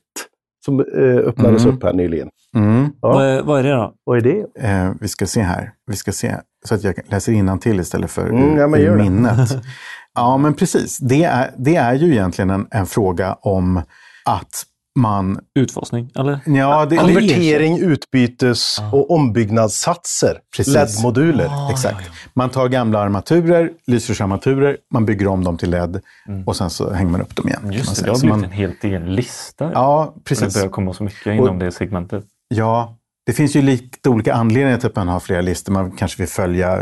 som 0.65 0.79
eh, 0.79 1.17
öppnades 1.27 1.63
Mm. 1.63 1.75
upp 1.77 1.83
här 1.83 1.93
nyligen. 1.93 2.29
Mm, 2.55 2.89
Ja. 3.01 3.07
Vad, 3.13 3.25
är- 3.25 3.41
vad 3.41 3.59
är 3.59 3.63
det 3.63 3.71
då? 3.71 3.93
Vad 4.03 4.17
är 4.17 4.21
det? 4.21 4.67
eh, 4.69 4.91
vi 5.01 5.07
ska 5.07 5.25
se 5.25 5.41
här. 5.41 5.71
Vi 5.87 5.95
ska 5.95 6.11
se 6.11 6.35
så 6.65 6.75
att 6.75 6.83
jag 6.83 6.95
läser 7.07 7.57
till 7.57 7.79
istället 7.79 8.11
för 8.11 8.29
Mm, 8.29 8.57
ja, 8.57 8.67
men 8.67 8.79
ur 8.81 8.95
minnet. 8.97 9.49
ja, 10.15 10.37
men 10.37 10.53
precis. 10.53 10.97
Det 10.97 11.23
är, 11.23 11.51
det 11.57 11.75
är 11.75 11.93
ju 11.93 12.11
egentligen 12.11 12.49
en, 12.49 12.67
en 12.71 12.85
fråga 12.85 13.33
om 13.33 13.81
att 14.25 14.63
man... 14.95 15.39
Utfasning? 15.59 16.11
Eller? 16.15 16.39
Ja, 16.45 16.85
det, 16.85 16.95
Konvertering, 16.97 17.79
utbytes 17.79 18.77
och 18.91 19.11
ombyggnadssatser. 19.11 20.39
Precis. 20.57 20.73
LED-moduler. 20.73 21.71
Exakt. 21.71 22.09
Man 22.33 22.49
tar 22.49 22.67
gamla 22.67 22.99
armaturer, 22.99 23.71
lysrörsarmaturer, 23.87 24.77
man 24.93 25.05
bygger 25.05 25.27
om 25.27 25.43
dem 25.43 25.57
till 25.57 25.69
LED 25.69 26.01
och 26.45 26.55
sen 26.55 26.69
så 26.69 26.91
hänger 26.93 27.11
man 27.11 27.21
upp 27.21 27.35
dem 27.35 27.47
igen. 27.47 27.71
Just 27.71 27.95
det, 27.95 28.01
det 28.03 28.09
har 28.11 28.19
blivit 28.19 28.35
man, 28.35 28.43
en 28.43 28.51
helt 28.51 28.83
egen 28.83 29.15
lista. 29.15 29.71
ja, 29.73 30.13
Det 30.15 30.23
precis. 30.23 30.53
börjar 30.53 30.69
komma 30.69 30.93
så 30.93 31.03
mycket 31.03 31.27
inom 31.27 31.59
det 31.59 31.71
segmentet. 31.71 32.23
Ja, 32.47 32.97
det 33.25 33.33
finns 33.33 33.55
ju 33.55 33.61
lite 33.61 34.09
olika 34.09 34.33
anledningar 34.33 34.77
till 34.77 34.87
att 34.87 34.95
man 34.95 35.07
har 35.07 35.19
flera 35.19 35.41
listor. 35.41 35.73
Man 35.73 35.91
kanske 35.91 36.21
vill 36.21 36.29
följa 36.29 36.73
eh, 36.77 36.81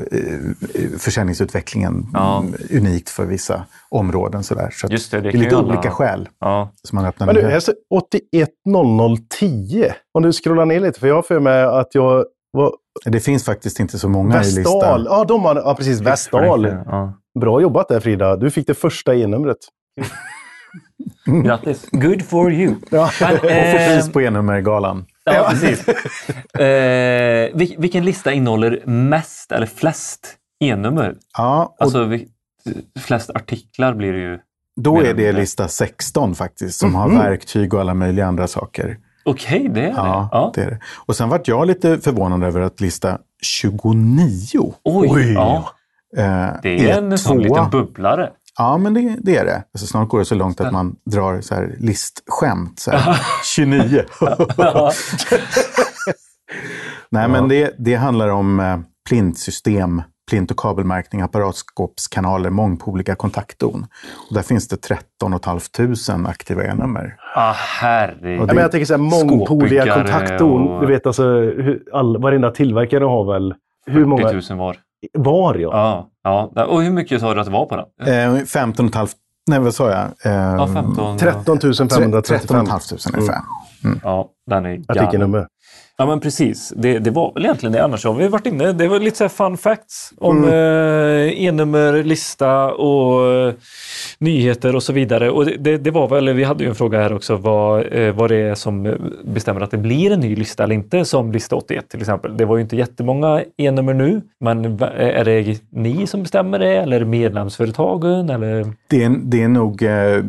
försäljningsutvecklingen 1.00 2.08
Ja. 2.14 2.39
mm, 2.39 2.54
unikt 2.72 3.10
för 3.10 3.26
vissa 3.26 3.66
områden. 3.89 4.44
Sådär. 4.44 4.70
Så 4.74 4.88
Just 4.91 5.12
det, 5.12 5.18
det 5.18 5.22
det 5.22 5.30
är 5.30 5.34
lite 5.34 5.50
ju 5.50 5.56
alla- 5.56 5.68
olika 5.68 5.91
skäl 5.91 6.30
Ja. 6.39 6.72
som 6.84 6.96
man 6.96 7.06
öppnar 7.06 7.28
Men 7.28 7.36
här 7.46 7.60
står 7.60 7.76
810010. 7.89 9.86
Om 10.14 10.24
du 10.24 10.34
scrollar 10.34 10.66
ner 10.66 10.80
lite, 10.80 11.00
för 11.00 11.08
jag 11.08 11.16
har 11.16 11.22
för 11.22 11.39
mig 11.39 11.64
att 11.64 11.96
jag 11.96 12.26
var 12.52 12.74
Det 13.06 13.20
finns 13.20 13.46
faktiskt 13.46 13.80
inte 13.80 14.00
så 14.00 14.10
många 14.10 14.36
i 14.36 14.38
Vestal. 14.38 14.58
listan. 14.64 15.04
Ja, 15.10 15.24
de 15.28 15.44
har, 15.44 15.56
ja, 15.56 15.76
precis. 15.76 16.00
Vestal. 16.02 16.66
Ja. 16.86 17.14
Bra 17.39 17.62
jobbat 17.62 17.88
där 17.88 18.00
Frida. 18.00 18.36
Du 18.36 18.52
fick 18.52 18.68
det 18.68 18.74
första 18.74 19.16
e-numret. 19.16 19.58
Grattis! 21.44 21.86
Good 21.91 22.22
for 22.26 22.54
you! 22.54 22.76
Ja. 22.91 23.10
Men, 23.22 23.34
Och 23.34 23.39
få 23.39 23.48
eh, 23.48 23.88
pris 23.96 24.12
på 24.12 24.22
e-nummergalan. 24.22 25.06
Ja, 25.26 25.48
precis. 25.50 25.88
eh, 26.54 26.64
vil- 27.56 27.76
vilken 27.78 28.06
lista 28.06 28.32
innehåller 28.34 28.82
mest 28.86 29.52
eller 29.52 29.66
flest 29.66 30.36
e-nummer? 30.60 31.16
Ja, 31.38 31.64
och 31.80 31.82
Alltså 31.84 32.04
vi, 32.04 32.28
flest 33.00 33.30
artiklar 33.30 33.94
blir 33.94 34.14
det 34.14 34.20
ju. 34.20 34.40
då 34.76 35.02
är 35.02 35.14
det 35.14 35.32
lista 35.32 35.68
16 35.68 36.36
faktiskt, 36.36 36.80
som 36.80 36.96
har 36.96 37.08
Mhm. 37.08 37.18
verktyg 37.18 37.74
och 37.74 37.80
alla 37.82 37.94
möjliga 37.94 38.26
andra 38.26 38.48
saker. 38.48 38.98
Okej, 39.26 39.70
det 39.74 39.82
är 39.82 39.86
det. 39.86 39.94
Ja, 39.96 40.30
Ja. 40.32 40.52
det 40.56 40.62
är 40.62 40.70
det. 40.70 40.80
Och 41.06 41.16
sen 41.16 41.30
vart 41.30 41.48
jag 41.48 41.68
lite 41.68 41.98
förvånad 42.00 42.44
över 42.44 42.62
att 42.62 42.82
lista 42.82 43.18
29 43.42 44.74
Oj, 44.84 45.08
Oj. 45.12 45.34
Ja, 45.34 45.70
eh, 46.18 46.48
det 46.64 46.90
är 46.90 46.98
en 46.98 47.18
sån 47.18 47.40
liten 47.40 47.70
bubblare. 47.70 48.30
Ja, 48.58 48.78
men 48.78 48.93
det, 48.93 49.16
det 49.22 49.38
är 49.38 49.45
det. 49.45 49.64
Alltså, 49.74 49.88
snart 49.88 50.10
går 50.10 50.20
det 50.20 50.26
så 50.26 50.36
långt 50.36 50.62
att 50.62 50.72
man 50.74 50.95
drar 51.12 51.41
så 51.41 51.56
här 51.56 51.76
listskämt. 51.80 52.80
Så 52.80 52.91
här, 52.91 53.22
29. 53.56 54.04
Nej, 57.10 57.28
men 57.30 57.47
det, 57.47 57.76
det 57.78 57.95
handlar 57.95 58.30
om 58.30 58.60
eh, 58.60 58.78
plintsystem, 59.10 60.01
plint 60.30 60.51
och 60.51 60.58
kabelmärkning, 60.58 61.22
apparatskåpskanaler, 61.22 62.49
mångpoliga 62.49 63.16
kontaktdon. 63.16 63.86
Och 64.30 64.34
där 64.36 64.41
finns 64.41 64.68
det 64.68 64.78
13 64.78 65.39
500 65.76 66.30
aktiva 66.30 66.64
e-nummer. 66.64 67.16
Ah, 67.36 67.54
herregud. 67.56 68.39
Ja, 68.41 68.45
men 68.45 68.58
jag 68.58 68.72
tänker 68.72 68.86
så 68.86 68.93
här, 68.93 68.97
mångpoliga 69.01 69.45
Skåpbyggare 69.86 69.93
kontaktdon. 70.04 70.68
och- 70.68 70.82
Du 70.82 70.88
vet 70.88 71.06
alltså, 71.08 71.24
hur, 71.39 71.84
all, 71.93 72.22
varenda 72.22 72.51
tillverkare 72.51 73.04
har 73.04 73.34
väl 73.34 73.54
hur 73.86 74.06
många 74.06 74.30
40 74.30 74.54
000 74.54 74.60
var. 74.60 74.78
Var 75.14 75.56
ja. 75.56 76.10
Ja, 76.24 76.51
ja. 76.56 76.66
Och 76.66 76.82
hur 76.84 76.91
mycket 76.91 77.22
sa 77.22 77.34
du 77.34 77.39
att 77.39 77.45
det 77.45 77.51
var 77.51 77.66
på 77.66 77.86
den? 78.06 78.38
Eh, 78.38 78.43
15 78.45 78.91
500, 78.91 79.08
nej 79.49 79.60
vad 79.60 79.74
sa 79.74 79.89
jag? 79.91 80.32
Eh, 80.34 80.54
Ja, 80.56 80.68
15. 80.74 81.18
13 81.18 81.58
13 81.60 81.89
535 81.89 82.47
500 82.66 82.80
ungefär. 83.18 83.39
Ja, 84.04 84.30
den 84.49 84.66
är 84.66 84.70
galen. 84.70 84.86
artikelnummer. 85.04 85.47
Ja 85.98 86.06
men 86.06 86.20
precis, 86.20 86.74
det, 86.76 87.00
det 87.00 87.12
var 87.12 87.34
väl 87.34 87.44
egentligen 87.46 87.74
det. 87.74 87.84
Annars 87.84 88.06
har 88.06 88.14
vi 88.14 88.28
varit 88.28 88.46
inne, 88.46 88.72
det 88.72 88.88
var 88.88 89.00
lite 89.00 89.18
så 89.18 89.30
fun 89.30 89.58
facts 89.58 90.14
om 90.18 90.38
Mm. 90.38 90.50
eh, 90.50 91.44
e-nummer, 91.46 92.04
lista 92.04 92.72
och 92.74 93.32
eh, 93.32 93.54
nyheter 94.20 94.76
och 94.76 94.84
så 94.84 94.94
vidare. 94.94 95.30
Och 95.32 95.46
det, 95.46 95.56
det, 95.60 95.78
det 95.78 95.91
var 95.91 96.08
väl, 96.08 96.34
vi 96.34 96.44
hade 96.44 96.64
ju 96.64 96.70
en 96.70 96.76
fråga 96.76 97.02
här 97.02 97.14
också, 97.14 97.36
vad, 97.36 97.94
eh, 97.94 98.14
vad 98.16 98.30
det 98.32 98.36
är 98.36 98.56
som 98.56 98.86
eh, 98.86 98.94
bestämmer 99.26 99.62
att 99.62 99.72
det 99.72 99.78
blir 99.78 100.12
en 100.12 100.20
ny 100.20 100.36
lista 100.36 100.64
eller 100.64 100.76
inte, 100.76 101.06
som 101.06 101.32
lista 101.32 101.56
81 101.56 101.89
till 101.89 102.00
exempel. 102.00 102.38
Det 102.38 102.46
var 102.46 102.56
ju 102.58 102.62
inte 102.64 102.76
jättemånga 102.76 103.44
e-nummer 103.58 103.94
nu, 103.94 104.22
men 104.39 104.78
va- 104.78 104.89
är 104.91 105.26
det 105.26 105.60
ni 105.70 106.08
som 106.08 106.22
bestämmer 106.22 106.60
det 106.60 106.76
eller 106.78 107.06
medlemsföretagen? 107.06 108.30
Eller? 108.30 108.74
Det 108.89 109.04
är, 109.04 109.16
det 109.24 109.44
är 109.44 109.48
nog 109.48 109.84
eh, 109.84 110.24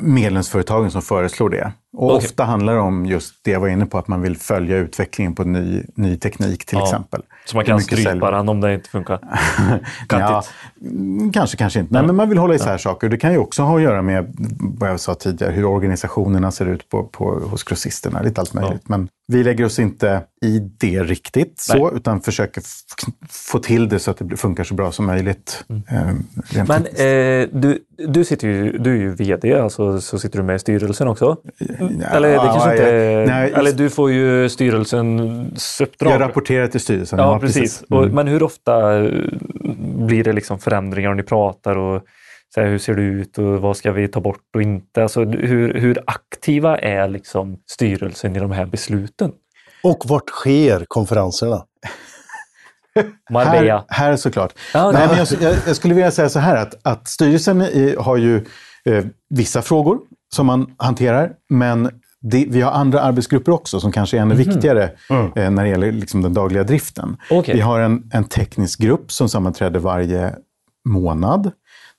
medlemsföretagen 0.00 0.90
som 0.90 1.02
föreslår 1.02 1.48
det. 1.50 1.72
Och 2.00 2.14
Okej. 2.14 2.26
ofta 2.26 2.44
handlar 2.44 2.74
det 2.74 2.80
om 2.80 3.06
just 3.06 3.34
det 3.44 3.50
jag 3.50 3.60
var 3.60 3.68
inne 3.68 3.86
på, 3.86 3.98
att 3.98 4.08
man 4.08 4.22
vill 4.22 4.36
följa 4.36 4.76
utvecklingen 4.76 5.34
på 5.34 5.44
ny, 5.44 5.82
ny 5.94 6.16
teknik 6.16 6.64
till 6.66 6.78
Ja. 6.78 6.84
exempel. 6.84 7.22
Så 7.46 7.56
man 7.56 7.64
kan 7.64 7.80
strypa 7.80 8.30
den 8.30 8.48
om 8.48 8.60
det 8.60 8.74
inte 8.74 8.88
funkar? 8.90 9.18
Ja, 10.08 10.42
mm, 10.80 11.32
kanske, 11.32 11.56
kanske 11.56 11.80
inte. 11.80 11.94
Nej, 11.94 12.02
men 12.02 12.16
man 12.16 12.28
vill 12.28 12.38
hålla 12.38 12.54
isär 12.54 12.78
saker. 12.78 13.08
Det 13.08 13.16
kan 13.16 13.32
ju 13.32 13.38
också 13.38 13.62
ha 13.62 13.76
att 13.76 13.82
göra 13.82 14.02
med 14.02 14.34
vad 14.58 14.90
jag 14.90 15.00
sa 15.00 15.14
tidigare, 15.14 15.52
hur 15.52 15.64
organisationerna 15.64 16.50
ser 16.50 16.66
ut 16.66 16.88
på, 16.88 17.04
på, 17.04 17.24
hos 17.24 17.64
grossisterna. 17.64 18.22
Lite 18.22 18.40
allt 18.40 18.54
möjligt. 18.54 18.88
Men 18.88 19.08
vi 19.30 19.44
lägger 19.44 19.64
oss 19.64 19.78
inte 19.78 20.22
i 20.44 20.58
det 20.58 21.02
riktigt 21.04 21.60
så, 21.60 21.92
utan 21.96 22.20
försöker 22.20 22.62
få 23.30 23.58
till 23.58 23.88
det 23.88 23.98
så 23.98 24.10
att 24.10 24.16
det 24.20 24.36
funkar 24.36 24.64
så 24.64 24.74
bra 24.74 24.92
som 24.92 25.06
möjligt. 25.06 25.64
Eh, 25.68 26.00
Mm. 26.00 26.22
Men 26.68 26.82
tekniskt. 26.82 27.00
eh, 27.00 27.60
du, 27.60 27.78
du, 28.08 28.24
sitter 28.24 28.48
ju, 28.48 28.78
du 28.78 28.90
är 28.90 28.96
ju 28.96 29.14
VD, 29.14 29.54
alltså 29.54 30.00
så 30.00 30.18
sitter 30.18 30.38
du 30.38 30.44
med 30.44 30.56
i 30.56 30.58
styrelsen 30.58 31.08
också. 31.08 31.36
Ja, 31.58 32.06
Eller 32.12 32.28
det 32.30 32.36
kanske 32.36 32.68
ja, 32.68 32.72
inte... 32.72 32.84
jag- 32.84 33.28
nej, 33.28 33.52
eller 33.54 33.72
du 33.72 33.90
får 33.90 34.10
ju 34.12 34.48
styrelsens 34.48 35.80
uppdrag. 35.80 36.12
jag 36.12 36.20
rapporterar 36.20 36.66
till 36.66 36.80
styrelsen. 36.80 37.18
Ja, 37.18 37.38
precis. 37.38 37.82
Mm. 37.90 38.02
Och, 38.04 38.10
men 38.10 38.26
hur 38.28 38.42
ofta 38.42 38.98
eh, 39.04 39.10
blir 40.06 40.24
det 40.24 40.32
liksom 40.32 40.58
förändringar 40.58 41.10
och 41.10 41.16
ni 41.16 41.22
pratar? 41.22 41.76
och 41.76 42.02
så 42.54 42.60
här, 42.60 42.68
Hur 42.68 42.78
ser 42.78 42.94
det 42.94 43.02
ut 43.02 43.38
och 43.38 43.60
vad 43.60 43.76
ska 43.76 43.92
vi 43.92 44.08
ta 44.08 44.20
bort 44.20 44.44
och 44.54 44.62
inte? 44.62 45.02
Alltså, 45.02 45.24
hur, 45.24 45.74
hur 45.74 46.02
aktiva 46.06 46.78
är 46.78 47.08
liksom 47.08 47.58
styrelsen 47.70 48.36
i 48.36 48.38
de 48.38 48.50
här 48.50 48.66
besluten? 48.66 49.32
Och 49.82 50.02
vart 50.06 50.30
sker 50.30 50.84
konferenserna? 50.88 51.64
Marbella. 53.30 53.84
Här, 53.88 54.08
här 54.08 54.16
såklart. 54.16 54.52
Ja, 54.74 54.90
Nej, 54.92 55.08
men 55.08 55.16
jag, 55.16 55.54
jag, 55.66 55.76
skulle 55.76 55.94
vilja 55.94 56.10
säga 56.10 56.28
så 56.28 56.38
här 56.38 56.56
att, 56.56 56.74
att 56.82 57.08
styrelsen 57.08 57.62
i, 57.62 57.96
har 57.98 58.16
ju 58.16 58.36
eh, 58.84 59.04
vissa 59.30 59.62
frågor 59.62 59.98
som 60.34 60.46
man 60.46 60.74
hanterar, 60.76 61.32
men 61.48 61.90
det, 62.20 62.46
vi 62.48 62.60
har 62.60 62.72
andra 62.72 63.00
arbetsgrupper 63.00 63.52
också 63.52 63.80
som 63.80 63.92
kanske 63.92 64.16
är 64.16 64.20
ännu 64.20 64.34
viktigare 64.34 64.90
eh, 65.36 65.50
när 65.50 65.62
det 65.62 65.68
gäller 65.68 65.92
liksom, 65.92 66.22
den 66.22 66.34
dagliga 66.34 66.64
driften. 66.64 67.16
Okej. 67.30 67.54
Vi 67.54 67.60
har 67.60 67.80
en, 67.80 68.10
en 68.12 68.24
teknisk 68.24 68.78
grupp 68.78 69.12
som 69.12 69.28
sammanträder 69.28 69.80
varje 69.80 70.34
månad. 70.84 71.50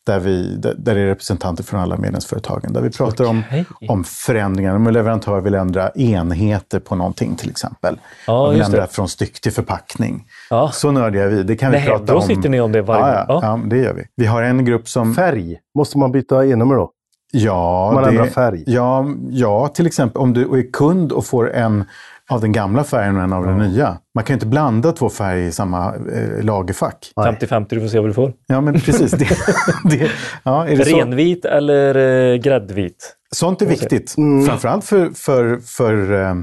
Där, 0.06 0.20
vi, 0.20 0.56
där, 0.56 0.76
det 0.78 0.92
är 0.92 0.96
representanter 0.96 1.64
från 1.64 1.80
alla 1.80 1.98
medlemsföretagen. 1.98 2.74
Där 2.74 2.82
vi 2.82 2.90
pratar 2.90 3.24
Okej. 3.26 3.66
om, 3.82 3.90
om 3.90 4.04
förändringar. 4.04 4.76
Om 4.76 4.88
en 4.88 4.94
leverantör 4.94 5.42
vill 5.42 5.56
ändra 5.56 5.90
enheter 5.90 6.80
på 6.80 6.96
någonting 6.96 7.36
till 7.36 7.50
exempel. 7.50 8.00
Ja, 8.28 8.48
vill 8.48 8.58
just 8.60 8.72
det. 8.72 8.78
ändra 8.78 8.88
från 8.88 9.10
styck 9.10 9.42
till 9.42 9.52
förpackning. 9.52 10.26
Ja. 10.50 10.70
Så 10.74 10.92
nördiga 10.92 11.28
vi. 11.28 11.44
Det 11.44 11.56
kan 11.56 11.72
vi 11.72 11.78
Nej, 11.78 11.88
prata 11.88 12.06
då 12.06 12.16
om. 12.16 12.22
sitter 12.22 12.50
ni 12.50 12.62
om 12.62 12.72
det 12.72 12.82
varje 12.82 13.02
ja, 13.16 13.26
ja. 13.28 13.40
Ja. 13.44 13.60
ja, 13.64 13.70
det 13.70 13.78
gör 13.78 13.94
vi. 13.94 14.04
Vi 14.16 14.26
har 14.26 14.44
en 14.44 14.66
grupp 14.66 14.88
som... 14.90 15.16
Färg. 15.16 15.58
Måste 15.76 15.98
man 15.98 16.12
byta 16.12 16.46
e-nummer 16.46 16.76
då? 16.76 16.92
Ja, 17.34 17.92
Man 17.94 18.04
det, 18.04 18.10
ändrar 18.10 18.26
färg. 18.26 18.64
Ja, 18.68 19.06
ja, 19.30 19.68
till 19.68 19.88
exempel 19.88 20.22
om 20.22 20.34
du 20.34 20.60
är 20.60 20.72
kund 20.72 21.12
och 21.12 21.26
får 21.26 21.54
en 21.54 21.84
av 22.32 22.42
den 22.42 22.52
gamla 22.52 22.84
färgen 22.84 23.18
en 23.18 23.34
av 23.34 23.46
den 23.46 23.58
nya. 23.58 23.98
Man 24.16 24.24
kan 24.24 24.34
ju 24.34 24.36
inte 24.36 24.48
blanda 24.48 24.92
två 24.92 25.10
färger 25.10 25.48
i 25.48 25.52
samma 25.52 25.96
eh, 25.96 26.44
lagerfack. 26.44 27.12
50-50, 27.16 27.66
du 27.70 27.82
får 27.82 27.88
se 27.88 28.00
vad 28.00 28.10
du 28.10 28.14
får. 28.14 28.34
Ja, 28.48 28.62
men 28.62 28.74
precis. 28.74 29.12
Det, 29.12 29.18
det, 29.84 30.12
ja, 30.44 30.68
är 30.68 30.78
det 30.78 30.86
så? 30.86 30.98
Renvit 30.98 31.46
eller 31.46 31.96
eh, 31.96 32.38
gräddvit? 32.38 33.16
Sånt 33.36 33.62
är 33.62 33.66
viktigt. 33.66 34.18
Mm. 34.18 34.46
Framförallt 34.46 34.86
för, 34.86 35.10
för, 35.10 35.58
för 35.58 36.14
eh, 36.14 36.36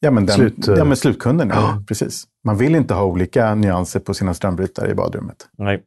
ja, 0.00 0.10
men 0.10 0.26
den, 0.26 0.36
Slut, 0.36 0.68
eh. 0.68 0.74
ja, 0.74 0.84
men 0.84 0.96
slutkunden. 0.96 1.48
Ja. 1.54 1.82
Precis. 1.88 2.24
Man 2.44 2.56
vill 2.56 2.74
inte 2.74 2.94
ha 2.94 3.04
olika 3.04 3.54
nyanser 3.54 4.00
på 4.00 4.14
sina 4.14 4.34
strömbrytare 4.34 4.90
i 4.90 4.94
badrummet. 4.94 5.36
Nej. 5.58 5.82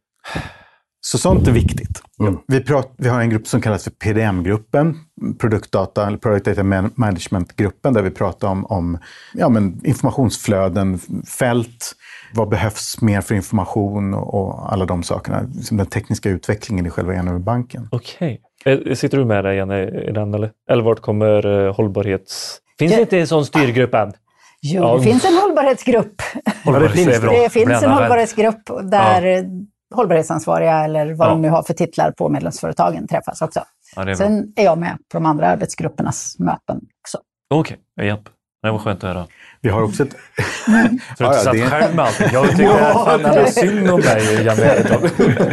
Så 1.04 1.18
sånt 1.18 1.48
är 1.48 1.52
viktigt. 1.52 2.02
Mm. 2.20 2.38
Vi, 2.48 2.60
prat, 2.64 2.94
vi 2.98 3.10
har 3.10 3.22
en 3.22 3.30
grupp 3.30 3.48
som 3.48 3.62
kallas 3.62 3.84
för 3.84 3.92
PDM-gruppen, 3.92 4.96
Produktdata 5.40 6.08
eller 6.08 6.18
Product 6.18 6.46
Data 6.46 6.64
Man- 6.64 6.92
Management-gruppen, 6.96 7.94
där 7.94 8.02
vi 8.02 8.10
pratar 8.12 8.48
om, 8.48 8.66
om 8.66 8.98
ja, 9.34 9.50
men 9.50 9.82
informationsflöden, 9.86 11.00
fält, 11.28 11.92
vad 12.34 12.50
behövs 12.50 13.02
mer 13.02 13.22
för 13.22 13.36
information 13.36 14.14
och, 14.14 14.34
och 14.34 14.74
alla 14.74 14.86
de 14.86 15.04
sakerna. 15.04 15.44
Den 15.72 15.86
tekniska 15.86 16.30
utvecklingen 16.30 16.86
i 16.86 16.90
själva 16.90 17.14
Enöverbanken. 17.16 17.88
Okej. 17.92 18.42
Eh, 18.66 18.94
Sitter 18.94 19.18
du 19.18 19.26
med 19.26 19.44
dig 19.44 19.58
Jenny, 19.58 19.82
i 20.10 20.12
den 20.12 20.34
eller? 20.34 20.52
Eller 20.72 20.84
vart 20.84 21.00
kommer 21.00 21.66
eh, 21.68 21.76
hållbarhets... 21.76 22.58
Finns 22.80 22.92
det 22.92 22.98
Ja. 22.98 23.02
inte 23.02 23.20
en 23.20 23.28
sån 23.28 23.46
styrgrupp 23.46 23.94
än? 23.94 24.14
Jo, 24.62 24.84
Ja. 24.84 24.98
det 24.98 25.04
finns 25.04 25.26
en 25.26 25.34
hållbarhetsgrupp. 25.34 26.22
Hållbarhets 26.66 27.06
det. 27.06 27.20
Det 27.44 27.50
finns 27.50 27.84
en 27.84 27.92
hållbarhetsgrupp 27.92 28.62
där 28.92 29.26
eh, 29.26 29.44
hållbarhetsansvariga 29.92 30.84
eller 30.84 31.14
vad 31.14 31.28
Ja. 31.28 31.32
de 31.32 31.42
nu 31.42 31.50
har 31.50 31.64
för 31.64 31.74
titlar 31.74 32.12
på 32.12 32.30
medlemsföretagen 32.30 33.08
träffas 33.08 33.42
också. 33.42 33.64
Ja, 33.96 34.10
är. 34.10 34.16
Sen 34.16 34.54
är 34.56 34.64
jag 34.64 34.78
med 34.78 34.98
på 35.12 35.18
de 35.18 35.26
andra 35.26 35.48
arbetsgruppernas 35.48 36.36
möten 36.40 36.80
också. 37.04 37.18
Okej, 37.54 37.78
japp. 38.02 38.22
Det 38.64 38.72
var 38.72 38.80
skönt 38.80 39.04
att 39.04 39.10
höra. 39.16 39.28
Vi 39.62 39.70
har 39.70 39.82
också 39.82 40.04
ett... 40.04 40.12
Så 40.66 40.72
du 40.72 40.80
inte 40.84 41.04
Ja, 41.18 41.34
ja, 41.34 41.34
satt 41.34 41.54
det 41.54 41.62
är- 41.62 41.70
själv 41.70 41.96
med 41.96 42.06
allting. 42.06 42.28
Jag 42.34 42.50
tycker 42.50 42.64
ja, 42.64 43.18
det 43.18 43.24
är 43.28 43.46
synd 43.46 43.90
om 43.90 44.02
dig, 44.02 44.44
Janne. 44.46 44.76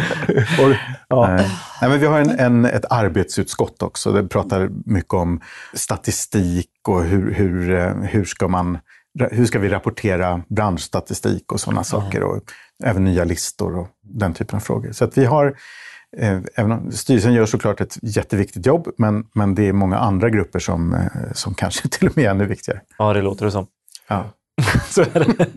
Ja. 1.08 1.26
Nej. 1.26 1.46
Nej, 1.80 1.90
men 1.90 2.00
vi 2.00 2.06
har 2.06 2.20
en, 2.20 2.30
en, 2.30 2.64
ett 2.64 2.84
arbetsutskott 2.90 3.82
också. 3.82 4.12
Det 4.12 4.28
pratar 4.28 4.68
mycket 4.86 5.14
om 5.14 5.40
statistik 5.74 6.70
och 6.88 7.04
hur, 7.04 7.32
hur, 7.34 7.74
eh, 7.78 7.92
hur, 7.94 8.24
ska, 8.24 8.48
man, 8.48 8.78
hur 9.30 9.46
ska 9.46 9.58
vi 9.58 9.68
rapportera 9.68 10.42
branschstatistik 10.48 11.52
och 11.52 11.60
sådana 11.60 11.84
saker. 11.84 12.22
Och 12.22 12.42
även 12.84 13.04
nya 13.04 13.24
listor 13.24 13.78
och 13.78 13.88
den 14.02 14.34
typen 14.34 14.56
av 14.56 14.60
frågor. 14.60 14.92
Så 14.92 15.04
att 15.04 15.18
vi 15.18 15.24
har, 15.24 15.46
eh, 16.16 16.38
även 16.54 16.72
om 16.72 16.92
styrelsen 16.92 17.32
gör 17.32 17.46
såklart 17.46 17.80
ett 17.80 17.98
jätteviktigt 18.02 18.66
jobb, 18.66 18.88
men, 18.98 19.24
men 19.34 19.54
det 19.54 19.68
är 19.68 19.72
många 19.72 19.98
andra 19.98 20.30
grupper 20.30 20.58
som, 20.58 20.94
eh, 20.94 21.32
som 21.32 21.54
kanske 21.54 21.88
till 21.98 22.08
och 22.08 22.16
med 22.16 22.26
är 22.26 22.30
ännu 22.30 22.46
viktigare. 22.46 22.80
Ja, 22.98 23.12
det 23.12 23.22
låter 23.22 23.44
det 23.44 23.50
som. 23.50 23.66
Ja. 24.08 24.24
Så 24.88 25.00
är 25.00 25.34
det. 25.36 25.46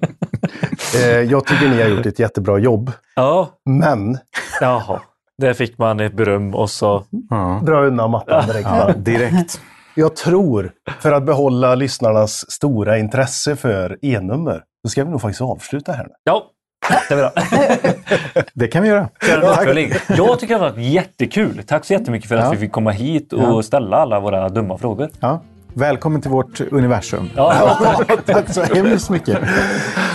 Eh, 0.96 1.08
jag 1.08 1.46
tycker 1.46 1.70
ni 1.70 1.82
har 1.82 1.90
gjort 1.90 2.06
ett 2.06 2.20
jättebra 2.20 2.58
jobb. 2.58 2.92
Ja, 3.16 3.50
Men 3.66 4.18
jaha. 4.62 5.02
Där 5.38 5.54
fick 5.54 5.78
man 5.78 6.00
ett 6.00 6.14
beröm 6.14 6.56
och 6.56 6.70
så... 6.70 7.06
Ja. 7.30 7.62
dra 7.66 7.86
undan 7.86 8.12
mattan 8.12 8.48
direkt. 8.48 8.68
Ja, 8.70 8.94
direkt. 8.94 9.62
Jag 9.96 10.16
tror, 10.16 10.72
för 11.00 11.12
att 11.12 11.24
behålla 11.26 11.76
lyssnarnas 11.76 12.52
stora 12.52 12.98
intresse 12.98 13.56
för 13.56 13.98
e-nummer, 14.02 14.64
så 14.86 14.90
ska 14.90 15.04
vi 15.04 15.12
nog 15.12 15.22
faktiskt 15.22 15.42
avsluta 15.42 15.92
här 15.92 16.04
nu. 16.04 16.10
Ja, 16.24 16.44
det 17.10 17.14
är 17.14 17.18
bra. 17.18 17.32
Det 18.54 18.68
kan 18.68 18.84
vi 18.84 18.90
göra. 18.90 19.10
Jag 20.08 20.40
tycker 20.40 20.48
det 20.48 20.54
har 20.62 20.70
varit 20.72 20.78
jättekul. 20.78 21.64
Tack 21.68 21.86
så 21.86 21.94
jättemycket 21.94 22.30
för 22.30 22.36
att 22.36 22.44
Ja. 22.46 22.52
vi 22.52 22.58
fick 22.58 22.72
komma 22.72 22.92
hit 22.92 23.34
och 23.34 23.44
Ja. 23.44 23.64
ställa 23.64 23.98
alla 23.98 24.20
våra 24.20 24.50
dumma 24.50 24.78
frågor. 24.78 25.10
Ja. 25.20 25.42
Välkommen 25.74 26.22
till 26.22 26.32
vårt 26.32 26.62
universum. 26.72 27.30
Ja, 27.36 27.78
Tack 28.26 28.54
så 28.54 28.62
hemskt 28.64 29.10
mycket. 29.10 29.38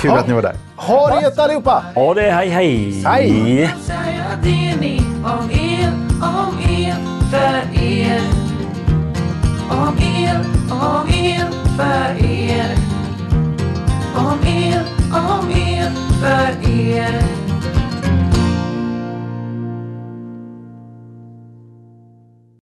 Kul 0.00 0.10
att 0.10 0.28
ni 0.28 0.34
var 0.34 0.42
där. 0.42 0.54
Ha 0.76 1.14
det 1.16 1.22
gött 1.22 1.38
allihopa! 1.38 1.84
ha 1.94 2.14
det. 2.14 2.30
Hej, 2.30 2.48
hej! 2.48 3.02
Hej! 3.04 3.70
om 5.24 5.50
er, 5.50 5.92
om 6.22 6.58
er, 6.70 6.94
för 7.30 7.82
er. 7.82 8.45
Om 9.70 9.98
er, 9.98 10.38
om 10.70 11.08
er, 11.08 11.50
för 11.76 12.24
er. 12.24 12.76
Om 14.16 14.38
er, 14.46 14.82
om 15.12 15.50
er, 15.50 15.90
för 16.20 16.70
er. 16.70 17.55